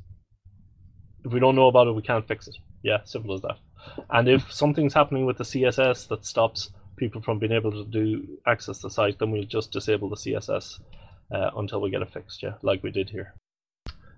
if 1.24 1.34
we 1.34 1.40
don't 1.40 1.56
know 1.56 1.68
about 1.68 1.88
it, 1.88 1.96
we 1.96 2.02
can't 2.02 2.28
fix 2.28 2.48
it. 2.48 2.56
Yeah, 2.84 3.00
simple 3.06 3.34
as 3.34 3.42
that. 3.42 3.58
And 4.10 4.28
if 4.28 4.52
something's 4.52 4.94
happening 4.94 5.26
with 5.26 5.38
the 5.38 5.44
CSS 5.44 6.08
that 6.10 6.26
stops 6.26 6.72
people 6.98 7.22
from 7.22 7.40
being 7.40 7.52
able 7.52 7.72
to 7.72 7.86
do 7.86 8.40
access 8.48 8.80
the 8.80 8.90
site, 8.90 9.20
then 9.20 9.32
we'll 9.32 9.44
just 9.44 9.72
disable 9.72 10.10
the 10.10 10.16
CSS 10.16 10.80
uh, 11.34 11.52
until 11.58 11.82
we 11.82 11.90
get 11.90 12.02
it 12.02 12.12
fixed. 12.12 12.44
Yeah, 12.44 12.54
like 12.62 12.84
we 12.84 12.92
did 12.92 13.10
here. 13.10 13.34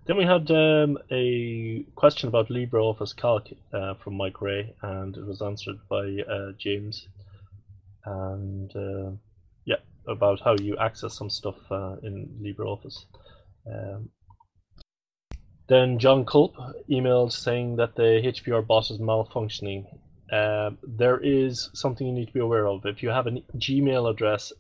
Then 0.05 0.15
we 0.15 0.23
had 0.23 0.49
um, 0.51 0.97
a 1.11 1.85
question 1.95 2.29
about 2.29 2.47
LibreOffice 2.47 3.15
Calc 3.15 3.49
uh, 3.73 3.95
from 3.95 4.15
Mike 4.15 4.41
Ray, 4.41 4.73
and 4.81 5.17
it 5.17 5.25
was 5.25 5.41
answered 5.41 5.79
by 5.89 6.19
uh, 6.29 6.53
James. 6.57 7.07
And 8.05 8.73
uh, 8.73 9.11
yeah, 9.65 9.81
about 10.07 10.39
how 10.39 10.55
you 10.61 10.77
access 10.77 11.17
some 11.17 11.29
stuff 11.29 11.57
uh, 11.69 11.97
in 12.03 12.29
LibreOffice. 12.41 13.05
Um, 13.69 14.09
then 15.67 15.99
Jon 15.99 16.23
Kulp 16.23 16.55
emailed 16.89 17.33
saying 17.33 17.75
that 17.75 17.95
the 17.95 18.21
HPR 18.23 18.65
bot 18.65 18.89
is 18.89 18.99
malfunctioning. 18.99 19.85
Um, 20.31 20.77
there 20.83 21.19
is 21.23 21.69
something 21.73 22.05
you 22.05 22.13
need 22.13 22.27
to 22.27 22.33
be 22.33 22.39
aware 22.39 22.67
of. 22.67 22.85
If 22.85 23.01
you 23.01 23.09
have 23.09 23.27
a 23.27 23.31
Gmail 23.57 24.09
address, 24.09 24.51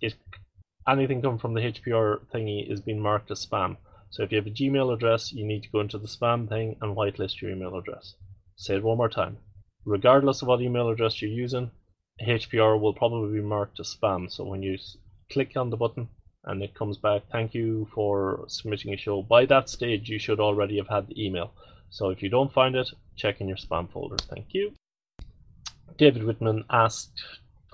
anything 0.87 1.21
coming 1.21 1.39
from 1.39 1.53
the 1.53 1.61
HPR 1.61 2.21
thingy 2.33 2.71
is 2.71 2.81
being 2.81 3.01
marked 3.01 3.31
as 3.31 3.45
spam. 3.45 3.77
So 4.09 4.23
if 4.23 4.31
you 4.31 4.37
have 4.37 4.47
a 4.47 4.51
Gmail 4.51 4.93
address, 4.93 5.33
you 5.33 5.45
need 5.45 5.63
to 5.63 5.69
go 5.69 5.81
into 5.81 5.97
the 5.97 6.07
spam 6.07 6.47
thing 6.47 6.77
and 6.81 6.95
whitelist 6.95 7.41
your 7.41 7.51
email 7.51 7.77
address. 7.77 8.15
Say 8.55 8.75
it 8.75 8.83
one 8.83 8.97
more 8.97 9.09
time. 9.09 9.37
Regardless 9.85 10.41
of 10.41 10.47
what 10.47 10.61
email 10.61 10.89
address 10.89 11.21
you're 11.21 11.31
using, 11.31 11.71
HPR 12.21 12.79
will 12.79 12.93
probably 12.93 13.39
be 13.39 13.45
marked 13.45 13.79
as 13.79 13.95
spam. 13.95 14.31
So 14.31 14.45
when 14.45 14.63
you 14.63 14.77
click 15.31 15.57
on 15.57 15.69
the 15.69 15.77
button 15.77 16.07
and 16.45 16.63
it 16.63 16.73
comes 16.73 16.97
back, 16.97 17.23
thank 17.31 17.53
you 17.53 17.87
for 17.93 18.45
submitting 18.47 18.93
a 18.93 18.97
show. 18.97 19.21
By 19.21 19.45
that 19.47 19.69
stage, 19.69 20.09
you 20.09 20.17
should 20.17 20.39
already 20.39 20.77
have 20.77 20.87
had 20.87 21.07
the 21.07 21.21
email. 21.21 21.53
So 21.89 22.09
if 22.09 22.23
you 22.23 22.29
don't 22.29 22.53
find 22.53 22.75
it, 22.75 22.89
check 23.17 23.41
in 23.41 23.47
your 23.47 23.57
spam 23.57 23.91
folder. 23.91 24.17
Thank 24.17 24.53
you. 24.53 24.73
David 25.95 26.23
Whitman 26.23 26.63
asked 26.69 27.21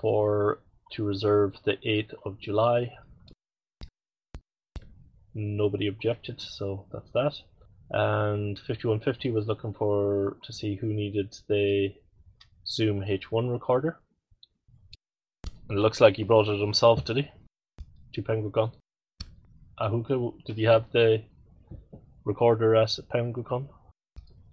for 0.00 0.60
to 0.92 1.04
reserve 1.04 1.56
the 1.64 1.76
8th 1.86 2.14
of 2.24 2.38
July. 2.38 2.92
Nobody 5.34 5.88
objected, 5.88 6.40
so 6.40 6.86
that's 6.92 7.10
that. 7.10 7.34
And 7.90 8.58
5150 8.58 9.30
was 9.30 9.46
looking 9.46 9.74
for 9.74 10.36
to 10.44 10.52
see 10.52 10.76
who 10.76 10.86
needed 10.86 11.36
the 11.48 11.94
Zoom 12.66 13.00
H1 13.00 13.52
recorder. 13.52 13.98
And 15.68 15.78
it 15.78 15.80
looks 15.80 16.00
like 16.00 16.16
he 16.16 16.22
brought 16.22 16.48
it 16.48 16.60
himself, 16.60 17.04
did 17.04 17.16
he? 17.16 17.30
To 18.14 18.22
Penguicon. 18.22 18.72
Ahuka, 19.80 20.32
did 20.44 20.56
he 20.56 20.64
have 20.64 20.90
the 20.92 21.22
recorder 22.24 22.76
at 22.76 22.96
Penguicon? 23.12 23.68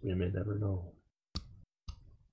We 0.02 0.14
may 0.16 0.30
never 0.30 0.58
know. 0.58 0.94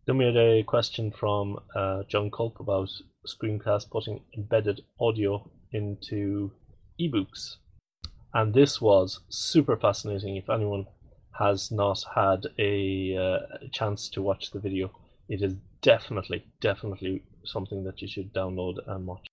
Then 0.09 0.17
we 0.17 0.25
had 0.25 0.39
a 0.39 0.63
question 0.63 1.11
from 1.11 1.59
uh, 1.77 2.03
Jon 2.09 2.31
Kulp 2.31 2.61
about 2.61 2.89
Screencast 3.27 3.91
putting 3.91 4.23
embedded 4.35 4.81
audio 4.99 5.51
into 5.71 6.51
ebooks. 6.99 7.57
And 8.33 8.55
this 8.55 8.81
was 8.81 9.21
super 9.29 9.77
fascinating. 9.77 10.37
If 10.37 10.49
anyone 10.49 10.87
has 11.39 11.71
not 11.71 12.03
had 12.15 12.47
a 12.59 13.19
uh, 13.19 13.67
chance 13.71 14.09
to 14.09 14.23
watch 14.23 14.51
the 14.51 14.61
video, 14.61 14.91
it 15.29 15.43
is 15.43 15.57
definitely, 15.83 16.47
definitely 16.63 17.23
something 17.45 17.85
that 17.85 18.01
you 18.01 18.09
should 18.09 18.33
download 18.33 18.77
and 18.87 19.07
watch. 19.07 19.27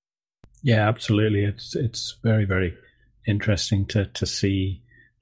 Yeah, 0.62 0.90
absolutely. 0.90 1.46
It's 1.46 1.74
it's 1.74 2.18
very 2.22 2.44
very 2.44 2.76
interesting 3.26 3.86
to 3.86 4.08
to 4.08 4.26
see 4.26 4.82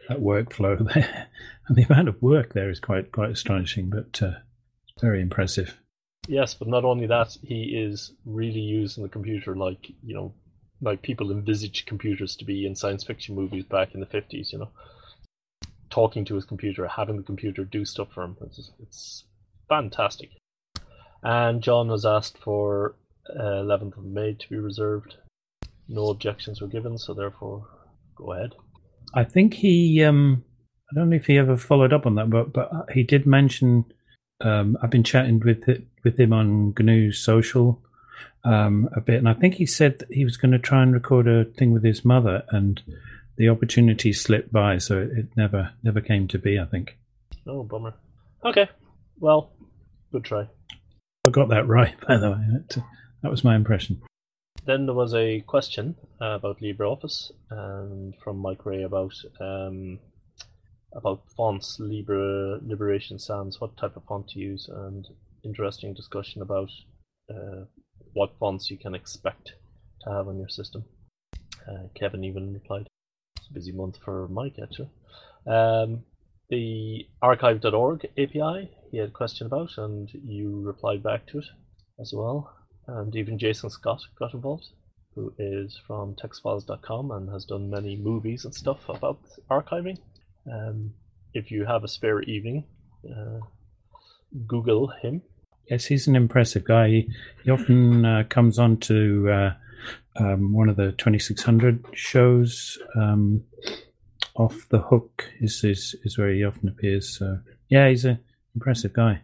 that 0.09 0.19
workflow 0.19 0.79
there, 0.95 1.27
and 1.67 1.77
the 1.77 1.83
amount 1.83 2.07
of 2.07 2.23
work 2.23 2.53
there 2.53 2.71
is 2.71 2.79
quite 2.79 3.11
quite 3.11 3.29
astonishing, 3.29 3.91
but 3.91 4.19
uh, 4.19 4.39
very 5.01 5.21
impressive. 5.21 5.79
Yes, 6.27 6.53
but 6.53 6.67
not 6.67 6.85
only 6.85 7.07
that, 7.07 7.35
he 7.43 7.75
is 7.75 8.13
really 8.25 8.61
using 8.61 9.03
the 9.03 9.09
computer 9.09 9.55
like 9.55 9.89
you 10.03 10.15
know, 10.15 10.33
like 10.81 11.01
people 11.01 11.31
envisaged 11.31 11.85
computers 11.85 12.35
to 12.37 12.45
be 12.45 12.65
in 12.65 12.75
science 12.75 13.03
fiction 13.03 13.35
movies 13.35 13.65
back 13.65 13.93
in 13.93 13.99
the 13.99 14.05
fifties. 14.05 14.53
You 14.53 14.59
know, 14.59 14.69
talking 15.89 16.25
to 16.25 16.35
his 16.35 16.45
computer, 16.45 16.87
having 16.87 17.17
the 17.17 17.23
computer 17.23 17.63
do 17.63 17.85
stuff 17.85 18.07
for 18.13 18.23
him. 18.23 18.35
It's, 18.41 18.71
it's 18.79 19.25
fantastic. 19.69 20.29
And 21.21 21.61
Jon 21.61 21.87
was 21.87 22.05
asked 22.05 22.37
for 22.39 22.95
uh, 23.29 23.61
11th 23.63 23.97
of 23.97 24.03
May 24.03 24.33
to 24.33 24.49
be 24.49 24.57
reserved. 24.57 25.15
No 25.87 26.07
objections 26.07 26.61
were 26.61 26.67
given, 26.67 26.97
so 26.97 27.13
therefore, 27.13 27.67
go 28.15 28.33
ahead. 28.33 28.55
I 29.13 29.23
think 29.23 29.53
he. 29.53 30.03
Um, 30.03 30.43
I 30.91 30.95
don't 30.95 31.09
know 31.09 31.15
if 31.15 31.27
he 31.27 31.37
ever 31.37 31.57
followed 31.57 31.93
up 31.93 32.05
on 32.05 32.15
that, 32.15 32.29
but 32.29 32.53
but 32.53 32.69
he 32.93 33.03
did 33.03 33.27
mention. 33.27 33.85
Um, 34.43 34.77
I've 34.81 34.89
been 34.89 35.03
chatting 35.03 35.39
with 35.39 35.63
with 36.03 36.19
him 36.19 36.33
on 36.33 36.73
GNU 36.77 37.11
Social 37.13 37.81
um, 38.43 38.89
a 38.95 39.01
bit, 39.01 39.15
and 39.17 39.29
I 39.29 39.33
think 39.33 39.55
he 39.55 39.65
said 39.65 39.99
that 39.99 40.11
he 40.13 40.25
was 40.25 40.37
going 40.37 40.51
to 40.51 40.59
try 40.59 40.83
and 40.83 40.93
record 40.93 41.27
a 41.27 41.45
thing 41.45 41.71
with 41.71 41.83
his 41.83 42.03
mother, 42.03 42.43
and 42.49 42.81
the 43.37 43.49
opportunity 43.49 44.11
slipped 44.13 44.51
by, 44.51 44.77
so 44.77 44.99
it, 44.99 45.11
it 45.11 45.27
never 45.37 45.71
never 45.81 46.01
came 46.01 46.27
to 46.27 46.37
be. 46.37 46.59
I 46.59 46.65
think 46.65 46.97
Oh, 47.47 47.63
bummer. 47.63 47.93
Okay, 48.45 48.69
well, 49.19 49.51
good 50.11 50.23
try. 50.23 50.47
I 51.25 51.29
got 51.29 51.49
that 51.49 51.67
right, 51.67 51.95
by 52.07 52.17
the 52.17 52.31
way. 52.31 52.37
That, 52.51 52.83
that 53.21 53.31
was 53.31 53.43
my 53.43 53.55
impression. 53.55 54.01
then 54.65 54.85
there 54.85 54.95
was 54.95 55.13
a 55.13 55.41
question 55.41 55.95
uh, 56.21 56.35
about 56.35 56.59
LibreOffice 56.61 57.31
and 57.49 58.13
from 58.23 58.37
Mike 58.37 58.65
Ray 58.65 58.83
about 58.83 59.13
um, 59.39 59.99
about 60.95 61.23
fonts, 61.35 61.77
Libre, 61.79 62.59
Liberation 62.63 63.19
Sans, 63.19 63.59
what 63.59 63.77
type 63.77 63.95
of 63.95 64.03
font 64.05 64.27
to 64.29 64.39
use, 64.39 64.69
and 64.71 65.07
interesting 65.43 65.93
discussion 65.93 66.41
about 66.41 66.69
uh, 67.29 67.65
what 68.13 68.37
fonts 68.39 68.69
you 68.69 68.77
can 68.77 68.93
expect 68.95 69.53
to 70.01 70.11
have 70.11 70.27
on 70.27 70.37
your 70.37 70.49
system. 70.49 70.83
Uh, 71.67 71.87
Kevin 71.95 72.23
even 72.23 72.53
replied. 72.53 72.87
It's 73.37 73.49
a 73.49 73.53
busy 73.53 73.71
month 73.71 73.97
for 74.03 74.27
Mike, 74.27 74.57
actually. 74.61 74.89
Um, 75.47 76.03
the 76.49 77.07
archive.org 77.21 78.05
API, 78.17 78.69
he 78.91 78.97
had 78.97 79.09
a 79.09 79.11
question 79.11 79.47
about, 79.47 79.71
and 79.77 80.09
you 80.13 80.61
replied 80.61 81.01
back 81.01 81.25
to 81.27 81.39
it 81.39 81.45
as 81.99 82.13
well. 82.13 82.53
And 82.87 83.15
even 83.15 83.39
Jason 83.39 83.69
Scott 83.69 84.01
got 84.19 84.33
involved, 84.33 84.67
who 85.15 85.33
is 85.37 85.79
from 85.87 86.15
textfiles.com 86.15 87.11
and 87.11 87.29
has 87.29 87.45
done 87.45 87.69
many 87.69 87.95
movies 87.95 88.45
and 88.45 88.53
stuff 88.53 88.89
about 88.89 89.19
archiving. 89.49 89.97
Um, 90.51 90.93
if 91.33 91.51
you 91.51 91.65
have 91.65 91.83
a 91.83 91.87
spare 91.87 92.21
evening, 92.21 92.65
uh, 93.09 93.39
Google 94.47 94.93
him. 95.01 95.21
Yes, 95.69 95.85
he's 95.85 96.07
an 96.07 96.15
impressive 96.15 96.65
guy. 96.65 96.87
He, 96.89 97.09
he 97.43 97.51
often 97.51 98.05
uh, 98.05 98.23
comes 98.29 98.59
on 98.59 98.77
to 98.81 99.29
uh, 99.29 99.53
um, 100.17 100.53
one 100.53 100.69
of 100.69 100.75
the 100.75 100.91
2600 100.93 101.85
shows. 101.93 102.77
Um, 102.95 103.43
off 104.35 104.67
the 104.69 104.79
hook 104.79 105.29
is, 105.39 105.63
is 105.63 105.95
is 106.03 106.17
where 106.17 106.29
he 106.29 106.43
often 106.43 106.67
appears. 106.67 107.17
So 107.17 107.39
yeah, 107.69 107.89
he's 107.89 108.05
an 108.05 108.19
impressive 108.55 108.93
guy. 108.93 109.21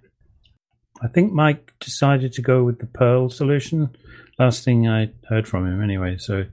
I 1.02 1.08
think 1.08 1.32
Mike 1.32 1.74
decided 1.80 2.34
to 2.34 2.42
go 2.42 2.64
with 2.64 2.80
the 2.80 2.86
Perl 2.86 3.30
solution. 3.30 3.96
Last 4.38 4.64
thing 4.64 4.88
I 4.88 5.12
heard 5.30 5.48
from 5.48 5.66
him, 5.66 5.82
anyway. 5.82 6.18
So 6.18 6.46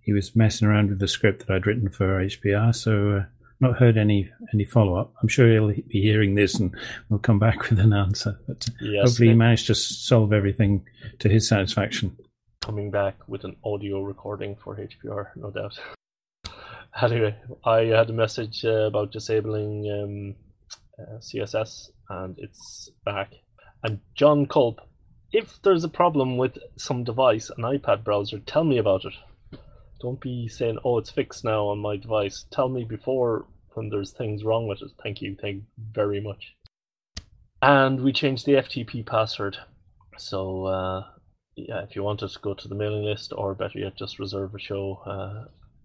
he 0.00 0.12
was 0.12 0.36
messing 0.36 0.68
around 0.68 0.90
with 0.90 0.98
the 0.98 1.08
script 1.08 1.46
that 1.46 1.54
I'd 1.54 1.66
written 1.66 1.88
for 1.88 2.20
HPR. 2.20 2.74
So 2.74 3.18
uh, 3.18 3.24
not 3.64 3.78
heard 3.78 3.96
any 3.96 4.30
any 4.52 4.64
follow 4.64 4.96
up. 4.96 5.12
I'm 5.20 5.28
sure 5.28 5.50
he'll 5.50 5.68
be 5.68 6.00
hearing 6.00 6.34
this 6.34 6.54
and 6.58 6.74
we'll 7.08 7.18
come 7.18 7.38
back 7.38 7.68
with 7.70 7.80
an 7.80 7.92
answer. 7.92 8.38
But 8.46 8.66
Yes, 8.80 9.08
hopefully, 9.08 9.28
he 9.28 9.34
managed 9.34 9.66
to 9.66 9.74
solve 9.74 10.32
everything 10.32 10.84
to 11.18 11.28
his 11.28 11.48
satisfaction. 11.48 12.16
coming 12.60 12.90
back 12.90 13.16
with 13.28 13.44
an 13.44 13.56
audio 13.64 14.00
recording 14.02 14.56
for 14.56 14.76
HPR, 14.76 15.26
no 15.36 15.50
doubt. 15.50 15.78
anyway, 17.02 17.36
I 17.64 17.80
had 17.98 18.08
a 18.08 18.14
message 18.14 18.64
uh, 18.64 18.86
about 18.86 19.12
disabling 19.12 19.90
um, 19.90 20.34
uh, 20.98 21.18
CSS, 21.18 21.90
and 22.08 22.34
it's 22.38 22.90
back. 23.04 23.32
And 23.82 24.00
Jon 24.14 24.46
Kulp, 24.46 24.80
if 25.32 25.60
there's 25.62 25.84
a 25.84 25.88
problem 25.88 26.38
with 26.38 26.56
some 26.76 27.04
device, 27.04 27.50
an 27.50 27.64
iPad 27.64 28.02
browser, 28.04 28.38
tell 28.38 28.64
me 28.64 28.78
about 28.78 29.04
it. 29.04 29.14
Don't 30.00 30.20
be 30.20 30.48
saying, 30.48 30.78
"Oh, 30.84 30.98
it's 30.98 31.10
fixed 31.10 31.44
now 31.44 31.66
on 31.68 31.78
my 31.78 31.96
device." 31.96 32.46
Tell 32.50 32.68
me 32.68 32.84
before 32.84 33.46
when 33.74 33.88
there's 33.90 34.12
things 34.12 34.44
wrong 34.44 34.66
with 34.66 34.82
it. 34.82 34.90
Thank 35.02 35.20
you, 35.22 35.36
thank 35.40 35.56
you 35.56 35.62
very 35.92 36.20
much. 36.20 36.54
And 37.62 38.00
we 38.00 38.12
changed 38.12 38.46
the 38.46 38.54
FTP 38.54 39.06
password, 39.06 39.56
so. 40.16 40.66
Uh, 40.66 41.04
yeah, 41.56 41.82
if 41.82 41.94
you 41.94 42.02
wanted 42.02 42.30
to 42.30 42.38
go 42.40 42.54
to 42.54 42.68
the 42.68 42.74
mailing 42.74 43.04
list, 43.04 43.32
or 43.36 43.54
better 43.54 43.78
yet, 43.78 43.96
just 43.96 44.18
reserve 44.18 44.54
a 44.54 44.58
show 44.58 45.00
uh, 45.06 45.44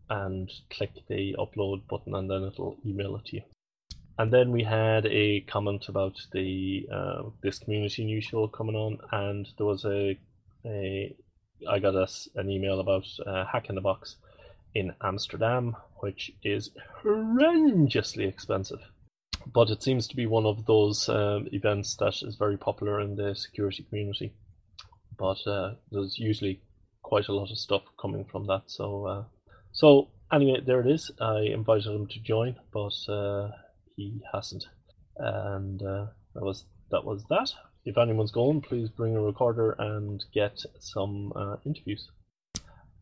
and 0.09 0.51
click 0.71 0.91
the 1.07 1.35
upload 1.37 1.87
button, 1.87 2.15
and 2.15 2.29
then 2.29 2.43
it'll 2.43 2.77
email 2.85 3.15
it 3.17 3.25
to 3.25 3.37
you. 3.37 3.41
And 4.17 4.33
then 4.33 4.51
we 4.51 4.63
had 4.63 5.05
a 5.05 5.41
comment 5.41 5.87
about 5.87 6.17
the 6.33 6.87
uh, 6.91 7.21
this 7.41 7.59
community 7.59 8.03
news 8.03 8.25
show 8.25 8.47
coming 8.47 8.75
on, 8.75 8.97
and 9.11 9.47
there 9.57 9.67
was 9.67 9.85
a 9.85 10.17
a 10.65 11.15
I 11.69 11.79
got 11.79 11.95
us 11.95 12.27
an 12.35 12.49
email 12.49 12.79
about 12.79 13.05
uh, 13.25 13.45
Hack 13.45 13.69
in 13.69 13.75
the 13.75 13.81
Box 13.81 14.15
in 14.73 14.93
Amsterdam, 15.03 15.75
which 15.99 16.31
is 16.43 16.71
horrendously 17.03 18.27
expensive. 18.27 18.79
But 19.51 19.69
it 19.69 19.81
seems 19.81 20.07
to 20.07 20.15
be 20.15 20.25
one 20.25 20.45
of 20.45 20.65
those 20.65 21.09
um, 21.09 21.47
events 21.51 21.95
that 21.97 22.21
is 22.21 22.35
very 22.35 22.57
popular 22.57 22.99
in 22.99 23.15
the 23.15 23.35
security 23.35 23.83
community 23.83 24.33
but 25.19 25.45
uh, 25.45 25.73
there's 25.91 26.17
usually 26.17 26.61
quite 27.03 27.27
a 27.27 27.33
lot 27.33 27.51
of 27.51 27.57
stuff 27.57 27.83
coming 28.01 28.25
from 28.25 28.47
that. 28.47 28.63
So, 28.67 29.05
uh, 29.05 29.23
so 29.73 30.09
anyway, 30.31 30.61
there 30.65 30.79
it 30.79 30.87
is. 30.87 31.11
I 31.19 31.41
invited 31.41 31.87
him 31.87 32.07
to 32.07 32.19
join, 32.21 32.55
but 32.73 32.93
uh, 33.11 33.49
he 33.95 34.21
hasn't, 34.33 34.65
and 35.17 35.81
uh, 35.81 36.07
that 36.33 36.43
was 36.43 36.65
that 36.91 37.03
was 37.03 37.25
that. 37.29 37.51
If 37.85 37.97
anyone's 37.97 38.31
going, 38.31 38.61
please 38.61 38.89
bring 38.89 39.15
a 39.15 39.21
recorder 39.21 39.75
and 39.77 40.23
get 40.33 40.59
some 40.79 41.33
uh, 41.35 41.57
interviews. 41.65 42.09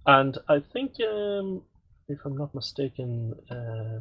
And 0.08 0.38
I 0.48 0.60
think, 0.60 0.94
um, 1.02 1.62
if 2.08 2.20
I'm 2.26 2.38
not 2.38 2.56
mistaken, 2.56 3.36
uh, 3.52 4.00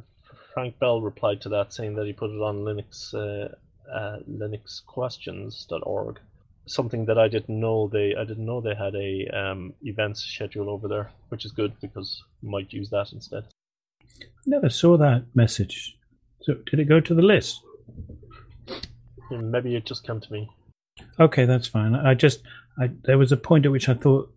Frank 0.54 0.78
Bell 0.78 1.02
replied 1.02 1.40
to 1.42 1.48
that 1.50 1.72
saying 1.72 1.96
that 1.96 2.06
he 2.06 2.12
put 2.12 2.30
it 2.30 2.40
on 2.40 2.60
Linux, 2.60 3.12
uh, 3.12 3.48
uh, 3.92 4.18
LinuxQuestions.org 4.30 6.20
something 6.66 7.06
that 7.06 7.18
I 7.18 7.28
didn't 7.28 7.58
know 7.58 7.88
they 7.92 8.14
I 8.14 8.24
didn't 8.24 8.44
know 8.44 8.60
they 8.60 8.74
had 8.74 8.94
a 8.94 9.26
um, 9.32 9.72
events 9.82 10.20
schedule 10.22 10.68
over 10.68 10.88
there, 10.88 11.10
which 11.28 11.44
is 11.44 11.52
good 11.52 11.78
because 11.80 12.22
we 12.42 12.50
might 12.50 12.72
use 12.72 12.90
that 12.90 13.12
instead. 13.12 13.44
Never 14.44 14.68
saw 14.68 14.96
that 14.98 15.24
message. 15.34 15.96
So 16.42 16.54
did 16.70 16.80
it 16.80 16.88
go 16.88 17.00
to 17.00 17.14
the 17.14 17.22
list? 17.22 17.60
And 19.30 19.50
maybe 19.50 19.74
it 19.74 19.86
just 19.86 20.06
came 20.06 20.20
to 20.20 20.32
me. 20.32 20.48
Okay, 21.18 21.46
that's 21.46 21.66
fine. 21.66 21.94
I 21.94 22.14
just 22.14 22.42
I, 22.78 22.90
there 23.04 23.18
was 23.18 23.32
a 23.32 23.36
point 23.36 23.66
at 23.66 23.72
which 23.72 23.88
I 23.88 23.94
thought 23.94 24.32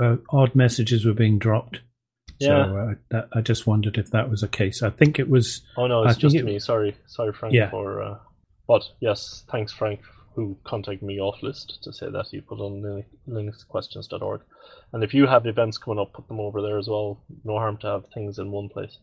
uh, 0.00 0.16
odd 0.30 0.54
messages 0.54 1.04
were 1.04 1.12
being 1.12 1.38
dropped. 1.38 1.80
Yeah. 2.38 2.66
So 2.66 2.76
uh, 2.76 2.94
that, 3.10 3.28
I 3.32 3.40
just 3.40 3.66
wondered 3.66 3.96
if 3.96 4.10
that 4.10 4.28
was 4.28 4.42
a 4.42 4.48
case. 4.48 4.82
I 4.82 4.90
think 4.90 5.18
it 5.18 5.28
was. 5.28 5.62
Oh 5.76 5.86
no, 5.86 6.02
it's 6.02 6.18
just 6.18 6.36
it- 6.36 6.44
me. 6.44 6.58
Sorry, 6.58 6.96
sorry, 7.06 7.32
Frank. 7.32 7.54
Yeah. 7.54 7.70
For 7.70 8.02
uh, 8.02 8.18
but 8.66 8.82
yes, 9.00 9.44
thanks, 9.50 9.72
Frank, 9.72 10.00
who 10.34 10.56
contacted 10.64 11.02
me 11.02 11.20
off 11.20 11.42
list 11.42 11.78
to 11.84 11.92
say 11.92 12.10
that 12.10 12.32
you 12.32 12.42
put 12.42 12.60
on 12.60 12.82
Lin- 12.82 13.04
linuxquestions.org. 13.28 14.42
And 14.92 15.02
if 15.02 15.14
you 15.14 15.26
have 15.26 15.46
events 15.46 15.78
coming 15.78 15.98
up, 15.98 16.12
put 16.12 16.28
them 16.28 16.40
over 16.40 16.60
there 16.60 16.78
as 16.78 16.88
well. 16.88 17.22
No 17.44 17.58
harm 17.58 17.76
to 17.78 17.86
have 17.86 18.04
things 18.12 18.38
in 18.38 18.50
one 18.50 18.68
place. 18.68 18.98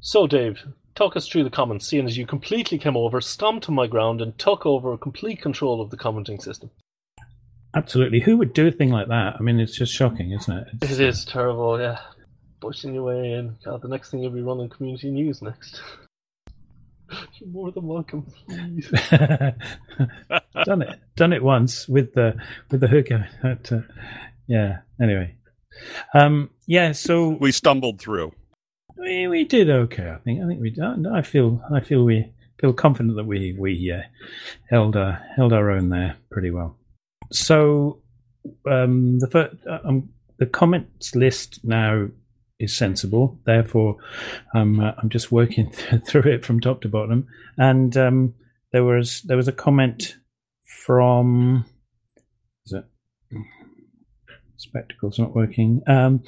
So, 0.00 0.26
Dave, 0.26 0.62
talk 0.94 1.16
us 1.16 1.26
through 1.26 1.44
the 1.44 1.50
comments, 1.50 1.86
seeing 1.86 2.06
as 2.06 2.16
you 2.16 2.26
completely 2.26 2.78
came 2.78 2.96
over, 2.96 3.20
stomped 3.20 3.68
on 3.68 3.74
my 3.74 3.86
ground, 3.86 4.20
and 4.20 4.38
took 4.38 4.64
over 4.64 4.96
complete 4.96 5.42
control 5.42 5.80
of 5.80 5.90
the 5.90 5.96
commenting 5.96 6.40
system. 6.40 6.70
Absolutely. 7.74 8.20
Who 8.20 8.36
would 8.38 8.52
do 8.54 8.66
a 8.68 8.70
thing 8.70 8.90
like 8.90 9.08
that? 9.08 9.36
I 9.38 9.42
mean, 9.42 9.60
it's 9.60 9.76
just 9.76 9.92
shocking, 9.92 10.32
isn't 10.32 10.56
it? 10.56 10.68
It's- 10.82 10.92
It 10.92 11.00
is 11.00 11.24
terrible, 11.24 11.80
yeah. 11.80 11.98
Pushing 12.60 12.94
your 12.94 13.04
way 13.04 13.32
in. 13.34 13.56
God, 13.64 13.82
the 13.82 13.88
next 13.88 14.10
thing 14.10 14.20
you'll 14.20 14.32
be 14.32 14.42
running 14.42 14.68
community 14.68 15.10
news 15.10 15.42
next. 15.42 15.80
You're 17.38 17.48
more 17.52 17.70
than 17.70 17.86
welcome, 17.86 18.26
please. 18.48 18.90
done 20.64 20.82
it. 20.82 21.00
Done 21.16 21.32
it 21.32 21.42
once 21.42 21.88
with 21.88 22.14
the 22.14 22.34
with 22.70 22.82
Ahuka. 22.82 23.28
But, 23.42 23.70
uh, 23.72 23.80
yeah. 24.48 24.78
Anyway. 25.00 25.36
Um. 26.14 26.50
Yeah. 26.66 26.92
So 26.92 27.28
We 27.40 27.52
stumbled 27.52 28.00
through. 28.00 28.32
we 28.96 29.28
we 29.28 29.44
did 29.44 29.70
okay. 29.70 30.10
I 30.10 30.16
think. 30.18 30.42
I 30.42 30.46
think 30.48 30.60
we. 30.60 30.74
I 31.12 31.22
feel. 31.22 31.62
I 31.72 31.80
feel 31.80 32.04
we 32.04 32.32
feel 32.60 32.72
confident 32.72 33.14
that 33.16 33.26
we 33.26 33.54
we 33.56 33.92
uh, 33.92 34.02
held 34.68 34.96
our 34.96 35.22
held 35.36 35.52
our 35.52 35.70
own 35.70 35.90
there 35.90 36.16
pretty 36.30 36.50
well. 36.50 36.76
So 37.30 38.02
um, 38.66 39.18
the 39.18 39.28
first, 39.28 39.56
um, 39.84 40.10
the 40.38 40.46
comments 40.46 41.14
list 41.14 41.60
now 41.64 42.08
is 42.58 42.76
sensible. 42.76 43.38
Therefore, 43.44 43.96
um, 44.54 44.80
uh, 44.80 44.92
I'm 44.98 45.08
just 45.08 45.30
working 45.30 45.70
through 46.06 46.30
it 46.32 46.44
from 46.44 46.60
top 46.60 46.80
to 46.82 46.88
bottom. 46.88 47.26
And 47.56 47.96
um, 47.96 48.34
there 48.72 48.84
was 48.84 49.22
there 49.22 49.36
was 49.36 49.48
a 49.48 49.52
comment 49.52 50.16
from 50.86 51.64
is 52.66 52.72
it 52.72 52.84
spectacles 54.56 55.18
not 55.18 55.34
working, 55.34 55.82
um, 55.86 56.22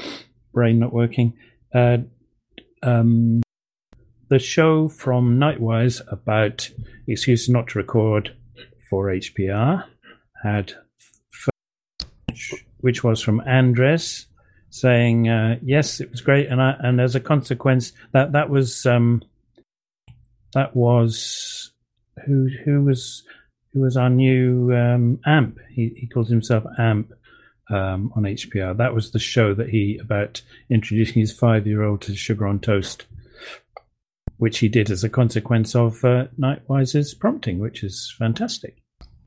brain 0.53 0.79
not 0.79 0.93
working. 0.93 1.35
Uh, 1.75 1.99
um, 2.83 3.43
the 4.29 4.39
show 4.39 4.89
from 4.89 5.39
Nightwise 5.39 6.01
about 6.11 6.71
excuses 7.07 7.49
not 7.49 7.69
to 7.69 7.79
record 7.79 8.37
for 8.89 9.07
HPR 9.07 9.85
had 10.43 10.75
f- 12.41 12.61
which 12.79 13.05
was 13.05 13.23
from 13.23 13.41
Andres 13.41 14.27
saying 14.71 15.29
uh, 15.29 15.59
yes 15.63 16.01
it 16.01 16.11
was 16.11 16.21
great 16.21 16.49
and 16.49 16.63
I, 16.63 16.77
and 16.79 17.01
as 17.01 17.15
a 17.15 17.21
consequence 17.21 17.93
that 18.13 18.33
that 18.33 18.51
was 18.51 18.87
um, 18.87 19.23
that 20.55 20.75
was 20.77 21.73
who 22.27 22.49
who 22.65 22.83
was 22.83 23.25
who 23.73 23.81
was 23.81 23.97
our 23.97 24.11
new 24.11 24.73
um, 24.75 25.21
amp 25.27 25.59
he, 25.71 25.93
he 25.97 26.07
called 26.07 26.29
himself 26.29 26.65
amp 26.79 27.13
um, 27.69 28.13
on 28.15 28.25
HPR 28.25 28.77
that 28.77 28.95
was 28.95 29.11
the 29.11 29.19
show 29.19 29.55
that 29.55 29.71
he 29.71 29.99
about 29.99 30.43
introducing 30.69 31.21
his 31.21 31.33
five 31.33 31.67
year 31.67 31.83
old 31.83 32.03
to 32.03 32.15
sugar 32.15 32.47
on 32.47 32.61
toast 32.61 33.07
which 34.39 34.61
he 34.61 34.69
did 34.69 34.91
as 34.91 35.05
a 35.05 35.09
consequence 35.09 35.75
of 35.75 36.05
uh, 36.05 36.27
Nightwise's 36.39 37.15
prompting 37.15 37.59
which 37.59 37.83
is 37.83 38.15
fantastic 38.19 38.81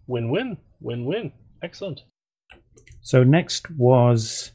Win 0.08 0.30
win. 0.30 0.58
Win 0.82 1.06
win. 1.06 1.32
Excellent. 1.62 2.02
So 3.04 3.24
next 3.24 3.70
was 3.72 4.54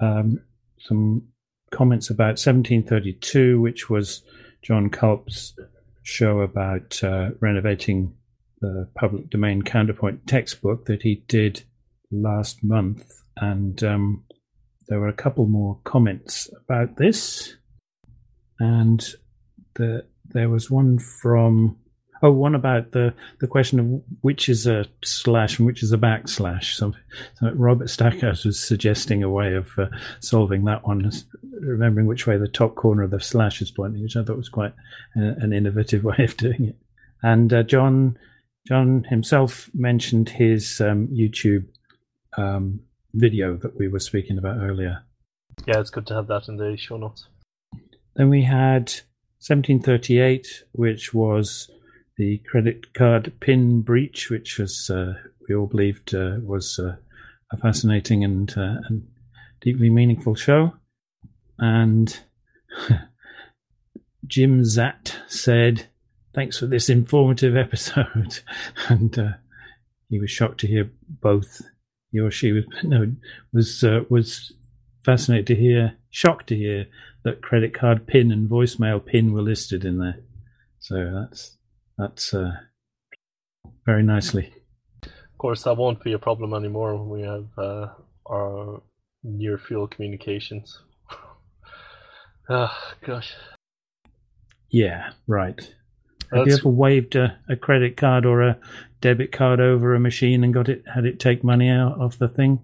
um, 0.00 0.40
some 0.78 1.28
comments 1.70 2.08
about 2.08 2.38
1732, 2.38 3.60
which 3.60 3.90
was 3.90 4.22
Jon 4.62 4.88
Kulp's 4.88 5.54
show 6.02 6.40
about 6.40 7.02
uh, 7.04 7.30
renovating 7.40 8.14
the 8.60 8.88
public 8.94 9.28
domain 9.30 9.62
counterpoint 9.62 10.26
textbook 10.26 10.86
that 10.86 11.02
he 11.02 11.22
did 11.28 11.62
last 12.10 12.64
month. 12.64 13.22
And 13.36 13.82
um, 13.84 14.24
there 14.88 14.98
were 14.98 15.08
a 15.08 15.12
couple 15.12 15.46
more 15.46 15.78
comments 15.84 16.48
about 16.64 16.96
this. 16.96 17.54
And 18.58 19.06
the, 19.74 20.06
there 20.24 20.48
was 20.48 20.70
one 20.70 20.98
from 20.98 21.76
Oh, 22.22 22.32
one 22.32 22.54
about 22.54 22.92
the, 22.92 23.14
the 23.40 23.46
question 23.46 23.80
of 23.80 24.02
which 24.20 24.48
is 24.48 24.66
a 24.66 24.84
slash 25.02 25.58
and 25.58 25.66
which 25.66 25.82
is 25.82 25.92
a 25.92 25.98
backslash. 25.98 26.74
So, 26.74 26.92
so 27.38 27.50
Robert 27.52 27.88
Stackhouse 27.88 28.44
was 28.44 28.60
suggesting 28.60 29.22
a 29.22 29.30
way 29.30 29.54
of 29.54 29.78
uh, 29.78 29.86
solving 30.20 30.64
that 30.64 30.86
one, 30.86 31.10
remembering 31.60 32.06
which 32.06 32.26
way 32.26 32.36
the 32.36 32.46
top 32.46 32.74
corner 32.74 33.04
of 33.04 33.10
the 33.10 33.20
slash 33.20 33.62
is 33.62 33.70
pointing, 33.70 34.02
which 34.02 34.16
I 34.16 34.24
thought 34.24 34.36
was 34.36 34.50
quite 34.50 34.74
an 35.14 35.52
innovative 35.52 36.04
way 36.10 36.16
of 36.18 36.36
doing 36.36 36.64
it. 36.66 36.76
And 37.22 37.52
uh, 37.52 37.62
Jon 37.62 38.18
Jon 38.68 39.04
himself 39.04 39.70
mentioned 39.74 40.28
his 40.28 40.80
um, 40.80 41.08
YouTube 41.08 41.66
um, 42.36 42.80
video 43.14 43.56
that 43.56 43.76
we 43.76 43.88
were 43.88 44.00
speaking 44.00 44.38
about 44.38 44.58
earlier. 44.58 45.04
Yeah, 45.66 45.80
it's 45.80 45.90
good 45.90 46.06
to 46.08 46.14
have 46.14 46.26
that 46.28 46.48
in 46.48 46.56
the 46.56 46.76
show 46.76 46.96
notes. 46.96 47.26
Then 48.14 48.28
we 48.28 48.42
had 48.42 48.90
1738, 49.40 50.64
which 50.72 51.14
was 51.14 51.70
the 52.20 52.36
credit 52.50 52.92
card 52.92 53.32
pin 53.40 53.80
breach, 53.80 54.28
which 54.28 54.58
was 54.58 54.90
uh, 54.90 55.14
we 55.48 55.54
all 55.54 55.66
believed 55.66 56.14
uh, 56.14 56.36
was 56.42 56.78
uh, 56.78 56.96
a 57.50 57.56
fascinating 57.56 58.22
and, 58.22 58.52
uh, 58.58 58.76
and 58.84 59.08
deeply 59.62 59.88
meaningful 59.88 60.34
show. 60.34 60.74
And 61.58 62.20
Jim 64.26 64.66
Zatt 64.66 65.16
said, 65.28 65.86
"Thanks 66.34 66.58
for 66.58 66.66
this 66.66 66.90
informative 66.90 67.56
episode," 67.56 68.40
and 68.90 69.18
uh, 69.18 69.32
he 70.10 70.20
was 70.20 70.30
shocked 70.30 70.60
to 70.60 70.66
hear 70.66 70.90
both 71.08 71.62
he 72.12 72.20
or 72.20 72.30
she 72.30 72.52
was 72.52 72.64
no 72.82 73.14
was 73.50 73.82
uh, 73.82 74.04
was 74.10 74.52
fascinated 75.02 75.46
to 75.46 75.54
hear, 75.54 75.96
shocked 76.10 76.48
to 76.48 76.54
hear 76.54 76.86
that 77.22 77.40
credit 77.40 77.72
card 77.72 78.06
pin 78.06 78.30
and 78.30 78.50
voicemail 78.50 79.02
pin 79.02 79.32
were 79.32 79.40
listed 79.40 79.86
in 79.86 79.98
there. 79.98 80.18
So 80.80 81.10
that's 81.14 81.56
that's 82.00 82.32
uh, 82.32 82.52
very 83.84 84.02
nicely. 84.02 84.52
Of 85.02 85.38
course, 85.38 85.64
that 85.64 85.76
won't 85.76 86.02
be 86.02 86.12
a 86.12 86.18
problem 86.18 86.54
anymore 86.54 86.96
when 86.96 87.08
we 87.08 87.22
have 87.22 87.46
uh, 87.58 87.88
our 88.28 88.82
near 89.22 89.58
field 89.58 89.90
communications. 89.92 90.80
Ah, 92.52 92.76
oh, 92.76 93.06
gosh. 93.06 93.32
Yeah, 94.70 95.10
right. 95.28 95.54
That's... 95.56 95.72
Have 96.32 96.48
you 96.48 96.54
ever 96.54 96.68
waved 96.68 97.14
a, 97.14 97.38
a, 97.48 97.54
credit 97.54 97.96
card 97.96 98.26
or 98.26 98.42
a 98.42 98.58
debit 99.00 99.30
card 99.30 99.60
over 99.60 99.94
a 99.94 100.00
machine 100.00 100.42
and 100.42 100.52
got 100.52 100.68
it 100.68 100.82
had 100.92 101.04
it 101.04 101.20
take 101.20 101.44
money 101.44 101.68
out 101.68 102.00
of 102.00 102.18
the 102.18 102.26
thing? 102.26 102.58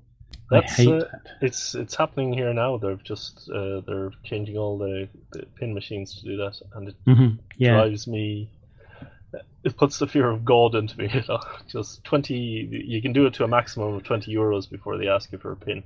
That's, 0.51 0.73
I 0.73 0.83
hate 0.83 0.89
uh, 0.89 0.99
that. 0.99 1.23
It's 1.41 1.77
it's 1.77 1.95
happening 1.95 2.33
here 2.33 2.53
now. 2.53 2.79
They've 2.79 3.03
just 3.05 3.49
uh, 3.51 3.81
they're 3.87 4.11
changing 4.25 4.57
all 4.57 4.77
the, 4.77 5.09
the, 5.31 5.47
pin 5.55 5.73
machines 5.73 6.21
to 6.21 6.25
do 6.25 6.37
that, 6.37 6.61
and 6.75 6.89
it 6.89 6.97
mm-hmm. 7.07 7.37
yeah. 7.59 7.75
drives 7.75 8.09
me 8.09 8.51
it 9.65 9.77
puts 9.77 9.99
the 9.99 10.07
fear 10.07 10.31
of 10.31 10.45
God 10.45 10.75
into 10.75 10.99
me. 10.99 11.11
You 11.15 11.23
know, 11.29 11.41
just 11.69 12.05
twenty. 12.05 12.37
You 12.37 13.03
can 13.03 13.13
do 13.13 13.27
it 13.27 13.35
to 13.35 13.45
a 13.45 13.49
maximum 13.49 13.95
of 13.95 14.05
twenty 14.05 14.35
euros 14.35 14.69
before 14.69 14.99
they 14.99 15.09
ask 15.09 15.33
you 15.33 15.39
for 15.39 15.53
a 15.53 15.57
pin. 15.57 15.83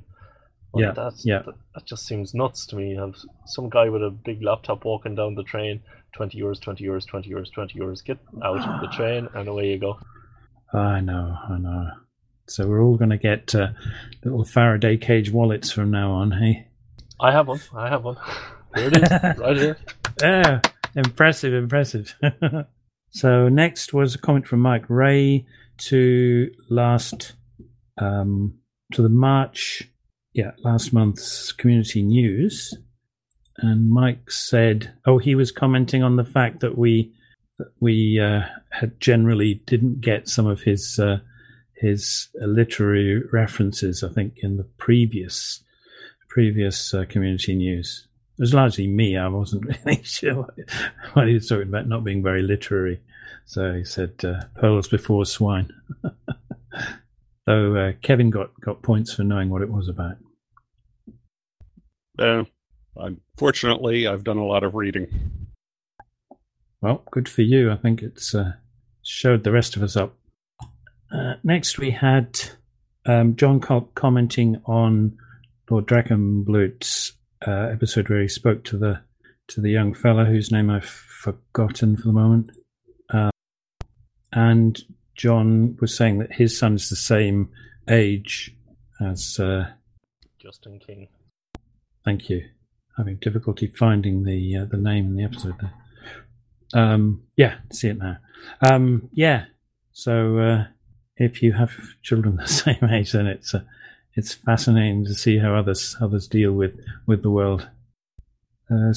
Yeah, 0.76 0.92
that's, 0.92 1.26
yeah. 1.26 1.42
That, 1.44 1.56
that, 1.74 1.84
just 1.84 2.06
seems 2.06 2.32
nuts 2.32 2.64
to 2.66 2.76
me. 2.76 2.90
You 2.90 3.00
have 3.00 3.16
some 3.46 3.68
guy 3.68 3.88
with 3.88 4.04
a 4.04 4.10
big 4.10 4.40
laptop 4.40 4.84
walking 4.84 5.16
down 5.16 5.34
the 5.34 5.42
train. 5.42 5.82
Twenty 6.12 6.40
euros, 6.40 6.60
twenty 6.60 6.84
euros, 6.84 7.06
twenty 7.06 7.30
euros, 7.30 7.52
twenty 7.52 7.78
euros. 7.78 8.04
Get 8.04 8.18
out 8.44 8.58
of 8.58 8.80
the 8.80 8.86
train, 8.96 9.28
and 9.34 9.48
away 9.48 9.70
you 9.70 9.78
go. 9.78 9.98
I 10.72 11.00
know, 11.00 11.36
I 11.48 11.58
know. 11.58 11.90
So 12.46 12.66
we're 12.66 12.82
all 12.82 12.96
going 12.96 13.10
to 13.10 13.16
get 13.16 13.54
uh, 13.54 13.68
little 14.24 14.44
Faraday 14.44 14.96
cage 14.96 15.30
wallets 15.30 15.70
from 15.70 15.90
now 15.90 16.12
on, 16.12 16.32
hey? 16.32 16.66
I 17.20 17.32
have 17.32 17.48
one. 17.48 17.60
I 17.74 17.88
have 17.88 18.04
one. 18.04 18.16
Here 18.74 18.88
it 18.88 18.96
is, 18.96 19.38
right 19.38 19.56
here. 19.56 19.76
Yeah, 20.20 20.60
impressive, 20.94 21.54
impressive. 21.54 22.14
So 23.10 23.48
next 23.48 23.92
was 23.92 24.14
a 24.14 24.18
comment 24.18 24.46
from 24.46 24.60
Mike 24.60 24.88
Ray 24.88 25.46
to 25.78 26.50
last 26.68 27.32
um, 27.98 28.54
to 28.92 29.02
the 29.02 29.08
March, 29.08 29.88
yeah, 30.32 30.52
last 30.64 30.92
month's 30.92 31.52
community 31.52 32.02
news, 32.02 32.74
and 33.58 33.90
Mike 33.90 34.30
said, 34.30 34.92
"Oh, 35.04 35.18
he 35.18 35.34
was 35.34 35.50
commenting 35.50 36.02
on 36.02 36.16
the 36.16 36.24
fact 36.24 36.60
that 36.60 36.78
we 36.78 37.12
that 37.58 37.72
we 37.80 38.20
uh, 38.20 38.42
had 38.70 39.00
generally 39.00 39.54
didn't 39.66 40.00
get 40.00 40.28
some 40.28 40.46
of 40.46 40.62
his 40.62 40.98
uh, 40.98 41.18
his 41.74 42.28
literary 42.34 43.22
references. 43.32 44.04
I 44.04 44.08
think 44.08 44.34
in 44.38 44.56
the 44.56 44.68
previous 44.78 45.62
previous 46.28 46.94
uh, 46.94 47.04
community 47.08 47.54
news." 47.54 48.06
It 48.40 48.44
was 48.44 48.54
largely 48.54 48.86
me. 48.86 49.18
I 49.18 49.28
wasn't 49.28 49.66
really 49.84 50.02
sure 50.02 50.48
what 51.12 51.28
he 51.28 51.34
was 51.34 51.46
talking 51.46 51.68
about, 51.68 51.86
not 51.86 52.04
being 52.04 52.22
very 52.22 52.40
literary. 52.40 53.02
So 53.44 53.74
he 53.74 53.84
said, 53.84 54.14
uh, 54.24 54.44
pearls 54.58 54.88
before 54.88 55.26
swine. 55.26 55.70
so 57.46 57.76
uh, 57.76 57.92
Kevin 58.00 58.30
got, 58.30 58.58
got 58.58 58.80
points 58.80 59.12
for 59.12 59.24
knowing 59.24 59.50
what 59.50 59.60
it 59.60 59.68
was 59.68 59.90
about. 59.90 60.16
Uh, 62.18 62.44
unfortunately, 62.96 64.06
I've 64.06 64.24
done 64.24 64.38
a 64.38 64.46
lot 64.46 64.64
of 64.64 64.74
reading. 64.74 65.08
Well, 66.80 67.04
good 67.10 67.28
for 67.28 67.42
you. 67.42 67.70
I 67.70 67.76
think 67.76 68.00
it's 68.00 68.34
uh, 68.34 68.52
showed 69.02 69.44
the 69.44 69.52
rest 69.52 69.76
of 69.76 69.82
us 69.82 69.96
up. 69.96 70.16
Uh, 71.12 71.34
next, 71.44 71.76
we 71.76 71.90
had 71.90 72.40
um, 73.04 73.36
Jon 73.36 73.60
commenting 73.94 74.62
on 74.64 75.18
Lord 75.68 75.86
Drachenblut's 75.86 77.12
uh, 77.46 77.68
episode 77.72 78.08
where 78.08 78.20
he 78.20 78.28
spoke 78.28 78.64
to 78.64 78.76
the 78.76 79.00
to 79.48 79.60
the 79.60 79.70
young 79.70 79.94
fella 79.94 80.24
whose 80.24 80.52
name 80.52 80.70
I've 80.70 80.84
forgotten 80.84 81.96
for 81.96 82.04
the 82.04 82.12
moment. 82.12 82.50
Uh, 83.12 83.30
and 84.32 84.80
Jon 85.16 85.76
was 85.80 85.96
saying 85.96 86.18
that 86.18 86.32
his 86.32 86.56
son 86.56 86.74
is 86.74 86.88
the 86.88 86.96
same 86.96 87.50
age 87.88 88.54
as 89.00 89.38
uh, 89.40 89.70
Justin 90.40 90.78
King. 90.78 91.08
Thank 92.04 92.30
you. 92.30 92.48
Having 92.96 93.16
difficulty 93.16 93.66
finding 93.66 94.24
the 94.24 94.56
uh, 94.56 94.64
the 94.66 94.76
name 94.76 95.06
in 95.06 95.16
the 95.16 95.24
episode 95.24 95.56
there. 95.60 95.74
Um, 96.72 97.24
yeah, 97.36 97.56
see 97.72 97.88
it 97.88 97.98
now. 97.98 98.18
Um, 98.62 99.08
yeah, 99.12 99.46
so 99.92 100.38
uh, 100.38 100.64
if 101.16 101.42
you 101.42 101.52
have 101.52 101.72
children 102.02 102.36
the 102.36 102.46
same 102.46 102.84
age, 102.90 103.12
then 103.12 103.26
it's 103.26 103.54
uh, 103.54 103.62
it's 104.14 104.34
fascinating 104.34 105.04
to 105.04 105.14
see 105.14 105.38
how 105.38 105.54
others 105.54 105.96
others 106.00 106.26
deal 106.26 106.52
with 106.52 106.80
with 107.06 107.22
the 107.22 107.30
world. 107.30 107.68
Uh, 108.70 108.92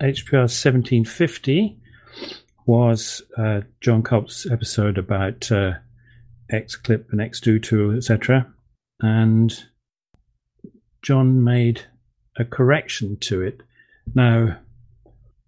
HPR 0.00 0.50
seventeen 0.50 1.04
fifty 1.04 1.78
was 2.66 3.22
uh, 3.36 3.60
Jon 3.80 4.02
Kulp's 4.02 4.50
episode 4.50 4.98
about 4.98 5.50
uh, 5.52 5.74
XClip 6.52 7.06
and 7.10 7.20
xdotool, 7.20 7.96
etc. 7.96 8.52
And 9.00 9.64
Jon 11.02 11.44
made 11.44 11.82
a 12.36 12.44
correction 12.44 13.18
to 13.18 13.42
it. 13.42 13.62
Now, 14.14 14.56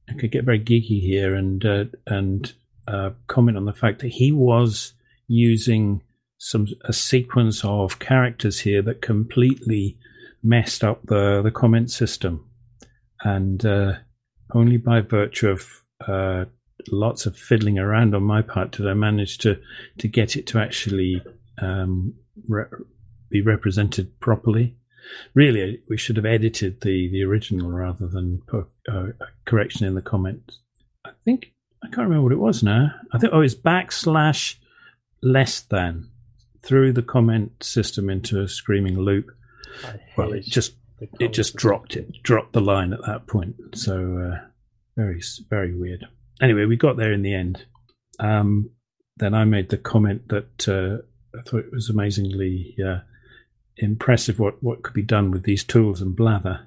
I 0.09 0.13
could 0.15 0.31
get 0.31 0.45
very 0.45 0.61
geeky 0.61 1.01
here 1.01 1.35
and 1.35 1.65
uh, 1.65 1.85
and 2.07 2.53
uh, 2.87 3.11
comment 3.27 3.57
on 3.57 3.65
the 3.65 3.73
fact 3.73 4.01
that 4.01 4.09
he 4.13 4.33
was 4.33 4.93
using 5.27 6.03
some 6.39 6.67
a 6.85 6.93
sequence 6.93 7.65
of 7.65 7.99
characters 7.99 8.61
here 8.61 8.83
that 8.83 9.03
completely 9.03 9.99
messed 10.43 10.85
up 10.85 11.03
the 11.07 11.41
the 11.43 11.51
comment 11.51 11.91
system, 11.91 12.49
and 13.23 13.65
uh, 13.65 13.95
only 14.55 14.77
by 14.77 15.01
virtue 15.01 15.49
of 15.49 15.83
uh, 16.07 16.45
lots 16.91 17.27
of 17.27 17.37
fiddling 17.37 17.79
around 17.79 18.15
on 18.15 18.23
my 18.23 18.43
part 18.43 18.73
did 18.73 18.87
I 18.87 18.95
manage 18.95 19.39
to 19.39 19.59
to 19.99 20.09
get 20.09 20.37
it 20.37 20.47
to 20.49 20.59
actually 20.59 21.23
um, 21.61 22.15
re- 22.49 22.65
be 23.31 23.41
represented 23.41 24.19
properly. 24.21 24.77
Really, 25.35 25.81
we 25.89 25.97
should 25.97 26.17
have 26.17 26.27
edited 26.27 26.81
the 26.83 27.09
the 27.11 27.23
original 27.23 27.71
rather 27.71 28.07
than 28.07 28.43
put 28.47 28.67
a 28.89 29.09
correction 29.45 29.87
in 29.87 29.95
the 29.95 30.03
comments. 30.03 30.61
I 31.05 31.11
think 31.25 31.53
I 31.83 31.87
can't 31.87 32.09
remember 32.09 32.23
what 32.23 32.33
it 32.33 32.39
was 32.39 32.63
now. 32.63 32.93
I 33.13 33.19
think 33.19 33.33
oh, 33.33 33.41
it's 33.41 33.55
backslash 33.55 34.57
less 35.23 35.61
than 35.61 36.11
threw 36.67 36.93
the 36.93 37.03
comment 37.03 37.63
system 37.63 38.11
into 38.11 38.41
a 38.41 38.49
screaming 38.49 38.99
loop. 38.99 39.31
Well, 40.17 40.33
it 40.33 40.45
just 40.45 40.75
it 41.21 41.33
just 41.33 41.53
system. 41.53 41.59
dropped 41.59 41.97
it, 41.97 42.23
dropped 42.23 42.53
the 42.53 42.61
line 42.61 42.93
at 42.93 43.05
that 43.07 43.27
point. 43.27 43.55
So 43.75 44.19
uh, 44.19 44.47
very 44.97 45.23
very 45.49 45.79
weird. 45.79 46.07
Anyway, 46.41 46.65
we 46.65 46.77
got 46.77 46.97
there 46.97 47.13
in 47.13 47.23
the 47.23 47.35
end. 47.35 47.65
Um, 48.19 48.71
then 49.17 49.35
I 49.35 49.45
made 49.45 49.71
the 49.71 49.79
comment 49.79 50.29
that 50.29 50.69
uh, 50.69 51.39
I 51.39 51.43
thought 51.43 51.65
it 51.65 51.73
was 51.73 51.89
amazingly 51.89 52.77
uh, 52.85 53.01
impressive 53.77 54.39
what, 54.39 54.63
what 54.63 54.83
could 54.83 54.95
be 54.95 55.03
done 55.03 55.31
with 55.31 55.45
these 55.45 55.65
tools 55.65 56.01
and 56.01 56.17
blather. 56.17 56.67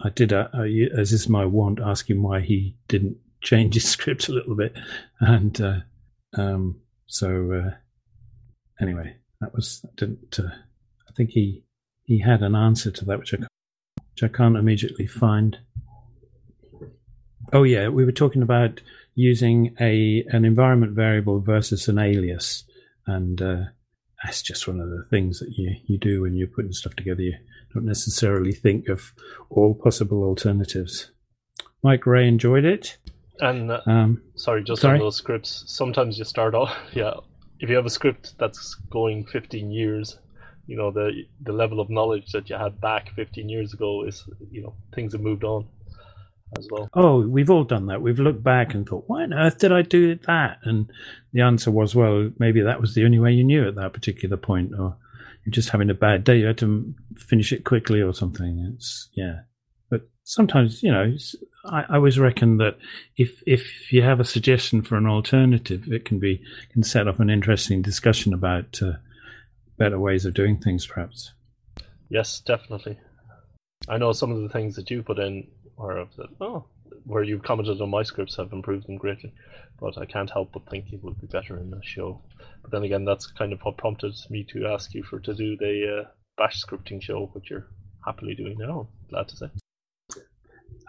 I 0.00 0.10
did, 0.10 0.32
uh, 0.32 0.48
uh, 0.54 0.62
as 0.96 1.12
is 1.12 1.28
my 1.28 1.44
wont, 1.44 1.80
ask 1.84 2.08
him 2.08 2.22
why 2.22 2.40
he 2.40 2.76
didn't 2.86 3.16
change 3.42 3.74
his 3.74 3.88
script 3.88 4.28
a 4.28 4.32
little 4.32 4.54
bit, 4.54 4.76
and 5.20 5.60
uh, 5.60 5.80
um, 6.36 6.80
so 7.06 7.52
uh, 7.52 7.70
anyway, 8.80 9.16
that 9.40 9.54
was 9.54 9.84
didn't. 9.96 10.38
Uh, 10.38 10.50
I 11.08 11.12
think 11.16 11.30
he 11.30 11.64
he 12.04 12.20
had 12.20 12.42
an 12.42 12.54
answer 12.54 12.90
to 12.90 13.04
that, 13.06 13.18
which 13.18 13.34
I 13.34 13.38
which 14.12 14.22
I 14.22 14.28
can't 14.28 14.56
immediately 14.56 15.06
find. 15.06 15.58
Oh 17.52 17.62
yeah, 17.62 17.88
we 17.88 18.04
were 18.04 18.12
talking 18.12 18.42
about 18.42 18.80
using 19.14 19.74
a 19.80 20.24
an 20.28 20.44
environment 20.44 20.92
variable 20.92 21.40
versus 21.40 21.88
an 21.88 21.98
alias, 21.98 22.64
and 23.06 23.40
uh, 23.40 23.64
that's 24.22 24.42
just 24.42 24.68
one 24.68 24.80
of 24.80 24.90
the 24.90 25.04
things 25.04 25.40
that 25.40 25.50
you 25.56 25.76
you 25.86 25.98
do 25.98 26.22
when 26.22 26.34
you're 26.34 26.48
putting 26.48 26.72
stuff 26.72 26.94
together. 26.94 27.22
You 27.22 27.34
don't 27.72 27.84
necessarily 27.86 28.52
think 28.52 28.88
of 28.88 29.12
all 29.50 29.74
possible 29.74 30.24
alternatives. 30.24 31.10
Mike 31.82 32.06
Ray 32.06 32.26
enjoyed 32.26 32.64
it. 32.64 32.96
And 33.40 33.70
uh, 33.70 33.80
Um, 33.86 34.20
sorry, 34.34 34.64
just 34.64 34.82
sorry? 34.82 34.94
on 34.98 35.00
those 35.00 35.16
scripts, 35.16 35.62
sometimes 35.68 36.18
you 36.18 36.24
start 36.24 36.54
off, 36.56 36.76
yeah. 36.92 37.14
If 37.60 37.68
you 37.68 37.76
have 37.76 37.86
a 37.86 37.90
script 37.90 38.34
that's 38.38 38.74
going 38.90 39.26
15 39.26 39.70
years, 39.70 40.18
you 40.66 40.76
know 40.76 40.90
the 40.90 41.24
the 41.40 41.52
level 41.52 41.80
of 41.80 41.90
knowledge 41.90 42.30
that 42.32 42.48
you 42.50 42.56
had 42.56 42.80
back 42.80 43.10
15 43.14 43.48
years 43.48 43.72
ago 43.72 44.04
is, 44.04 44.28
you 44.50 44.62
know, 44.62 44.74
things 44.94 45.12
have 45.12 45.22
moved 45.22 45.44
on 45.44 45.66
as 46.56 46.68
well. 46.70 46.88
oh, 46.94 47.26
we've 47.26 47.50
all 47.50 47.64
done 47.64 47.86
that. 47.86 48.00
We've 48.00 48.18
looked 48.18 48.42
back 48.42 48.74
and 48.74 48.88
thought, 48.88 49.04
why 49.06 49.22
on 49.22 49.34
earth 49.34 49.58
did 49.58 49.72
I 49.72 49.82
do 49.82 50.14
that? 50.26 50.58
And 50.62 50.90
the 51.32 51.42
answer 51.42 51.70
was, 51.70 51.94
well, 51.94 52.30
maybe 52.38 52.62
that 52.62 52.80
was 52.80 52.94
the 52.94 53.04
only 53.04 53.18
way 53.18 53.32
you 53.32 53.44
knew 53.44 53.66
at 53.66 53.74
that 53.74 53.92
particular 53.92 54.36
point, 54.36 54.72
or 54.78 54.96
you're 55.44 55.52
just 55.52 55.70
having 55.70 55.90
a 55.90 55.94
bad 55.94 56.24
day. 56.24 56.38
You 56.38 56.46
had 56.46 56.58
to 56.58 56.94
finish 57.16 57.52
it 57.52 57.64
quickly 57.64 58.00
or 58.00 58.14
something. 58.14 58.72
It's 58.74 59.08
yeah. 59.12 59.40
But 59.90 60.08
sometimes, 60.24 60.82
you 60.82 60.92
know, 60.92 61.16
I, 61.68 61.84
I 61.88 61.94
always 61.96 62.18
reckon 62.18 62.58
that 62.58 62.78
if 63.16 63.42
if 63.46 63.92
you 63.92 64.02
have 64.02 64.20
a 64.20 64.24
suggestion 64.24 64.82
for 64.82 64.96
an 64.96 65.06
alternative, 65.06 65.92
it 65.92 66.04
can 66.04 66.18
be 66.18 66.42
can 66.72 66.82
set 66.82 67.08
up 67.08 67.20
an 67.20 67.30
interesting 67.30 67.82
discussion 67.82 68.32
about 68.32 68.80
uh, 68.82 68.94
better 69.76 69.98
ways 69.98 70.24
of 70.24 70.34
doing 70.34 70.58
things, 70.58 70.86
perhaps. 70.86 71.32
Yes, 72.08 72.40
definitely. 72.40 72.98
I 73.88 73.98
know 73.98 74.12
some 74.12 74.32
of 74.32 74.42
the 74.42 74.48
things 74.48 74.76
that 74.76 74.90
you 74.90 75.02
put 75.02 75.18
in 75.18 75.46
are 75.78 76.00
I've 76.00 76.12
said, 76.12 76.26
oh, 76.40 76.64
where 77.04 77.22
you've 77.22 77.42
commented 77.42 77.80
on 77.80 77.90
my 77.90 78.02
scripts 78.02 78.36
have 78.36 78.52
improved 78.52 78.86
them 78.86 78.96
greatly, 78.96 79.32
but 79.80 79.96
I 79.96 80.04
can't 80.04 80.30
help 80.30 80.52
but 80.52 80.68
think 80.68 80.92
it 80.92 81.02
would 81.02 81.20
be 81.20 81.26
better 81.26 81.58
in 81.58 81.70
the 81.70 81.80
show. 81.82 82.20
But 82.62 82.72
then 82.72 82.82
again, 82.82 83.04
that's 83.04 83.26
kind 83.26 83.52
of 83.52 83.60
what 83.60 83.76
prompted 83.76 84.14
me 84.30 84.44
to 84.52 84.66
ask 84.66 84.94
you 84.94 85.02
for 85.02 85.20
to 85.20 85.34
do 85.34 85.56
the 85.56 86.02
uh, 86.02 86.08
bash 86.36 86.62
scripting 86.62 87.00
show, 87.00 87.30
which 87.32 87.50
you're 87.50 87.68
happily 88.04 88.34
doing 88.34 88.56
now. 88.58 88.88
Glad 89.10 89.28
to 89.28 89.36
say. 89.36 89.46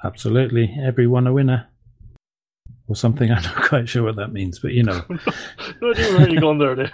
Absolutely, 0.04 0.78
everyone 0.82 1.28
a 1.28 1.34
winner, 1.34 1.68
or 2.90 2.96
something. 2.96 3.32
I'm 3.32 3.44
not 3.44 3.68
quite 3.68 3.88
sure 3.88 4.04
what 4.04 4.18
that 4.18 4.34
means, 4.34 4.60
but 4.60 4.72
you 4.72 4.84
know. 4.84 5.02
no 5.82 5.92
idea 5.92 6.18
where 6.18 6.30
you're 6.30 6.42
going 6.42 6.58
there. 6.58 6.92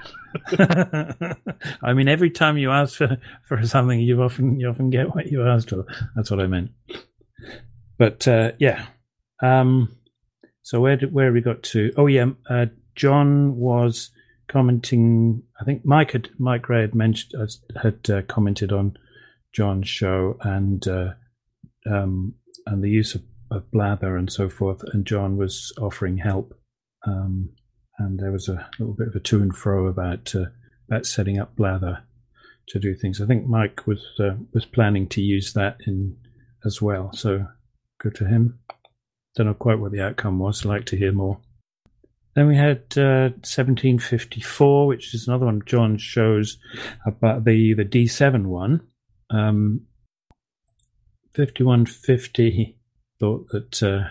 I 1.82 1.94
mean, 1.94 2.08
every 2.08 2.30
time 2.30 2.58
you 2.58 2.72
ask 2.72 2.98
for, 2.98 3.18
for 3.48 3.66
something, 3.66 4.00
you 4.00 4.22
often 4.22 4.60
you 4.60 4.70
often 4.70 4.90
get 4.90 5.16
what 5.16 5.28
you 5.28 5.48
asked 5.48 5.70
for. 5.70 5.86
That's 6.16 6.30
what 6.30 6.42
I 6.42 6.48
meant. 6.48 6.72
But 7.98 8.28
uh, 8.28 8.52
yeah, 8.60 8.86
um, 9.42 9.96
so 10.62 10.82
where 10.82 10.98
did, 10.98 11.14
where 11.14 11.32
we 11.32 11.42
got 11.42 11.64
to? 11.64 11.92
Oh 11.96 12.08
yeah, 12.08 12.32
uh, 12.50 12.68
Jon 12.96 13.56
was 13.56 14.12
commenting. 14.48 15.44
I 15.60 15.64
think 15.64 15.86
Mike 15.86 16.12
had 16.12 16.30
Mike 16.38 16.68
Ray 16.68 16.82
had 16.82 16.96
mentioned 16.96 17.42
uh, 17.42 17.80
had 17.82 18.10
uh, 18.10 18.22
commented 18.24 18.72
on 18.74 18.98
Jon's 19.54 19.88
show 19.88 20.38
and 20.42 20.86
uh, 20.88 21.14
um, 21.90 22.36
and 22.66 22.84
the 22.84 22.90
use 22.90 23.16
of, 23.16 23.24
of 23.52 23.70
blather 23.72 24.16
and 24.18 24.32
so 24.32 24.50
forth. 24.50 24.82
And 24.94 25.06
Jon 25.06 25.38
was 25.38 25.74
offering 25.80 26.18
help. 26.18 26.54
Um, 27.06 27.50
and 27.98 28.20
there 28.20 28.32
was 28.32 28.50
a 28.50 28.68
little 28.80 28.94
bit 28.94 29.08
of 29.08 29.16
a 29.16 29.20
to 29.20 29.42
and 29.42 29.56
fro 29.56 29.88
about 29.88 30.34
uh, 30.36 30.46
about 30.90 31.06
setting 31.06 31.40
up 31.40 31.56
Blather 31.56 32.04
to 32.70 32.80
do 32.80 32.94
things. 32.96 33.22
I 33.22 33.26
think 33.26 33.48
Mike 33.48 33.88
was 33.88 34.04
uh, 34.20 34.36
was 34.54 34.66
planning 34.66 35.08
to 35.10 35.22
use 35.22 35.54
that 35.54 35.78
in 35.86 36.18
as 36.66 36.82
well. 36.82 37.12
So 37.14 37.48
good 38.00 38.18
for 38.18 38.26
him. 38.26 38.60
Don't 39.36 39.48
know 39.48 39.54
quite 39.54 39.80
what 39.80 39.92
the 39.92 40.02
outcome 40.02 40.40
was. 40.40 40.66
I'd 40.66 40.70
like 40.70 40.86
to 40.88 40.98
hear 40.98 41.12
more. 41.12 41.40
Then 42.36 42.48
we 42.48 42.58
had 42.58 42.84
uh, 42.98 43.32
1754, 43.44 44.88
which 44.88 45.14
is 45.14 45.28
another 45.28 45.46
one 45.46 45.58
of 45.58 45.66
Jon's 45.66 46.02
shows 46.02 46.58
about 47.06 47.46
the 47.46 47.74
the 47.74 47.86
D7 47.86 48.46
one. 48.48 48.82
Um, 49.30 49.88
5150 51.36 52.78
thought 53.20 53.48
that 53.50 53.84
uh, 53.84 54.08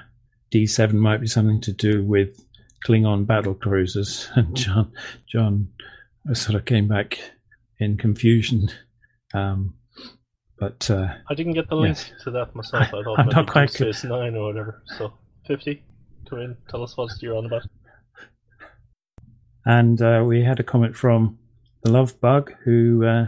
D7 0.53 0.93
might 0.93 1.21
be 1.21 1.27
something 1.27 1.61
to 1.63 1.73
do 1.73 2.05
with 2.05 2.45
Klingon 2.87 3.27
battle 3.27 3.55
cruisers, 3.55 4.29
and 4.37 4.55
Jon 4.57 4.93
Jon 5.27 5.69
sort 6.33 6.57
of 6.57 6.65
came 6.65 6.89
back 6.89 7.19
in 7.79 7.97
confusion. 7.97 8.69
Um, 9.33 9.75
but 10.59 10.91
uh, 10.91 11.15
I 11.29 11.35
didn't 11.35 11.55
get 11.55 11.69
the 11.69 11.77
link 11.77 11.99
to 12.23 12.31
that 12.31 12.55
myself. 12.55 12.89
I 12.89 13.03
thought 13.03 13.19
I'm 13.19 13.29
not 13.29 13.51
quite 13.51 13.71
Space 13.71 14.05
Nine 14.05 14.37
or 14.37 14.47
whatever. 14.47 14.83
So 14.99 15.13
fifty. 15.47 15.83
Come 16.29 16.39
in, 16.41 16.57
tell 16.71 16.83
us 16.83 16.97
what 16.97 17.11
you're 17.21 17.37
on 17.37 17.47
about. 17.47 17.63
and 19.67 20.01
uh, 20.01 20.25
we 20.27 20.43
had 20.43 20.59
a 20.59 20.63
comment 20.63 20.97
from 20.97 21.39
the 21.83 21.91
Love 21.91 22.19
Bug, 22.21 22.53
who 22.65 23.05
uh, 23.05 23.27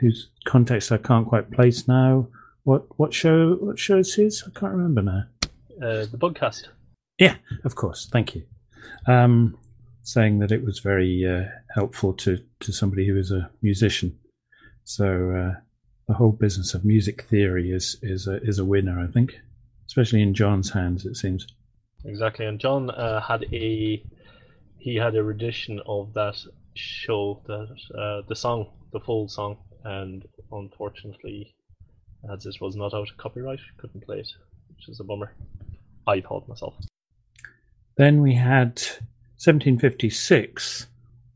whose 0.00 0.30
context 0.46 0.92
I 0.92 0.98
can't 0.98 1.26
quite 1.26 1.50
place 1.50 1.88
now. 1.88 2.28
What 2.64 2.98
what 2.98 3.14
show 3.14 3.54
what 3.54 3.78
show 3.78 3.98
is 3.98 4.14
his? 4.14 4.42
I 4.46 4.58
can't 4.58 4.72
remember 4.72 5.02
now. 5.02 5.24
Uh, 5.82 6.06
the 6.06 6.18
podcast. 6.18 6.68
Yeah, 7.18 7.36
of 7.64 7.74
course. 7.74 8.08
Thank 8.10 8.34
you. 8.34 8.44
Um, 9.06 9.58
saying 10.02 10.38
that 10.40 10.52
it 10.52 10.64
was 10.64 10.78
very 10.80 11.26
uh, 11.26 11.44
helpful 11.74 12.12
to, 12.14 12.42
to 12.60 12.72
somebody 12.72 13.06
who 13.06 13.16
is 13.16 13.30
a 13.30 13.50
musician. 13.62 14.18
So 14.84 15.30
uh, 15.30 15.60
the 16.08 16.14
whole 16.14 16.32
business 16.32 16.74
of 16.74 16.84
music 16.84 17.22
theory 17.22 17.70
is 17.70 17.96
is 18.02 18.26
a, 18.26 18.42
is 18.42 18.58
a 18.58 18.64
winner, 18.64 19.00
I 19.00 19.06
think, 19.10 19.38
especially 19.86 20.22
in 20.22 20.34
Jon's 20.34 20.70
hands. 20.70 21.06
It 21.06 21.16
seems. 21.16 21.46
Exactly, 22.04 22.46
and 22.46 22.58
Jon 22.58 22.90
uh, 22.90 23.20
had 23.20 23.44
a 23.52 24.02
he 24.78 24.96
had 24.96 25.14
a 25.14 25.22
rendition 25.22 25.80
of 25.86 26.14
that 26.14 26.36
show, 26.74 27.42
that 27.46 27.68
uh, 27.96 28.22
the 28.28 28.34
song, 28.34 28.66
the 28.92 29.00
full 29.00 29.28
song, 29.28 29.58
and 29.84 30.26
unfortunately, 30.50 31.54
as 32.32 32.44
this 32.44 32.60
was 32.60 32.76
not 32.76 32.94
out 32.94 33.10
of 33.10 33.16
copyright, 33.16 33.60
couldn't 33.78 34.04
play 34.04 34.18
it, 34.18 34.28
which 34.68 34.88
is 34.88 35.00
a 35.00 35.04
bummer. 35.04 35.34
I 36.06 36.20
thought 36.20 36.48
myself. 36.48 36.74
Then 37.96 38.22
we 38.22 38.34
had 38.34 38.80
1756 39.38 40.86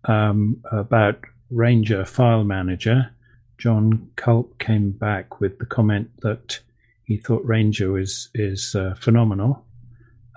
um, 0.04 0.62
about 0.70 1.20
Ranger 1.50 2.04
File 2.04 2.44
Manager. 2.44 3.10
Jon 3.58 4.10
Kulp 4.16 4.58
came 4.58 4.90
back 4.90 5.40
with 5.40 5.58
the 5.58 5.66
comment 5.66 6.10
that 6.22 6.60
he 7.04 7.18
thought 7.18 7.44
Ranger 7.44 7.98
is 7.98 8.30
is 8.34 8.74
uh, 8.74 8.94
phenomenal, 8.98 9.64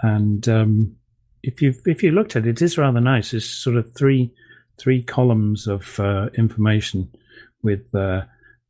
and 0.01 0.47
um, 0.47 0.95
if 1.43 1.61
you 1.61 1.73
if 1.85 2.03
you 2.03 2.11
looked 2.11 2.35
at 2.35 2.45
it, 2.45 2.49
it 2.49 2.61
is 2.61 2.77
rather 2.77 3.01
nice. 3.01 3.33
It's 3.33 3.45
sort 3.45 3.77
of 3.77 3.93
three 3.95 4.33
three 4.77 5.01
columns 5.01 5.67
of 5.67 5.99
uh, 5.99 6.29
information 6.37 7.09
with 7.63 7.93
uh, 7.95 8.23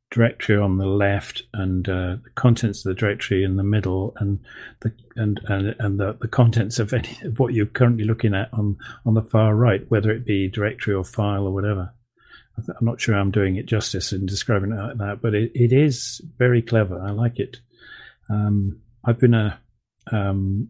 directory 0.10 0.58
on 0.58 0.78
the 0.78 0.86
left 0.86 1.44
and 1.54 1.88
uh, 1.90 2.18
the 2.24 2.30
contents 2.36 2.86
of 2.86 2.90
the 2.90 3.00
directory 3.00 3.44
in 3.44 3.58
the 3.58 3.64
middle 3.64 4.14
and 4.18 4.40
the 4.80 4.92
and 5.16 5.40
and, 5.46 5.76
and 5.80 6.00
the, 6.00 6.18
the 6.22 6.28
contents 6.28 6.80
of 6.80 6.94
any 6.94 7.18
of 7.24 7.40
what 7.40 7.54
you're 7.54 7.66
currently 7.66 8.06
looking 8.06 8.34
at 8.34 8.50
on 8.54 8.78
on 9.06 9.16
the 9.16 9.22
far 9.22 9.56
right 9.56 9.90
whether 9.90 10.12
it 10.12 10.26
be 10.26 10.48
directory 10.48 10.94
or 10.94 11.04
file 11.04 11.46
or 11.46 11.54
whatever. 11.54 11.94
I'm 12.58 12.86
not 12.86 13.00
sure 13.00 13.16
i'm 13.16 13.32
doing 13.32 13.56
it 13.58 13.68
justice 13.68 14.12
in 14.12 14.26
describing 14.26 14.72
it 14.72 14.82
like 14.82 14.98
that 14.98 15.22
but 15.22 15.36
it, 15.36 15.52
it 15.54 15.74
is 15.74 16.22
very 16.38 16.62
clever. 16.62 17.00
I 17.00 17.12
like 17.12 17.40
it. 17.40 17.58
Um, 18.30 18.80
i've 19.06 19.20
been 19.20 19.34
a 19.34 19.60
um, 20.12 20.70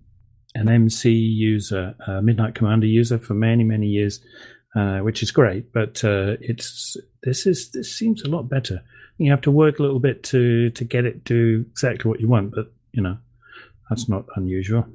an 0.55 0.67
mc 0.67 1.09
user 1.09 1.95
a 2.07 2.21
midnight 2.21 2.55
commander 2.55 2.87
user 2.87 3.19
for 3.19 3.35
many 3.35 3.63
many 3.63 3.87
years 3.87 4.19
uh, 4.77 4.99
which 4.99 5.23
is 5.23 5.31
great 5.31 5.73
but 5.73 6.03
uh, 6.03 6.35
it's 6.39 6.95
this 7.23 7.45
is 7.45 7.71
this 7.71 7.97
seems 7.97 8.21
a 8.21 8.29
lot 8.29 8.43
better 8.43 8.81
you 9.17 9.31
have 9.31 9.41
to 9.41 9.51
work 9.51 9.79
a 9.79 9.81
little 9.81 9.99
bit 9.99 10.23
to 10.23 10.69
to 10.71 10.83
get 10.83 11.05
it 11.05 11.25
to 11.25 11.65
exactly 11.71 12.07
what 12.09 12.19
you 12.21 12.27
want 12.27 12.53
but 12.53 12.71
you 12.91 13.01
know 13.01 13.17
that's 13.89 14.07
not 14.07 14.25
unusual 14.35 14.85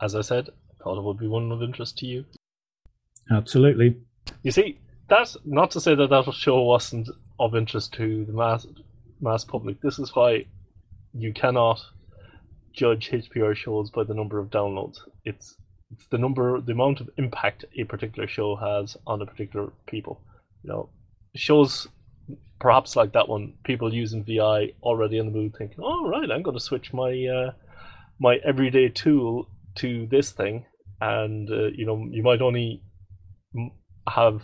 As 0.00 0.14
I 0.14 0.20
said, 0.20 0.48
I 0.48 0.84
thought 0.84 0.98
it 0.98 1.02
would 1.02 1.18
be 1.18 1.26
one 1.26 1.50
of 1.50 1.60
interest 1.60 1.98
to 1.98 2.06
you. 2.06 2.24
absolutely 3.32 3.96
You 4.44 4.52
see, 4.52 4.78
that's 5.08 5.36
not 5.44 5.70
to 5.72 5.80
say 5.80 5.94
that 5.96 6.10
that 6.10 6.32
show 6.32 6.62
wasn't 6.62 7.08
of 7.40 7.56
interest 7.56 7.94
to 7.94 8.24
the 8.26 8.32
mass 8.32 8.66
mass 9.20 9.44
public. 9.44 9.80
This 9.80 9.98
is 9.98 10.14
why 10.14 10.46
you 11.14 11.32
cannot 11.32 11.80
judge 12.72 13.10
HPR 13.10 13.56
shows 13.56 13.90
by 13.90 14.04
the 14.04 14.14
number 14.14 14.38
of 14.38 14.50
downloads. 14.50 14.98
It's 15.24 15.56
it's 15.90 16.06
the 16.08 16.18
number, 16.18 16.60
the 16.60 16.72
amount 16.72 17.00
of 17.00 17.10
impact 17.16 17.64
a 17.76 17.84
particular 17.84 18.28
show 18.28 18.56
has 18.56 18.96
on 19.06 19.22
a 19.22 19.26
particular 19.26 19.72
people. 19.86 20.20
You 20.62 20.70
know, 20.70 20.88
shows 21.34 21.88
perhaps 22.60 22.96
like 22.96 23.12
that 23.12 23.28
one, 23.28 23.54
people 23.64 23.92
using 23.92 24.24
VI 24.24 24.72
already 24.82 25.18
in 25.18 25.26
the 25.26 25.32
mood, 25.32 25.54
thinking, 25.56 25.78
"Oh 25.82 26.08
right, 26.08 26.30
I'm 26.30 26.42
going 26.42 26.56
to 26.56 26.62
switch 26.62 26.92
my 26.92 27.10
uh, 27.26 27.52
my 28.18 28.36
everyday 28.44 28.88
tool 28.88 29.48
to 29.76 30.06
this 30.06 30.32
thing," 30.32 30.66
and 31.00 31.50
uh, 31.50 31.68
you 31.68 31.86
know, 31.86 32.06
you 32.10 32.22
might 32.22 32.42
only 32.42 32.82
have 34.08 34.42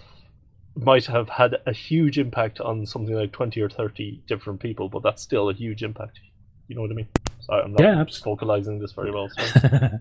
might 0.77 1.07
have 1.07 1.29
had 1.29 1.57
a 1.67 1.73
huge 1.73 2.19
impact 2.19 2.61
on 2.61 2.85
something 2.85 3.15
like 3.15 3.31
20 3.31 3.61
or 3.61 3.69
30 3.69 4.25
different 4.27 4.61
people, 4.61 4.89
but 4.89 5.03
that's 5.03 5.23
still 5.23 5.49
a 5.49 5.55
huge 5.55 5.83
impact. 5.85 6.19
You 6.67 6.75
know 6.75 6.83
what 6.83 6.91
I 6.91 6.95
mean? 6.95 7.09
Sorry, 7.41 7.63
I'm 7.63 7.73
not 7.73 7.81
Yeah, 7.81 8.05
vocalizing 8.25 8.81
this 8.81 8.93
very 8.93 9.13
well. 9.13 9.31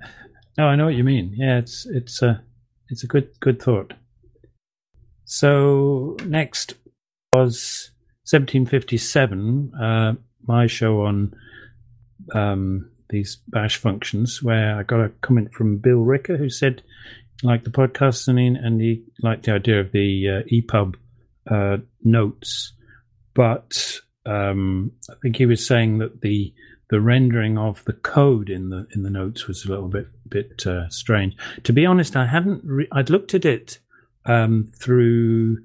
No, 0.58 0.68
I 0.68 0.76
know 0.76 0.86
what 0.86 0.95
you 0.95 1.04
mean. 1.04 1.34
Yeah, 1.36 1.58
it's 1.58 1.86
it's 1.86 2.22
a 2.22 2.43
it's 2.89 3.04
a 3.04 3.08
good 3.08 3.30
good 3.39 3.62
thought. 3.62 3.93
So 5.26 6.16
next 6.26 6.76
was 7.34 7.89
1757, 8.30 9.72
uh, 9.74 10.14
my 10.45 10.68
show 10.68 11.01
on 11.01 11.34
um, 12.34 12.91
these 13.10 13.38
bash 13.47 13.78
functions, 13.78 14.43
where 14.43 14.78
I 14.78 14.84
got 14.84 15.01
a 15.04 15.10
comment 15.22 15.54
from 15.54 15.78
Bill 15.78 16.01
Ricker 16.01 16.38
who 16.38 16.49
said 16.49 16.84
he 17.41 17.47
liked 17.47 17.64
the 17.64 17.72
podcast 17.72 18.28
and 18.28 18.39
and 18.58 18.80
he 18.80 19.04
liked 19.22 19.45
the 19.45 19.54
idea 19.54 19.80
of 19.80 19.91
the 19.91 20.30
uh, 20.30 20.41
EPUB 20.51 20.95
uh, 21.49 21.78
notes, 22.04 22.74
but 23.34 23.99
um, 24.26 24.91
I 25.10 25.16
think 25.22 25.38
he 25.38 25.45
was 25.45 25.66
saying 25.66 25.97
that 25.97 26.22
the 26.22 26.54
the 26.94 27.02
rendering 27.02 27.58
of 27.58 27.84
the 27.86 27.94
code 27.94 28.52
in 28.52 28.70
the 28.70 28.86
in 28.94 29.02
the 29.02 29.10
notes 29.10 29.48
was 29.48 29.66
a 29.66 29.68
little 29.68 29.88
bit 29.88 30.06
bit 30.30 30.68
uh, 30.68 30.88
strange. 30.89 31.36
To 31.64 31.74
be 31.74 31.88
honest, 31.88 32.16
I 32.16 32.28
hadn't. 32.28 32.62
Re- 32.64 32.88
I'd 32.91 33.10
looked 33.10 33.34
at 33.34 33.46
it 33.46 33.80
um, 34.28 34.72
through 34.76 35.58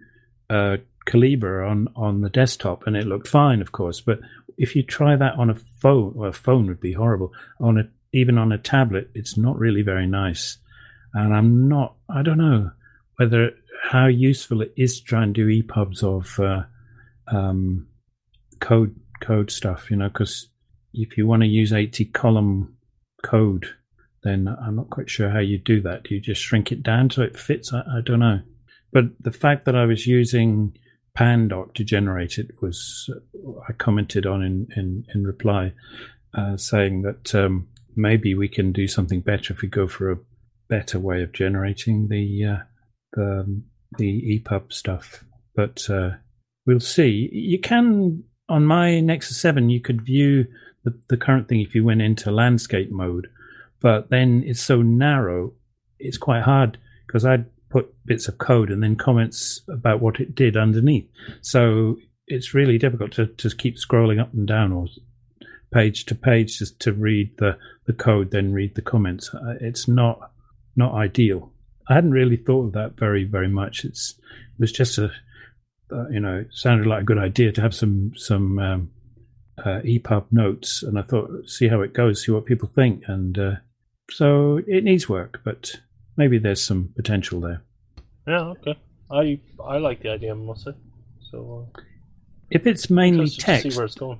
uh, 0.49 0.79
on 1.14 1.89
on 1.95 2.22
the 2.22 2.31
desktop, 2.31 2.87
and 2.87 2.97
it 2.97 3.07
looked 3.07 3.29
fine, 3.29 3.61
of 3.61 3.72
course. 3.72 4.01
But 4.01 4.20
if 4.57 4.74
you 4.74 4.83
try 4.83 5.16
that 5.16 5.35
on 5.35 5.51
a 5.51 5.55
phone, 5.55 6.14
well, 6.14 6.31
a 6.31 6.33
phone 6.33 6.66
would 6.68 6.81
be 6.81 6.95
horrible. 6.95 7.35
On 7.61 7.76
a 7.76 7.91
even 8.14 8.39
on 8.39 8.51
a 8.51 8.57
tablet, 8.57 9.11
it's 9.12 9.37
not 9.37 9.59
really 9.59 9.83
very 9.83 10.07
nice. 10.07 10.57
And 11.12 11.35
I'm 11.37 11.68
not. 11.68 11.97
I 12.09 12.22
don't 12.22 12.39
know 12.39 12.70
whether 13.16 13.51
how 13.83 14.07
useful 14.07 14.62
it 14.62 14.72
is 14.79 15.01
to 15.01 15.05
try 15.05 15.24
and 15.24 15.35
do 15.35 15.47
EPUBs 15.47 16.03
of 16.03 16.41
uh, 16.41 16.62
um, 17.26 17.87
code 18.61 18.97
code 19.20 19.51
stuff. 19.51 19.91
You 19.91 19.99
know, 19.99 20.09
because 20.09 20.49
if 20.93 21.16
you 21.16 21.26
want 21.26 21.43
to 21.43 21.49
use 21.49 21.72
80 21.72 22.07
column 22.07 22.76
code, 23.22 23.66
then 24.22 24.49
I'm 24.49 24.76
not 24.76 24.91
quite 24.91 25.11
sure 25.11 25.30
how 25.30 25.39
you 25.39 25.59
do 25.59 25.80
that. 25.82 26.05
Do 26.05 26.14
you 26.14 26.20
just 26.20 26.43
shrink 26.43 26.72
it 26.72 26.82
down 26.82 27.11
so 27.11 27.22
it 27.22 27.39
fits? 27.39 27.72
I, 27.72 27.80
I 27.80 28.01
don't 28.05 28.20
know. 28.20 28.41
But 28.93 29.05
the 29.20 29.32
fact 29.32 29.64
that 29.66 29.76
I 29.76 29.84
was 29.84 30.07
using 30.07 30.76
Pandoc 31.16 31.74
to 31.74 31.84
generate 31.84 32.39
it 32.39 32.51
was, 32.62 33.11
I 33.68 33.72
commented 33.72 34.26
on 34.26 34.43
in, 34.43 34.68
in, 34.76 35.05
in 35.14 35.24
reply, 35.24 35.72
uh, 36.34 36.57
saying 36.57 37.03
that 37.03 37.34
um, 37.34 37.68
maybe 37.97 38.34
we 38.34 38.49
can 38.49 38.72
do 38.72 38.89
something 38.89 39.20
better 39.20 39.53
if 39.53 39.62
we 39.62 39.68
go 39.68 39.86
for 39.89 40.11
a 40.11 40.18
better 40.68 40.99
way 40.99 41.22
of 41.22 41.32
generating 41.32 42.09
the, 42.09 42.45
uh, 42.45 42.62
the, 43.12 43.62
the 43.99 44.41
EPUB 44.41 44.72
stuff. 44.72 45.24
But 45.55 45.89
uh, 45.91 46.11
we'll 46.66 46.80
see. 46.80 47.28
You 47.32 47.61
can, 47.61 48.24
on 48.49 48.64
my 48.64 49.01
Nexus 49.01 49.41
7, 49.41 49.70
you 49.70 49.80
could 49.80 50.03
view 50.03 50.47
the, 50.85 50.99
the 51.09 51.16
current 51.16 51.49
thing 51.49 51.61
if 51.61 51.74
you 51.74 51.85
went 51.85 52.03
into 52.03 52.31
landscape 52.31 52.91
mode, 52.91 53.29
but 53.81 54.11
then 54.11 54.43
it's 54.47 54.61
so 54.61 54.83
narrow, 54.83 55.53
it's 55.99 56.18
quite 56.18 56.43
hard 56.43 56.79
because 57.07 57.24
I'd 57.24 57.47
put 57.70 57.95
bits 58.07 58.29
of 58.29 58.39
code 58.39 58.70
and 58.70 58.83
then 58.83 58.97
comments 58.97 59.62
about 59.68 60.01
what 60.01 60.20
it 60.20 60.35
did 60.35 60.57
underneath. 60.57 61.09
So 61.43 61.99
it's 62.26 62.55
really 62.55 62.79
difficult 62.79 63.12
to, 63.12 63.26
to 63.26 63.51
keep 63.51 63.76
scrolling 63.76 64.20
up 64.20 64.33
and 64.33 64.47
down 64.47 64.72
or 64.72 64.87
page 65.72 66.07
to 66.07 66.14
page 66.14 66.59
just 66.59 66.81
to 66.81 66.93
read 66.93 67.37
the, 67.39 67.59
the 67.87 67.93
code, 67.93 68.31
then 68.31 68.53
read 68.53 68.74
the 68.74 68.83
comments. 68.83 69.33
Uh, 69.35 69.55
It's 69.61 69.89
not 69.89 70.33
not 70.76 70.95
ideal. 70.95 71.53
I 71.89 71.95
hadn't 71.95 72.12
really 72.12 72.37
thought 72.37 72.66
of 72.66 72.72
that 72.72 72.97
very 72.97 73.24
very 73.24 73.49
much. 73.49 73.85
It's 73.85 74.14
it 74.20 74.61
was 74.61 74.72
just 74.72 74.99
a 74.99 75.11
uh, 75.93 76.09
you 76.09 76.20
know 76.20 76.45
sounded 76.51 76.87
like 76.87 77.03
a 77.03 77.07
good 77.07 77.18
idea 77.18 77.53
to 77.53 77.61
have 77.61 77.74
some 77.74 78.12
some 78.16 78.59
um, 78.59 78.91
uh, 79.64 79.80
EPUB 79.84 80.26
notes, 80.32 80.82
and 80.82 80.98
I 80.98 81.02
thought 81.02 81.30
see 81.48 81.68
how 81.68 81.80
it 81.82 81.92
goes, 81.94 82.24
see 82.24 82.32
what 82.32 82.46
people 82.46 82.68
think, 82.74 83.02
and 83.06 83.38
uh, 83.38 83.54
so 84.11 84.61
it 84.66 84.84
needs 84.84 85.09
work, 85.09 85.40
but 85.44 85.74
maybe 86.16 86.38
there's 86.38 86.62
some 86.62 86.90
potential 86.96 87.40
there. 87.40 87.62
Yeah, 88.26 88.40
okay. 88.50 88.78
I 89.11 89.40
I 89.64 89.78
like 89.78 90.02
the 90.02 90.11
idea, 90.11 90.32
I 90.32 90.34
must 90.34 90.64
say. 90.64 90.72
So 91.30 91.68
uh, 91.74 91.80
If 92.50 92.66
it's 92.66 92.90
mainly 92.90 93.28
text, 93.28 93.70
see 93.72 93.76
where 93.76 93.86
it's 93.86 93.94
going. 93.94 94.18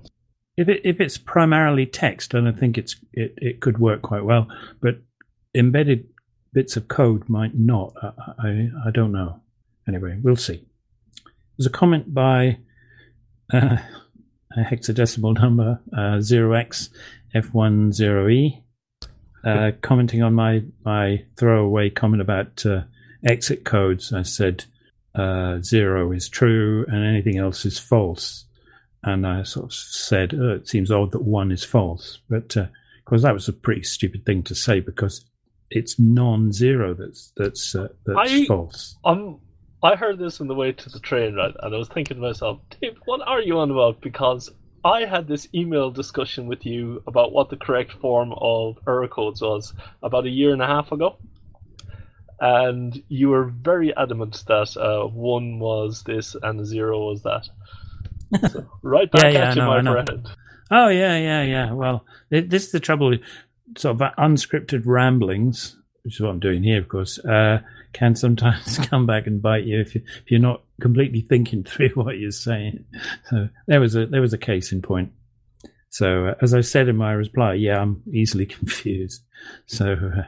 if 0.57 0.69
it 0.69 0.81
if 0.85 1.01
it's 1.01 1.19
primarily 1.19 1.87
text, 1.87 2.33
then 2.33 2.47
I 2.47 2.53
think 2.53 2.79
it's 2.79 2.97
it, 3.13 3.35
it 3.37 3.61
could 3.61 3.79
work 3.79 4.03
quite 4.03 4.25
well. 4.25 4.49
But 4.81 5.01
embedded 5.55 6.09
bits 6.53 6.77
of 6.77 6.89
code 6.89 7.29
might 7.29 7.55
not. 7.55 7.93
I, 8.03 8.13
I 8.39 8.69
I 8.87 8.91
don't 8.91 9.13
know. 9.13 9.41
Anyway, 9.87 10.19
we'll 10.23 10.37
see. 10.37 10.67
There's 11.57 11.67
a 11.67 11.71
comment 11.71 12.13
by 12.15 12.59
uh, 13.53 13.79
a 14.59 14.65
hexadecimal 14.65 15.39
number 15.41 15.81
uh, 15.97 16.21
zero 16.21 16.53
x 16.55 16.91
f 17.35 17.53
one 17.55 17.93
zero 17.93 18.29
e, 18.29 18.63
uh, 19.45 19.73
commenting 19.81 20.23
on 20.23 20.35
my 20.35 20.63
my 20.85 21.25
throwaway 21.37 21.91
comment 21.91 22.21
about 22.21 22.65
uh, 22.67 22.83
exit 23.25 23.65
codes. 23.65 24.13
I 24.13 24.23
said 24.23 24.65
uh, 25.15 25.59
zero 25.63 26.13
is 26.13 26.29
true 26.29 26.85
and 26.89 27.05
anything 27.05 27.39
else 27.39 27.65
is 27.65 27.79
false 27.79 28.45
and 29.03 29.27
I 29.27 29.43
sort 29.45 29.67
of 29.67 29.73
said, 29.75 30.35
oh, 30.35 30.51
"It 30.55 30.69
seems 30.69 30.91
odd 30.91 31.13
that 31.13 31.23
one 31.23 31.53
is 31.53 31.65
false," 31.65 32.19
but 32.29 32.57
uh, 32.57 32.63
of 32.63 33.05
course 33.05 33.23
that 33.23 33.35
was 33.35 33.49
a 33.49 33.53
pretty 33.53 33.83
stupid 33.83 34.27
thing 34.27 34.43
to 34.45 34.55
say 34.55 34.81
because 34.81 35.25
it's 35.71 35.99
non-zero 35.99 36.95
that's 36.95 37.33
that's 37.37 37.75
uh, 37.75 37.89
that's 38.05 38.33
I- 38.33 38.47
false. 38.47 38.97
Um, 39.05 39.41
I 39.83 39.95
heard 39.95 40.19
this 40.19 40.41
on 40.41 40.49
the 40.49 40.55
way 40.55 40.73
to 40.73 40.91
the 40.91 40.99
train, 40.99 41.35
right? 41.35 41.55
And 41.61 41.75
I 41.75 41.79
was 41.79 41.89
thinking 41.89 42.17
to 42.17 42.21
myself, 42.23 42.61
Dave, 42.81 42.99
what 43.05 43.21
are 43.27 43.41
you 43.41 43.59
on 43.59 43.71
about? 43.71 44.01
Because 44.01 44.51
I 44.85 45.05
had 45.05 45.29
this 45.29 45.49
email 45.55 45.91
discussion 45.91 46.47
with 46.47 46.67
you 46.67 47.03
about 47.07 47.33
what 47.33 47.51
the 47.51 47.57
correct 47.57 47.93
form 47.93 48.33
of 48.37 48.79
error 48.87 49.09
codes 49.09 49.41
was 49.41 49.75
about 50.03 50.27
a 50.27 50.31
year 50.31 50.53
and 50.53 50.63
a 50.63 50.67
half 50.67 50.91
ago. 50.93 51.17
And 52.41 53.03
you 53.09 53.31
were 53.31 53.47
very 53.47 53.97
adamant 53.97 54.45
that 54.47 54.77
uh, 54.77 55.07
one 55.07 55.59
was 55.59 56.05
this 56.05 56.37
and 56.43 56.65
zero 56.67 57.07
was 57.07 57.23
that. 57.23 57.49
So, 58.53 58.69
right 58.83 59.11
back 59.11 59.25
Yeah, 59.25 59.31
yeah, 59.31 59.51
at 59.51 59.57
you, 59.57 59.63
I 59.63 59.81
my 59.81 60.05
friend. 60.05 60.29
Oh 60.71 60.89
yeah, 60.89 61.17
yeah, 61.17 61.43
yeah. 61.43 61.73
Well, 61.73 62.05
th- 62.31 62.51
this 62.51 62.67
is 62.67 62.73
the 62.73 62.81
trouble 62.81 63.09
with 63.09 63.23
sort 63.79 64.03
of 64.03 64.13
unscripted 64.19 64.83
ramblings, 64.85 65.79
which 66.03 66.15
is 66.15 66.21
what 66.21 66.31
I'm 66.31 66.41
doing 66.41 66.63
here, 66.63 66.79
of 66.79 66.89
course. 66.89 67.19
Uh, 67.19 67.61
can 67.93 68.15
sometimes 68.15 68.79
come 68.87 69.07
back 69.07 69.27
and 69.27 69.43
bite 69.43 69.65
you 69.65 69.81
if, 69.81 69.95
you 69.95 70.03
if 70.25 70.31
you're 70.31 70.41
not 70.41 70.63
completely 70.81 71.23
thinking 71.23 71.65
through 71.65 71.91
what 71.91 72.19
you're 72.19 72.31
saying. 72.31 72.85
So 73.31 73.49
there 73.67 73.81
was 73.81 73.97
a 73.97 74.07
there 74.07 74.21
was 74.21 74.33
a 74.33 74.39
case 74.39 74.73
in 74.73 74.83
point. 74.83 75.13
So 75.91 76.29
uh, 76.29 76.35
as 76.41 76.55
I 76.55 76.61
said 76.61 76.89
in 76.89 76.97
my 76.97 77.13
reply, 77.13 77.55
yeah, 77.55 77.81
I'm 77.81 78.03
easily 78.13 78.47
confused. 78.59 79.23
So, 79.67 79.93
uh, 79.93 80.23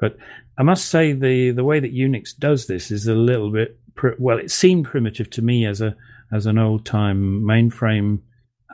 but 0.00 0.16
I 0.58 0.62
must 0.62 0.86
say 0.86 1.12
the 1.12 1.50
the 1.50 1.64
way 1.64 1.80
that 1.80 1.94
Unix 1.94 2.36
does 2.36 2.66
this 2.66 2.90
is 2.90 3.06
a 3.06 3.14
little 3.14 3.50
bit 3.50 3.78
pr- 3.94 4.18
well. 4.18 4.38
It 4.38 4.50
seemed 4.50 4.86
primitive 4.86 5.30
to 5.30 5.42
me 5.42 5.66
as 5.66 5.80
a 5.80 5.96
as 6.32 6.46
an 6.46 6.58
old 6.58 6.84
time 6.84 7.42
mainframe 7.42 8.20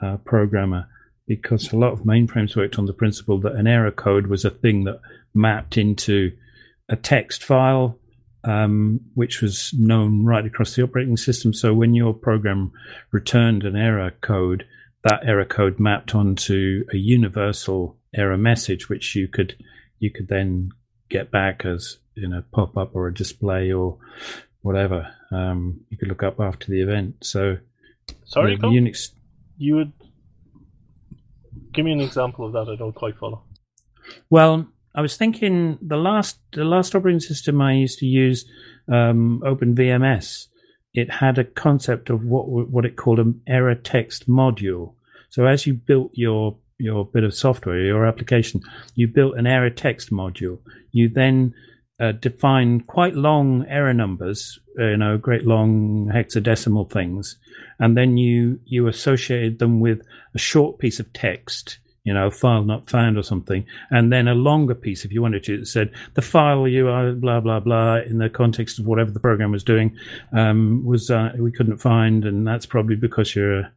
uh, 0.03 0.17
programmer 0.19 0.89
because 1.27 1.73
a 1.73 1.77
lot 1.77 1.93
of 1.93 2.01
mainframes 2.01 2.57
worked 2.57 2.79
on 2.79 2.87
the 2.87 2.93
principle 2.93 3.41
that 3.41 3.55
an 3.55 3.67
error 3.67 3.91
code 3.91 4.27
was 4.27 4.45
a 4.45 4.51
thing 4.51 4.85
that 4.85 5.01
mapped 5.33 5.77
into 5.77 6.33
a 6.89 6.97
text 6.97 7.43
file, 7.43 7.99
um, 8.45 9.01
which 9.15 9.41
was 9.41 9.73
known 9.75 10.25
right 10.25 10.45
across 10.45 10.75
the 10.75 10.83
operating 10.83 11.17
system. 11.17 11.55
So 11.55 11.73
when 11.73 11.95
your 11.95 12.13
program 12.13 12.73
returned 13.11 13.65
an 13.65 13.77
error 13.77 14.13
code, 14.21 14.67
that 15.03 15.27
error 15.27 15.45
code 15.45 15.81
mapped 15.81 16.15
onto 16.15 16.85
a 16.93 16.97
universal 16.97 17.99
error 18.15 18.39
message, 18.39 18.89
which 18.89 19.15
you 19.15 19.29
could 19.29 19.57
you 19.99 20.11
could 20.11 20.29
then 20.29 20.71
get 21.09 21.31
back 21.31 21.65
as 21.65 21.99
you 22.15 22.29
know 22.29 22.43
pop 22.53 22.77
up 22.77 22.95
or 22.95 23.09
a 23.09 23.15
display 23.15 23.73
or 23.73 23.99
whatever. 24.61 25.15
Um, 25.31 25.81
you 25.89 25.99
could 25.99 26.09
look 26.09 26.23
up 26.23 26.41
after 26.41 26.71
the 26.71 26.83
event. 26.83 27.17
So 27.23 27.59
Sorry? 28.25 28.57
Unix 28.59 29.11
you 29.57 29.77
would 29.77 29.93
give 31.75 31.85
me 31.85 31.93
an 31.93 32.01
example 32.01 32.47
of 32.47 32.53
that. 32.53 32.73
I 32.73 32.77
don't 32.77 32.95
quite 32.95 33.17
follow. 33.17 33.43
Well, 34.31 34.69
I 34.95 35.01
was 35.01 35.17
thinking 35.17 35.79
the 35.83 35.97
last 35.97 36.39
the 36.53 36.65
last 36.65 36.95
operating 36.95 37.21
system 37.21 37.61
I 37.61 37.75
used 37.75 37.99
to 37.99 38.07
use, 38.07 38.47
um, 38.91 39.43
OpenVMS, 39.45 40.47
it 40.93 41.11
had 41.11 41.39
a 41.39 41.45
concept 41.45 42.11
of 42.11 42.25
what 42.25 42.49
what 42.49 42.85
it 42.85 42.97
called 42.97 43.19
an 43.19 43.41
error 43.47 43.75
text 43.75 44.29
module. 44.29 44.95
So 45.31 45.47
as 45.47 45.67
you 45.67 45.75
built 45.75 46.13
your 46.15 46.57
your 46.79 47.05
bit 47.05 47.25
of 47.25 47.35
software, 47.35 47.81
your 47.81 48.07
application, 48.07 48.63
you 48.95 49.09
built 49.09 49.37
an 49.37 49.47
error 49.47 49.71
text 49.71 50.11
module. 50.11 50.61
You 50.93 51.09
then 51.09 51.55
uh, 52.01 52.13
define 52.13 52.81
quite 52.81 53.15
long 53.15 53.65
error 53.69 53.95
numbers, 53.95 54.59
uh, 54.79 54.85
you 54.85 54.97
know, 54.97 55.17
great 55.17 55.47
long 55.47 56.11
hexadecimal 56.13 56.91
things, 56.91 57.37
and 57.79 57.97
then 57.97 58.17
you 58.17 58.61
you 58.65 58.89
associated 58.89 59.59
them 59.59 59.81
with 59.81 60.03
a 60.35 60.39
short 60.39 60.79
piece 60.79 60.99
of 60.99 61.13
text, 61.13 61.79
you 62.03 62.13
know, 62.13 62.31
file 62.31 62.65
not 62.65 62.91
found 62.91 63.17
or 63.17 63.23
something, 63.23 63.65
and 63.91 64.13
then 64.13 64.27
a 64.27 64.35
longer 64.35 64.75
piece 64.75 65.05
if 65.05 65.13
you 65.13 65.23
wanted 65.23 65.45
to 65.45 65.59
that 65.59 65.67
said 65.67 65.93
the 66.15 66.23
file 66.23 66.67
you 66.67 66.89
are 66.89 67.13
blah 67.13 67.41
blah 67.41 67.61
blah 67.61 67.97
in 67.99 68.19
the 68.19 68.29
context 68.29 68.79
of 68.81 68.87
whatever 68.87 69.13
the 69.13 69.21
program 69.21 69.53
was 69.53 69.63
doing 69.63 69.97
um, 70.33 70.85
was 70.85 71.11
uh, 71.11 71.33
we 71.39 71.53
couldn't 71.53 71.79
find, 71.79 72.25
and 72.25 72.47
that's 72.47 72.67
probably 72.67 72.97
because 72.97 73.37
you're 73.37 73.69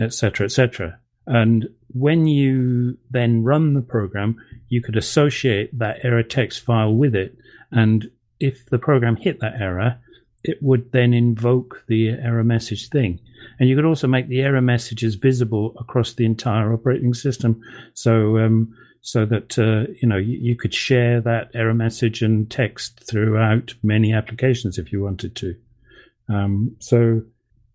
etc 0.00 0.46
etc. 0.46 0.98
And 1.28 1.68
when 1.88 2.26
you 2.26 2.96
then 3.10 3.44
run 3.44 3.74
the 3.74 3.82
program, 3.82 4.36
you 4.68 4.82
could 4.82 4.96
associate 4.96 5.78
that 5.78 5.98
error 6.02 6.22
text 6.22 6.64
file 6.64 6.94
with 6.94 7.14
it. 7.14 7.36
And 7.70 8.10
if 8.40 8.66
the 8.66 8.78
program 8.78 9.16
hit 9.16 9.40
that 9.40 9.60
error, 9.60 9.98
it 10.42 10.62
would 10.62 10.90
then 10.92 11.12
invoke 11.12 11.84
the 11.86 12.10
error 12.10 12.44
message 12.44 12.88
thing. 12.88 13.20
And 13.60 13.68
you 13.68 13.76
could 13.76 13.84
also 13.84 14.06
make 14.06 14.28
the 14.28 14.40
error 14.40 14.62
messages 14.62 15.16
visible 15.16 15.74
across 15.78 16.14
the 16.14 16.24
entire 16.24 16.72
operating 16.72 17.12
system. 17.12 17.60
So, 17.92 18.38
um, 18.38 18.74
so 19.02 19.26
that 19.26 19.58
uh, 19.58 19.92
you 20.00 20.08
know 20.08 20.16
you, 20.16 20.38
you, 20.38 20.56
could 20.56 20.74
share 20.74 21.20
that 21.20 21.50
error 21.54 21.74
message 21.74 22.22
and 22.22 22.50
text 22.50 23.00
throughout 23.04 23.74
many 23.82 24.12
applications 24.12 24.78
if 24.78 24.92
you 24.92 25.02
wanted 25.02 25.36
to. 25.36 25.56
Um, 26.28 26.76
so 26.78 27.22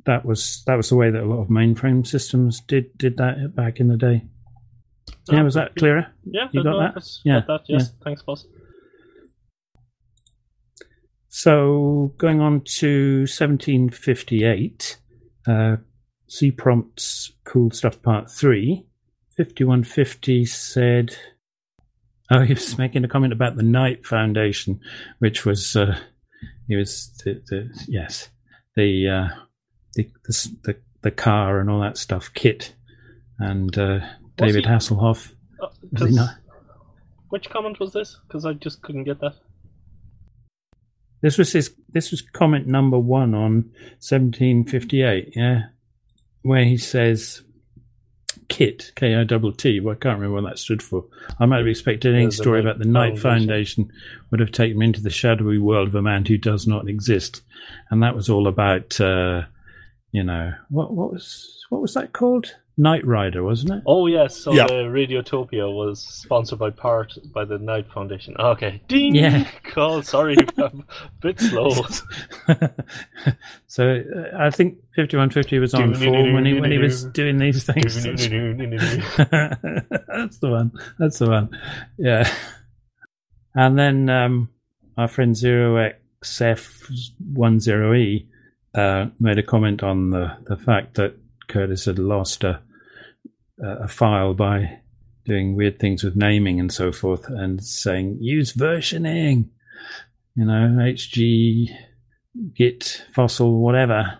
that 0.06 0.26
was 0.26 0.64
that 0.68 0.76
was 0.76 0.90
the 0.90 0.96
way 0.96 1.10
that 1.10 1.24
a 1.24 1.26
lot 1.26 1.42
of 1.42 1.48
mainframe 1.48 2.06
systems 2.06 2.62
did 2.62 2.98
did 2.98 3.18
that 3.18 3.56
back 3.56 3.80
in 3.80 3.88
the 3.88 3.98
day. 3.98 4.26
Yeah, 5.30 5.44
was 5.44 5.54
that 5.54 5.76
clearer? 5.76 6.08
Yeah, 6.26 6.48
you 6.52 6.64
got 6.64 6.96
that? 6.96 7.04
Yeah, 7.24 7.42
got 7.42 7.48
that. 7.48 7.62
Yes, 7.68 7.92
yeah. 7.92 8.04
thanks, 8.04 8.22
boss. 8.24 8.46
So 11.30 12.14
going 12.18 12.42
on 12.42 12.62
to 12.76 13.22
1758, 13.22 14.98
uh, 15.48 15.78
C 16.28 16.52
prompts 16.52 17.32
cool 17.44 17.72
stuff 17.72 18.02
part 18.02 18.30
three. 18.30 18.86
5150 19.38 20.46
said, 20.46 21.18
oh, 22.30 22.42
he 22.42 22.54
was 22.54 22.78
making 22.78 23.04
a 23.04 23.08
comment 23.08 23.34
about 23.34 23.56
the 23.56 23.64
Knight 23.64 24.06
Foundation, 24.06 24.80
which 25.20 25.44
was, 25.44 25.76
uh, 25.76 25.98
he 26.68 26.76
was, 26.76 27.12
the, 27.24 27.42
the, 27.48 27.70
yes, 27.88 28.30
the, 28.76 29.08
uh, 29.08 29.28
the, 29.96 30.10
the, 30.26 30.50
the, 30.64 30.76
the 31.02 31.12
car 31.12 31.60
and 31.60 31.70
all 31.70 31.82
that 31.82 31.98
stuff, 31.98 32.32
KITT 32.34 32.74
and, 33.40 33.78
uh, 33.78 34.00
David 34.38 34.66
he- 34.66 34.72
Hasselhoff. 34.72 35.32
Uh, 35.62 35.68
Was 35.92 36.02
he 36.02 36.06
'cause- 36.08 36.16
not? 36.16 36.36
Which 37.30 37.50
comment 37.50 37.80
was 37.80 37.94
this? 37.94 38.20
Because 38.28 38.46
I 38.46 38.54
just 38.54 38.82
couldn't 38.84 39.06
get 39.06 39.20
that. 39.22 39.34
This 41.22 41.38
was 41.38 41.52
his. 41.54 41.74
This 41.90 42.12
was 42.12 42.22
comment 42.22 42.68
number 42.68 43.00
one 43.00 43.34
on 43.34 43.72
1758. 44.02 45.34
Yeah, 45.36 45.62
where 46.42 46.66
he 46.66 46.78
says 46.78 47.42
KIT, 48.50 48.92
K 48.96 49.16
I 49.16 49.24
double 49.24 49.54
T. 49.54 49.80
Well, 49.80 49.96
I 49.96 49.98
can't 49.98 50.20
remember 50.20 50.42
what 50.42 50.50
that 50.50 50.60
stood 50.60 50.84
for. 50.84 51.06
I 51.40 51.46
might 51.46 51.60
have 51.60 51.68
expected 51.68 52.14
any 52.14 52.30
story 52.30 52.60
about 52.60 52.78
the 52.78 52.86
Knight 52.86 53.18
Foundation. 53.18 53.86
Foundation 53.86 53.92
would 54.30 54.40
have 54.42 54.52
taken 54.52 54.78
me 54.78 54.88
into 54.88 55.02
the 55.02 55.10
shadowy 55.10 55.58
world 55.58 55.88
of 55.88 55.96
a 55.96 56.02
man 56.02 56.26
who 56.26 56.38
does 56.38 56.68
not 56.68 56.90
exist, 56.90 57.42
and 57.90 58.04
that 58.04 58.16
was 58.16 58.30
all 58.30 58.48
about, 58.48 59.00
uh, 59.00 59.44
you 60.14 60.24
know, 60.24 60.54
what 60.70 60.94
what 60.94 61.12
was 61.12 61.66
what 61.70 61.82
was 61.82 61.94
that 61.96 62.14
called? 62.14 62.56
Knight 62.76 63.06
Rider, 63.06 63.44
wasn't 63.44 63.72
it? 63.72 63.84
Oh 63.86 64.08
yes, 64.08 64.36
so 64.36 64.52
Yeah. 64.54 64.66
the 64.66 64.86
Radiotopia 64.86 65.72
was 65.72 66.02
sponsored 66.02 66.58
by 66.58 66.72
part 66.72 67.14
by 67.32 67.46
the 67.46 67.60
Knight 67.60 67.86
Foundation. 67.94 68.36
Okay, 68.40 68.82
ding. 68.88 69.14
Yeah. 69.14 69.48
Call. 69.74 70.02
Sorry, 70.02 70.36
I'm 70.58 70.84
a 70.90 71.12
bit 71.22 71.40
slow. 71.40 71.70
so 73.68 74.04
uh, 74.16 74.38
I 74.38 74.50
think 74.50 74.80
5150 74.96 75.60
was 75.60 75.74
on 75.76 75.94
form 75.94 76.34
when 76.34 76.46
he 76.46 76.60
when 76.60 76.72
he 76.72 76.80
was 76.80 77.06
doing 77.06 77.38
these 77.38 77.64
things. 77.64 78.04
That's 78.04 78.28
the 80.40 80.50
one. 80.50 80.72
That's 80.98 81.20
the 81.20 81.30
one. 81.30 81.50
Yeah. 81.98 82.28
And 83.56 83.78
then 83.78 84.10
um, 84.10 84.50
our 84.98 85.08
friend 85.08 85.38
Zero 85.38 85.92
XF10E 86.24 88.26
uh, 88.76 89.08
made 89.20 89.38
a 89.38 89.44
comment 89.44 89.84
on 89.84 90.10
the, 90.12 90.36
the 90.48 90.58
fact 90.58 90.96
that 90.96 91.16
Curtis 91.48 91.86
had 91.86 92.00
lost 92.00 92.44
a, 92.44 92.62
a 93.62 93.88
file 93.88 94.34
by 94.34 94.80
doing 95.26 95.56
weird 95.56 95.80
things 95.80 96.04
with 96.04 96.16
naming 96.16 96.60
and 96.60 96.72
so 96.72 96.92
forth 96.92 97.28
and 97.30 97.64
saying, 97.64 98.18
use 98.20 98.54
versioning, 98.54 99.50
you 100.36 100.46
know, 100.46 100.76
HG, 100.80 101.70
Git, 102.56 103.06
fossil, 103.14 103.60
whatever, 103.60 104.18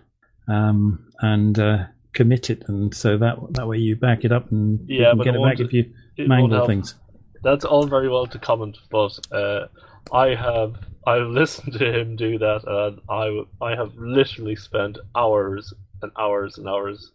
um, 0.48 1.12
and 1.20 1.58
uh, 1.60 1.86
commit 2.14 2.50
it. 2.50 2.64
And 2.68 2.94
so 2.94 3.18
that 3.18 3.38
that 3.52 3.68
way 3.68 3.78
you 3.78 3.96
back 3.96 4.24
it 4.24 4.32
up 4.32 4.52
and 4.52 4.80
you 4.88 5.02
Yeah, 5.02 5.10
can 5.12 5.18
get 5.20 5.28
it 5.30 5.32
back 5.34 5.40
won't- 5.40 5.60
if 5.62 5.74
you 5.74 5.92
mangle 6.18 6.68
things. 6.68 6.96
That's 7.44 7.66
all 7.66 7.88
very 7.88 8.08
well 8.08 8.26
to 8.28 8.40
comment, 8.40 8.78
but 8.90 9.20
uh, 9.32 9.66
I 10.12 10.36
have 10.36 10.76
I've 11.06 11.28
listened 11.28 11.74
to 11.74 12.00
him 12.00 12.16
do 12.16 12.38
that, 12.40 12.64
and 12.66 13.02
I 13.10 13.66
I 13.66 13.76
have 13.76 13.96
literally 13.96 14.56
spent 14.56 14.98
hours 15.16 15.74
and 16.02 16.12
hours 16.18 16.58
and 16.58 16.68
hours 16.68 17.12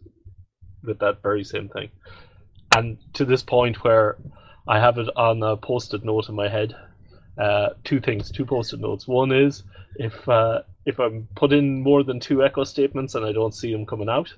with 0.83 0.99
that 0.99 1.21
very 1.21 1.43
same 1.43 1.69
thing, 1.69 1.89
and 2.75 2.97
to 3.13 3.25
this 3.25 3.43
point 3.43 3.83
where 3.83 4.17
I 4.67 4.79
have 4.79 4.97
it 4.97 5.09
on 5.15 5.41
a 5.43 5.57
post-it 5.57 6.03
note 6.03 6.29
in 6.29 6.35
my 6.35 6.47
head. 6.47 6.75
Uh, 7.37 7.69
two 7.85 8.01
things, 8.01 8.29
two 8.29 8.45
post-it 8.45 8.81
notes. 8.81 9.07
One 9.07 9.31
is 9.31 9.63
if 9.95 10.27
uh, 10.27 10.61
if 10.85 10.99
I'm 10.99 11.27
put 11.35 11.53
in 11.53 11.81
more 11.81 12.03
than 12.03 12.19
two 12.19 12.43
echo 12.43 12.63
statements 12.63 13.15
and 13.15 13.25
I 13.25 13.31
don't 13.31 13.55
see 13.55 13.71
them 13.71 13.85
coming 13.85 14.09
out, 14.09 14.33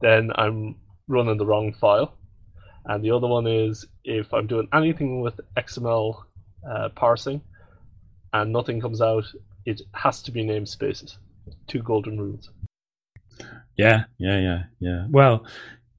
then 0.00 0.30
I'm 0.36 0.76
running 1.08 1.36
the 1.36 1.46
wrong 1.46 1.72
file. 1.74 2.16
And 2.84 3.04
the 3.04 3.10
other 3.10 3.26
one 3.26 3.46
is 3.46 3.86
if 4.04 4.32
I'm 4.32 4.46
doing 4.46 4.68
anything 4.72 5.20
with 5.20 5.40
XML 5.56 6.14
uh, 6.68 6.88
parsing 6.90 7.42
and 8.32 8.52
nothing 8.52 8.80
comes 8.80 9.00
out, 9.00 9.24
it 9.64 9.82
has 9.92 10.22
to 10.22 10.30
be 10.30 10.44
namespaces. 10.44 11.16
Two 11.66 11.82
golden 11.82 12.18
rules. 12.18 12.50
Yeah, 13.76 14.04
yeah, 14.18 14.38
yeah, 14.38 14.62
yeah. 14.80 15.06
Well, 15.08 15.46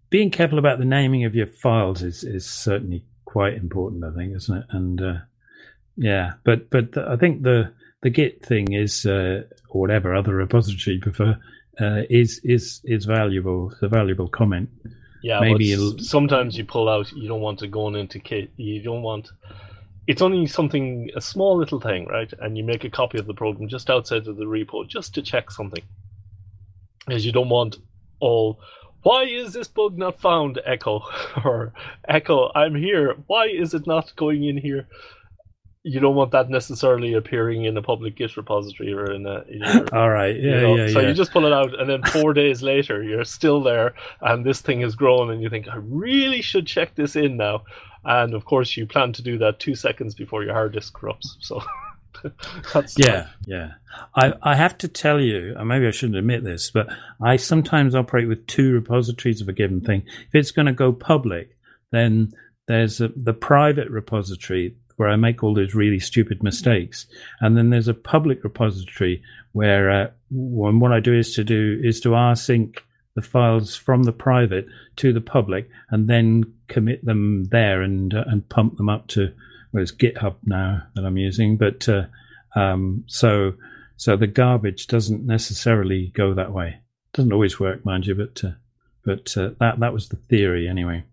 being 0.10 0.30
careful 0.30 0.60
about 0.60 0.80
the 0.80 0.86
naming 0.86 1.26
of 1.26 1.36
your 1.36 1.48
files 1.48 2.04
is 2.04 2.24
is 2.24 2.46
certainly 2.46 3.04
quite 3.26 3.56
important, 3.56 4.04
I 4.04 4.16
think, 4.16 4.36
isn't 4.36 4.58
it? 4.58 4.66
And 4.70 5.02
uh, 5.02 5.18
yeah, 5.98 6.34
but 6.44 6.70
but 6.70 6.92
the, 6.92 7.10
I 7.10 7.16
think 7.18 7.44
the 7.44 7.74
the 8.04 8.10
Git 8.10 8.46
thing 8.46 8.74
is 8.74 9.06
uh, 9.06 9.44
or 9.70 9.82
whatever 9.82 10.14
other 10.14 10.36
repository 10.36 10.98
you 10.98 11.02
prefer 11.02 11.40
uh, 11.80 12.02
is 12.10 12.40
is 12.44 12.82
is 12.84 13.06
valuable. 13.06 13.72
It's 13.72 13.82
a 13.82 13.88
valuable 13.88 14.28
comment. 14.28 14.70
Yeah, 15.24 15.40
Maybe 15.40 15.76
sometimes 16.00 16.58
you 16.58 16.66
pull 16.66 16.90
out. 16.90 17.12
You 17.14 17.28
don't 17.30 17.42
want 17.42 17.60
to 17.60 17.68
go 17.68 17.86
on 17.86 17.96
into 17.96 18.20
Git. 18.20 18.52
You 18.58 18.82
don't 18.82 19.02
want. 19.02 19.32
It's 20.06 20.22
only 20.22 20.45
something, 20.47 21.10
a 21.16 21.22
small 21.22 21.58
little 21.58 21.80
thing, 21.80 22.08
right? 22.08 22.32
And 22.39 22.58
you 22.58 22.64
make 22.64 22.84
a 22.84 22.89
copy 22.89 23.18
of 23.18 23.26
the 23.26 23.34
program 23.34 23.70
just 23.70 23.89
outside 23.89 24.28
of 24.28 24.36
the 24.36 24.45
repo 24.45 24.88
just 24.88 25.14
to 25.16 25.22
check 25.22 25.49
something. 25.49 25.84
Because 27.06 27.26
you 27.26 27.32
don't 27.32 27.49
want 27.49 27.78
all. 28.20 28.60
Why 29.04 29.24
is 29.24 29.54
this 29.54 29.68
bug 29.68 29.97
not 29.97 30.20
found? 30.20 30.60
Echo 30.66 31.01
or 31.45 31.74
Echo. 32.08 32.51
I'm 32.56 32.76
here. 32.76 33.16
Why 33.28 33.47
is 33.47 33.74
it 33.74 33.86
not 33.88 34.16
going 34.16 34.43
in 34.45 34.58
here? 34.58 34.88
You 35.86 35.99
don't 35.99 36.16
want 36.16 36.32
that 36.32 36.49
necessarily 36.49 37.14
appearing 37.14 37.66
in 37.66 37.76
a 37.76 37.82
public 37.82 38.16
Git 38.16 38.38
repository 38.38 38.93
or 38.93 39.12
in 39.12 39.26
a. 39.26 39.43
In 39.49 39.60
your, 39.60 39.93
All 39.95 40.10
right, 40.10 40.34
you 40.34 40.49
yeah, 40.49 40.62
know, 40.62 40.76
yeah, 40.76 40.88
so 40.88 41.01
yeah. 41.01 41.10
you 41.10 41.14
just 41.14 41.34
pull 41.34 41.45
it 41.45 41.51
out, 41.51 41.78
and 41.78 41.89
then 41.89 42.01
four 42.04 42.34
days 42.41 42.64
later, 42.64 43.04
you're 43.04 43.26
still 43.26 43.62
there, 43.62 43.93
and 44.22 44.45
this 44.45 44.62
thing 44.62 44.80
has 44.80 44.95
grown, 44.95 45.30
and 45.30 45.43
you 45.43 45.49
think, 45.49 45.68
I 45.68 45.76
really 45.76 46.41
should 46.41 46.68
check 46.68 46.95
this 46.95 47.18
in 47.18 47.36
now. 47.36 47.64
And 48.06 48.34
of 48.34 48.45
course, 48.45 48.76
you 48.76 48.86
plan 48.86 49.14
to 49.14 49.22
do 49.22 49.38
that 49.39 49.60
two 49.60 49.76
seconds 49.76 50.14
before 50.16 50.43
your 50.43 50.54
hard 50.54 50.74
disk 50.74 50.93
corrupts. 50.93 51.38
So 51.39 51.62
Yeah, 52.97 53.28
yeah. 53.45 53.74
I, 54.16 54.34
I 54.41 54.56
have 54.56 54.78
to 54.80 54.88
tell 54.88 55.20
you, 55.20 55.56
and 55.58 55.68
maybe 55.68 55.88
I 55.88 55.91
shouldn't 55.91 56.18
admit 56.18 56.43
this, 56.43 56.72
but 56.72 56.88
I 57.22 57.36
sometimes 57.36 57.95
operate 57.95 58.28
with 58.28 58.47
two 58.47 58.72
repositories 58.74 59.41
of 59.41 59.49
a 59.49 59.54
given 59.54 59.82
thing. 59.82 60.04
If 60.28 60.36
it's 60.36 60.51
going 60.51 60.66
to 60.66 60.74
go 60.74 60.91
public, 60.91 61.56
then 61.91 62.34
there's 62.68 63.01
a, 63.01 63.10
the 63.10 63.34
private 63.34 63.89
repository 63.89 64.76
where 64.95 65.10
I 65.10 65.16
make 65.16 65.43
all 65.43 65.54
those 65.54 65.74
really 65.74 65.99
stupid 65.99 66.43
mistakes, 66.43 67.08
and 67.41 67.58
then 67.58 67.70
there's 67.70 67.88
a 67.88 67.93
public 67.93 68.43
repository 68.43 69.24
where 69.51 69.89
uh, 69.89 70.08
what 70.30 70.91
I 70.91 70.99
do 70.99 71.14
is 71.14 71.36
to 71.36 71.43
do 71.43 71.80
is 71.84 71.99
to 72.01 72.10
rsync 72.10 72.78
the 73.16 73.22
files 73.22 73.76
from 73.76 74.04
the 74.04 74.12
private 74.12 74.68
to 74.97 75.14
the 75.14 75.22
public, 75.22 75.70
and 75.89 76.08
then 76.08 76.43
commit 76.74 77.06
them 77.06 77.46
there 77.46 77.82
and 77.82 78.14
uh, 78.14 78.24
and 78.28 78.50
pump 78.50 78.78
them 78.78 78.90
up 78.90 79.08
to 79.08 79.34
well, 79.72 79.84
it's 79.84 79.92
GitHub 79.92 80.36
now 80.44 80.84
that 80.96 81.06
I'm 81.06 81.18
using, 81.18 81.58
but 81.58 81.88
uh, 81.88 82.06
um, 82.56 83.04
so 83.08 83.54
so 83.98 84.18
the 84.18 84.28
garbage 84.28 84.88
doesn't 84.88 85.26
necessarily 85.26 86.12
go 86.16 86.34
that 86.34 86.52
way. 86.52 86.80
Doesn't 87.14 87.34
always 87.34 87.60
work, 87.60 87.86
mind 87.86 88.08
you, 88.08 88.16
but 88.16 88.44
uh, 88.44 88.52
but 89.06 89.38
uh, 89.38 89.52
that 89.60 89.80
that 89.80 89.94
was 89.94 90.10
the 90.10 90.16
theory 90.16 90.68
anyway. 90.68 91.04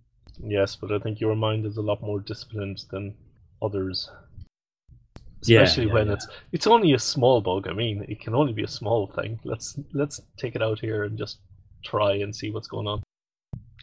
yes, 0.43 0.77
but 0.77 0.93
I 0.93 0.99
think 0.99 1.21
your 1.21 1.37
mind 1.37 1.67
is 1.67 1.77
a 1.77 1.83
lot 1.83 2.03
more 2.03 2.21
disciplined 2.21 2.85
than 2.91 3.15
others. 3.63 4.11
Yeah, 5.43 5.63
especially 5.63 5.87
yeah, 5.87 5.95
when 5.95 6.07
yeah. 6.07 6.13
it's 6.15 6.27
it's 6.53 6.67
only 6.67 6.93
a 6.93 6.99
small 6.99 7.41
bug. 7.41 7.67
I 7.69 7.73
mean, 7.73 8.05
it 8.09 8.21
can 8.21 8.35
only 8.35 8.53
be 8.53 8.65
a 8.65 8.69
small 8.69 9.07
thing. 9.07 9.41
Let's 9.45 9.79
let's 9.93 10.21
take 10.37 10.55
it 10.55 10.63
out 10.63 10.81
here 10.81 11.05
and 11.05 11.19
just 11.19 11.39
try 11.85 12.17
and 12.17 12.35
see 12.35 12.51
what's 12.51 12.69
going 12.69 12.87
on. 12.87 13.03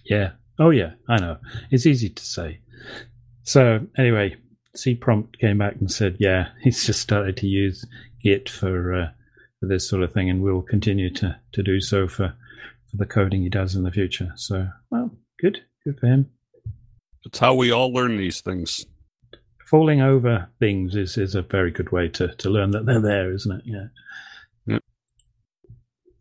Yeah. 0.06 0.32
Oh, 0.60 0.70
yeah. 0.72 0.94
I 1.08 1.20
know. 1.20 1.38
It's 1.72 1.86
easy 1.86 2.10
to 2.10 2.24
say. 2.24 2.60
So 3.44 3.88
anyway, 3.98 4.36
C 4.76 4.96
prompt 4.96 5.40
came 5.40 5.58
back 5.58 5.76
and 5.80 5.92
said, 5.92 6.18
yeah, 6.20 6.50
he's 6.62 6.86
just 6.86 7.02
started 7.02 7.38
to 7.38 7.48
use 7.48 7.86
Git 8.22 8.50
for 8.50 8.94
uh, 8.94 9.10
for 9.60 9.68
this 9.68 9.88
sort 9.88 10.04
of 10.04 10.12
thing, 10.12 10.30
and 10.30 10.42
will 10.42 10.62
continue 10.62 11.14
to 11.16 11.40
to 11.54 11.64
do 11.64 11.80
so 11.80 12.08
for 12.08 12.34
for 12.90 12.98
the 12.98 13.06
coding 13.06 13.42
he 13.42 13.50
does 13.50 13.76
in 13.76 13.84
the 13.84 13.92
future. 13.92 14.32
So 14.36 14.68
well, 14.90 15.16
good, 15.40 15.62
good 15.86 16.00
for 16.00 16.08
him. 16.08 16.30
It's 17.26 17.40
how 17.40 17.54
we 17.54 17.72
all 17.72 17.94
learn 17.94 18.18
these 18.18 18.42
things. 18.42 18.86
Falling 19.66 20.02
over 20.02 20.50
things 20.60 20.96
is 20.96 21.18
is 21.18 21.36
a 21.36 21.42
very 21.42 21.72
good 21.72 21.92
way 21.92 22.08
to 22.10 22.34
to 22.36 22.50
learn 22.50 22.72
that 22.72 22.86
they're 22.86 23.02
there, 23.02 23.32
isn't 23.34 23.52
it? 23.52 23.62
Yeah. 23.66 23.88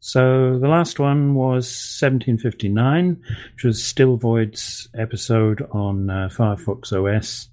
So 0.00 0.58
the 0.58 0.68
last 0.68 0.98
one 0.98 1.34
was 1.34 1.66
1759, 2.00 3.22
which 3.54 3.64
was 3.64 3.82
Stilvoid's 3.82 4.88
episode 4.96 5.66
on 5.72 6.10
uh, 6.10 6.28
Firefox 6.30 6.92
OS, 6.92 7.48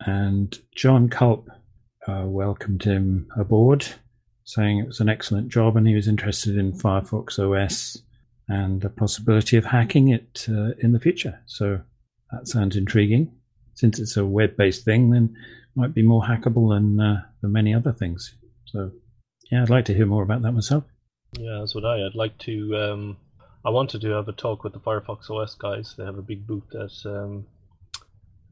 and 0.00 0.58
Jon 0.74 1.08
Kulp 1.08 1.48
uh, 2.06 2.24
welcomed 2.26 2.84
him 2.84 3.28
aboard, 3.36 3.86
saying 4.44 4.78
it 4.78 4.86
was 4.86 5.00
an 5.00 5.08
excellent 5.08 5.48
job 5.48 5.76
and 5.76 5.86
he 5.86 5.94
was 5.94 6.08
interested 6.08 6.56
in 6.56 6.72
Firefox 6.72 7.38
OS 7.38 7.98
and 8.48 8.80
the 8.80 8.90
possibility 8.90 9.56
of 9.56 9.64
hacking 9.64 10.08
it 10.08 10.46
uh, 10.48 10.70
in 10.78 10.92
the 10.92 11.00
future. 11.00 11.40
So 11.46 11.80
that 12.30 12.46
sounds 12.46 12.76
intriguing. 12.76 13.32
Since 13.74 13.98
it's 13.98 14.16
a 14.16 14.24
web-based 14.24 14.84
thing, 14.84 15.10
then 15.10 15.34
it 15.34 15.78
might 15.78 15.94
be 15.94 16.02
more 16.02 16.22
hackable 16.22 16.74
than 16.74 17.00
uh, 17.00 17.22
than 17.42 17.52
many 17.52 17.74
other 17.74 17.92
things. 17.92 18.34
So 18.66 18.92
yeah, 19.50 19.62
I'd 19.62 19.70
like 19.70 19.84
to 19.86 19.94
hear 19.94 20.06
more 20.06 20.22
about 20.22 20.42
that 20.42 20.52
myself. 20.52 20.84
Yeah, 21.32 21.58
that's 21.60 21.74
what 21.74 21.84
I. 21.84 22.06
I'd 22.06 22.14
like 22.14 22.38
to. 22.38 22.76
Um, 22.76 23.16
I 23.64 23.70
wanted 23.70 24.00
to 24.02 24.10
have 24.10 24.28
a 24.28 24.32
talk 24.32 24.64
with 24.64 24.72
the 24.72 24.80
Firefox 24.80 25.30
OS 25.30 25.54
guys. 25.54 25.94
They 25.96 26.04
have 26.04 26.18
a 26.18 26.22
big 26.22 26.46
booth 26.46 26.74
at 26.74 26.92
um, 27.04 27.46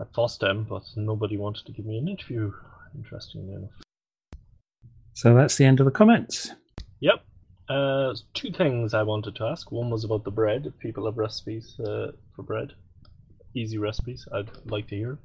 at 0.01 0.13
FOSDEM, 0.13 0.69
but 0.69 0.83
nobody 0.97 1.37
wanted 1.37 1.67
to 1.67 1.73
give 1.73 1.87
me 1.87 1.99
an 1.99 2.09
interview. 2.09 2.53
Interestingly 2.95 3.55
enough. 3.55 3.71
So 5.15 5.35
that's 5.35 5.57
the 5.57 5.65
end 5.65 5.81
of 5.81 5.87
the 5.87 5.93
comments. 5.93 6.51
Yep. 7.01 7.25
Uh, 7.69 8.15
two 8.35 8.53
things 8.53 8.93
I 8.93 9.03
wanted 9.03 9.37
to 9.37 9.45
ask. 9.45 9.71
One 9.71 9.89
was 9.89 10.05
about 10.05 10.25
the 10.25 10.31
bread. 10.31 10.67
If 10.67 10.79
people 10.81 11.07
have 11.07 11.17
recipes 11.17 11.79
uh, 11.81 12.13
for 12.35 12.43
bread, 12.43 12.73
easy 13.55 13.79
recipes, 13.79 14.27
I'd 14.33 14.51
like 14.67 14.89
to 14.89 14.97
hear. 14.97 15.19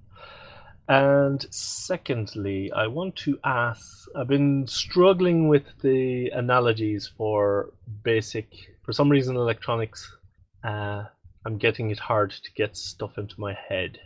And 0.90 1.46
secondly, 1.52 2.72
I 2.72 2.88
want 2.88 3.16
to 3.18 3.38
ask 3.44 4.08
I've 4.16 4.28
been 4.28 4.66
struggling 4.66 5.48
with 5.48 5.66
the 5.84 6.30
analogies 6.30 7.08
for 7.16 7.74
basic, 8.04 8.48
for 8.82 8.92
some 8.92 9.08
reason, 9.08 9.36
electronics. 9.36 10.12
Uh, 10.64 11.04
I'm 11.46 11.60
getting 11.60 11.92
it 11.92 12.00
hard 12.00 12.32
to 12.32 12.52
get 12.54 12.76
stuff 12.76 13.20
into 13.20 13.40
my 13.40 13.54
head. 13.54 14.00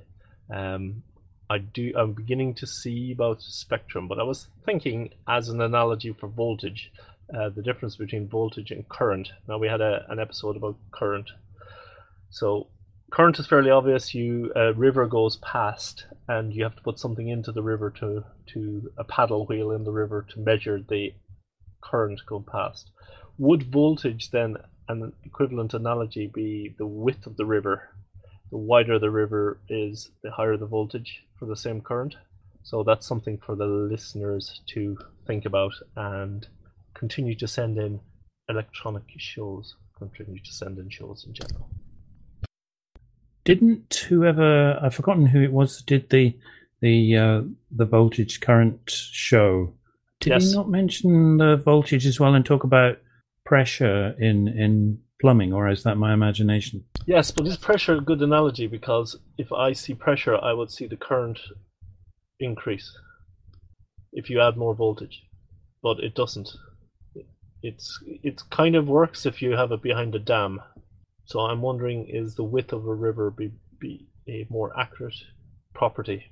Um, 0.53 1.03
I 1.49 1.59
do. 1.59 1.93
I'm 1.97 2.11
beginning 2.11 2.53
to 2.55 2.67
see 2.67 3.13
about 3.13 3.41
spectrum, 3.41 4.09
but 4.09 4.19
I 4.19 4.23
was 4.23 4.47
thinking 4.65 5.11
as 5.25 5.47
an 5.47 5.61
analogy 5.61 6.11
for 6.11 6.27
voltage, 6.27 6.91
uh, 7.33 7.47
the 7.47 7.61
difference 7.61 7.95
between 7.95 8.27
voltage 8.27 8.71
and 8.71 8.87
current. 8.89 9.29
Now 9.47 9.57
we 9.57 9.69
had 9.69 9.79
a, 9.79 10.05
an 10.09 10.19
episode 10.19 10.57
about 10.57 10.75
current. 10.91 11.29
So 12.29 12.67
current 13.09 13.39
is 13.39 13.47
fairly 13.47 13.69
obvious. 13.69 14.13
You 14.13 14.51
a 14.53 14.73
river 14.73 15.07
goes 15.07 15.37
past, 15.37 16.07
and 16.27 16.53
you 16.53 16.63
have 16.63 16.75
to 16.75 16.81
put 16.83 16.99
something 16.99 17.27
into 17.27 17.51
the 17.51 17.63
river 17.63 17.89
to 17.89 18.23
to 18.53 18.91
a 18.97 19.03
paddle 19.03 19.45
wheel 19.45 19.71
in 19.71 19.83
the 19.83 19.91
river 19.91 20.25
to 20.29 20.39
measure 20.39 20.79
the 20.81 21.13
current 21.81 22.21
going 22.25 22.43
past. 22.43 22.91
Would 23.37 23.63
voltage 23.63 24.31
then 24.31 24.57
an 24.87 25.13
equivalent 25.23 25.73
analogy 25.73 26.27
be 26.33 26.75
the 26.77 26.87
width 26.87 27.25
of 27.25 27.37
the 27.37 27.45
river? 27.45 27.89
The 28.51 28.57
wider 28.57 28.99
the 28.99 29.09
river 29.09 29.59
is, 29.67 30.11
the 30.21 30.31
higher 30.31 30.57
the 30.57 30.67
voltage 30.67 31.23
for 31.39 31.45
the 31.45 31.55
same 31.55 31.81
current. 31.81 32.15
So 32.63 32.83
that's 32.83 33.07
something 33.07 33.37
for 33.45 33.55
the 33.55 33.65
listeners 33.65 34.61
to 34.67 34.97
think 35.27 35.45
about 35.45 35.73
and 35.95 36.47
continue 36.93 37.35
to 37.35 37.47
send 37.47 37.77
in 37.77 37.99
electronic 38.47 39.03
shows. 39.17 39.75
Continue 39.97 40.39
to 40.39 40.53
send 40.53 40.77
in 40.77 40.89
shows 40.89 41.25
in 41.27 41.33
general. 41.33 41.69
Didn't 43.45 44.05
whoever 44.07 44.79
I've 44.81 44.95
forgotten 44.95 45.25
who 45.25 45.41
it 45.41 45.51
was 45.51 45.77
that 45.77 45.85
did 45.85 46.09
the 46.09 46.37
the 46.81 47.17
uh, 47.17 47.41
the 47.71 47.85
voltage 47.85 48.39
current 48.41 48.89
show? 48.89 49.73
Did 50.19 50.29
Yes. 50.31 50.49
he 50.51 50.55
not 50.55 50.69
mention 50.69 51.37
the 51.37 51.57
voltage 51.57 52.05
as 52.05 52.19
well 52.19 52.33
and 52.35 52.45
talk 52.45 52.63
about 52.63 52.99
pressure 53.45 54.15
in 54.17 54.47
in 54.47 54.99
plumbing, 55.19 55.53
or 55.53 55.67
is 55.69 55.83
that 55.83 55.97
my 55.97 56.13
imagination? 56.13 56.83
Yes, 57.05 57.31
but 57.31 57.45
is 57.47 57.57
pressure 57.57 57.95
a 57.95 58.01
good 58.01 58.21
analogy? 58.21 58.67
Because 58.67 59.17
if 59.37 59.51
I 59.51 59.73
see 59.73 59.93
pressure, 59.93 60.37
I 60.41 60.53
would 60.53 60.71
see 60.71 60.87
the 60.87 60.95
current 60.97 61.39
increase 62.39 62.91
if 64.13 64.29
you 64.29 64.39
add 64.39 64.55
more 64.57 64.73
voltage, 64.75 65.21
but 65.81 65.99
it 65.99 66.15
doesn't. 66.15 66.49
It's 67.61 67.99
it 68.05 68.41
kind 68.51 68.75
of 68.75 68.87
works 68.87 69.25
if 69.25 69.41
you 69.41 69.51
have 69.51 69.71
it 69.71 69.81
behind 69.81 70.15
a 70.15 70.19
dam. 70.19 70.61
So 71.25 71.39
I'm 71.39 71.61
wondering, 71.61 72.07
is 72.09 72.35
the 72.35 72.43
width 72.43 72.73
of 72.73 72.85
a 72.85 72.93
river 72.93 73.31
be, 73.31 73.51
be 73.79 74.07
a 74.27 74.45
more 74.49 74.77
accurate 74.79 75.15
property? 75.73 76.25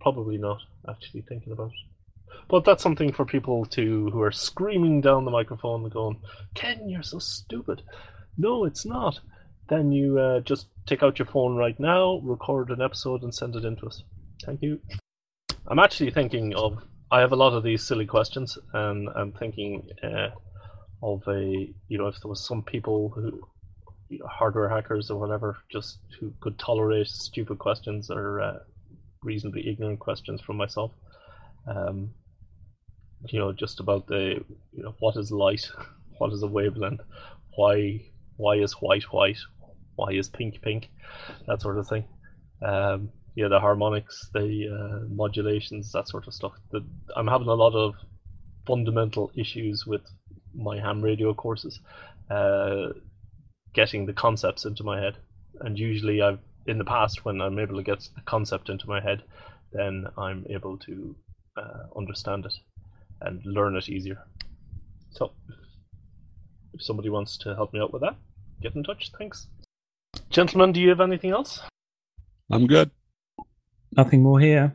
Probably 0.00 0.38
not. 0.38 0.60
Actually, 0.88 1.22
thinking 1.22 1.52
about 1.52 1.68
it. 1.68 1.90
But 2.48 2.64
that's 2.64 2.82
something 2.82 3.12
for 3.12 3.24
people 3.24 3.64
to 3.66 4.10
who 4.10 4.20
are 4.22 4.32
screaming 4.32 5.00
down 5.00 5.24
the 5.24 5.30
microphone 5.30 5.82
and 5.82 5.92
going, 5.92 6.20
"Ken, 6.54 6.88
you're 6.88 7.02
so 7.02 7.18
stupid." 7.18 7.82
No, 8.36 8.64
it's 8.64 8.86
not. 8.86 9.20
Then 9.68 9.92
you 9.92 10.18
uh, 10.18 10.40
just 10.40 10.68
take 10.86 11.02
out 11.02 11.18
your 11.18 11.26
phone 11.26 11.56
right 11.56 11.78
now, 11.78 12.20
record 12.24 12.70
an 12.70 12.80
episode, 12.80 13.22
and 13.22 13.34
send 13.34 13.56
it 13.56 13.64
in 13.64 13.76
to 13.76 13.86
us. 13.86 14.02
Thank 14.44 14.62
you. 14.62 14.80
I'm 15.66 15.78
actually 15.78 16.10
thinking 16.10 16.54
of. 16.54 16.82
I 17.12 17.20
have 17.20 17.32
a 17.32 17.36
lot 17.36 17.52
of 17.52 17.62
these 17.62 17.86
silly 17.86 18.06
questions, 18.06 18.56
and 18.72 19.08
I'm 19.14 19.32
thinking 19.32 19.88
uh, 20.02 20.30
of 21.02 21.22
a. 21.28 21.72
You 21.88 21.98
know, 21.98 22.06
if 22.06 22.20
there 22.20 22.30
was 22.30 22.46
some 22.46 22.62
people 22.62 23.10
who, 23.14 23.46
hardware 24.28 24.68
hackers 24.68 25.10
or 25.10 25.18
whatever, 25.18 25.58
just 25.70 25.98
who 26.18 26.32
could 26.40 26.58
tolerate 26.58 27.06
stupid 27.06 27.58
questions 27.58 28.10
or 28.10 28.40
uh, 28.40 28.58
reasonably 29.22 29.68
ignorant 29.68 30.00
questions 30.00 30.40
from 30.40 30.56
myself. 30.56 30.92
Um, 31.66 32.10
you 33.28 33.38
know, 33.38 33.52
just 33.52 33.80
about 33.80 34.06
the, 34.06 34.42
you 34.72 34.82
know, 34.82 34.94
what 34.98 35.16
is 35.16 35.30
light, 35.30 35.68
what 36.18 36.32
is 36.32 36.42
a 36.42 36.46
wavelength, 36.46 37.02
why 37.56 38.00
why 38.36 38.54
is 38.56 38.72
white 38.74 39.04
white, 39.12 39.38
why 39.96 40.12
is 40.12 40.28
pink 40.28 40.62
pink, 40.62 40.88
that 41.46 41.60
sort 41.60 41.78
of 41.78 41.86
thing. 41.86 42.04
Um, 42.62 43.10
yeah, 43.36 43.48
the 43.48 43.60
harmonics, 43.60 44.28
the 44.32 44.68
uh, 44.68 45.06
modulations, 45.08 45.92
that 45.92 46.08
sort 46.08 46.26
of 46.26 46.34
stuff. 46.34 46.52
The, 46.72 46.80
I'm 47.14 47.26
having 47.26 47.48
a 47.48 47.54
lot 47.54 47.74
of 47.74 47.94
fundamental 48.66 49.30
issues 49.36 49.86
with 49.86 50.02
my 50.54 50.80
ham 50.80 51.00
radio 51.00 51.32
courses, 51.34 51.80
uh, 52.30 52.88
getting 53.74 54.06
the 54.06 54.12
concepts 54.12 54.64
into 54.64 54.84
my 54.84 55.00
head. 55.00 55.16
And 55.60 55.78
usually, 55.78 56.22
I've 56.22 56.38
in 56.66 56.78
the 56.78 56.84
past 56.84 57.24
when 57.24 57.40
I'm 57.40 57.58
able 57.58 57.76
to 57.76 57.82
get 57.82 58.08
a 58.16 58.20
concept 58.22 58.68
into 58.68 58.88
my 58.88 59.00
head, 59.00 59.22
then 59.72 60.06
I'm 60.16 60.46
able 60.50 60.78
to 60.78 61.16
uh, 61.56 61.84
understand 61.96 62.46
it 62.46 62.54
and 63.20 63.40
learn 63.44 63.76
it 63.76 63.88
easier. 63.88 64.24
So, 65.10 65.32
if 66.72 66.82
somebody 66.82 67.08
wants 67.08 67.36
to 67.38 67.54
help 67.54 67.72
me 67.72 67.80
out 67.80 67.92
with 67.92 68.02
that, 68.02 68.16
get 68.62 68.74
in 68.74 68.82
touch. 68.82 69.10
Thanks. 69.18 69.48
Gentlemen, 70.28 70.72
do 70.72 70.80
you 70.80 70.90
have 70.90 71.00
anything 71.00 71.30
else? 71.30 71.60
I'm 72.50 72.66
good. 72.66 72.90
Nothing 73.96 74.22
more 74.22 74.38
here. 74.38 74.74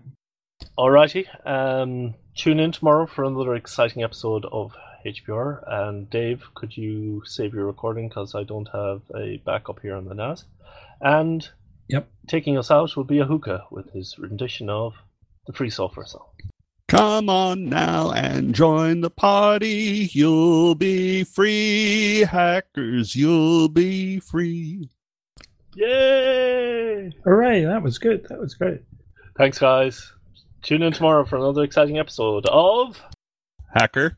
Alrighty. 0.78 1.26
Um, 1.48 2.16
tune 2.36 2.60
in 2.60 2.72
tomorrow 2.72 3.06
for 3.06 3.24
another 3.24 3.56
exciting 3.56 4.04
episode 4.04 4.46
of 4.52 4.74
HPR. 5.06 5.64
And 5.68 6.10
Dave, 6.10 6.44
could 6.56 6.76
you 6.76 7.22
save 7.26 7.54
your 7.54 7.66
recording 7.66 8.10
because 8.10 8.36
I 8.36 8.44
don't 8.44 8.68
have 8.74 9.02
a 9.16 9.38
backup 9.46 9.80
here 9.82 9.96
on 9.96 10.06
the 10.06 10.16
NAS? 10.16 10.46
And 11.02 11.48
Yep. 11.88 12.08
taking 12.28 12.58
us 12.58 12.72
out 12.72 12.96
will 12.96 13.04
be 13.04 13.18
Ahuka 13.18 13.72
with 13.72 13.92
his 13.94 14.18
rendition 14.18 14.70
of 14.70 14.96
the 15.46 15.54
Free 15.54 15.70
Software 15.70 16.06
song. 16.08 16.26
Come 16.88 17.30
on 17.30 17.66
now 17.70 18.12
and 18.12 18.56
join 18.56 19.02
the 19.02 19.10
party. 19.10 20.10
You'll 20.12 20.76
be 20.76 21.24
free, 21.24 22.22
hackers. 22.22 23.16
You'll 23.16 23.70
be 23.70 24.20
free. 24.20 24.90
Yay! 25.76 27.12
Hooray! 27.24 27.66
That 27.66 27.84
was 27.84 27.98
good. 27.98 28.26
That 28.30 28.40
was 28.40 28.54
great. 28.54 28.82
Thanks, 29.38 29.60
guys. 29.60 30.12
Tune 30.62 30.82
in 30.82 30.94
tomorrow 30.94 31.26
for 31.26 31.36
another 31.36 31.64
exciting 31.64 32.00
episode 32.00 32.46
of 32.48 33.00
Hacker. 33.74 34.18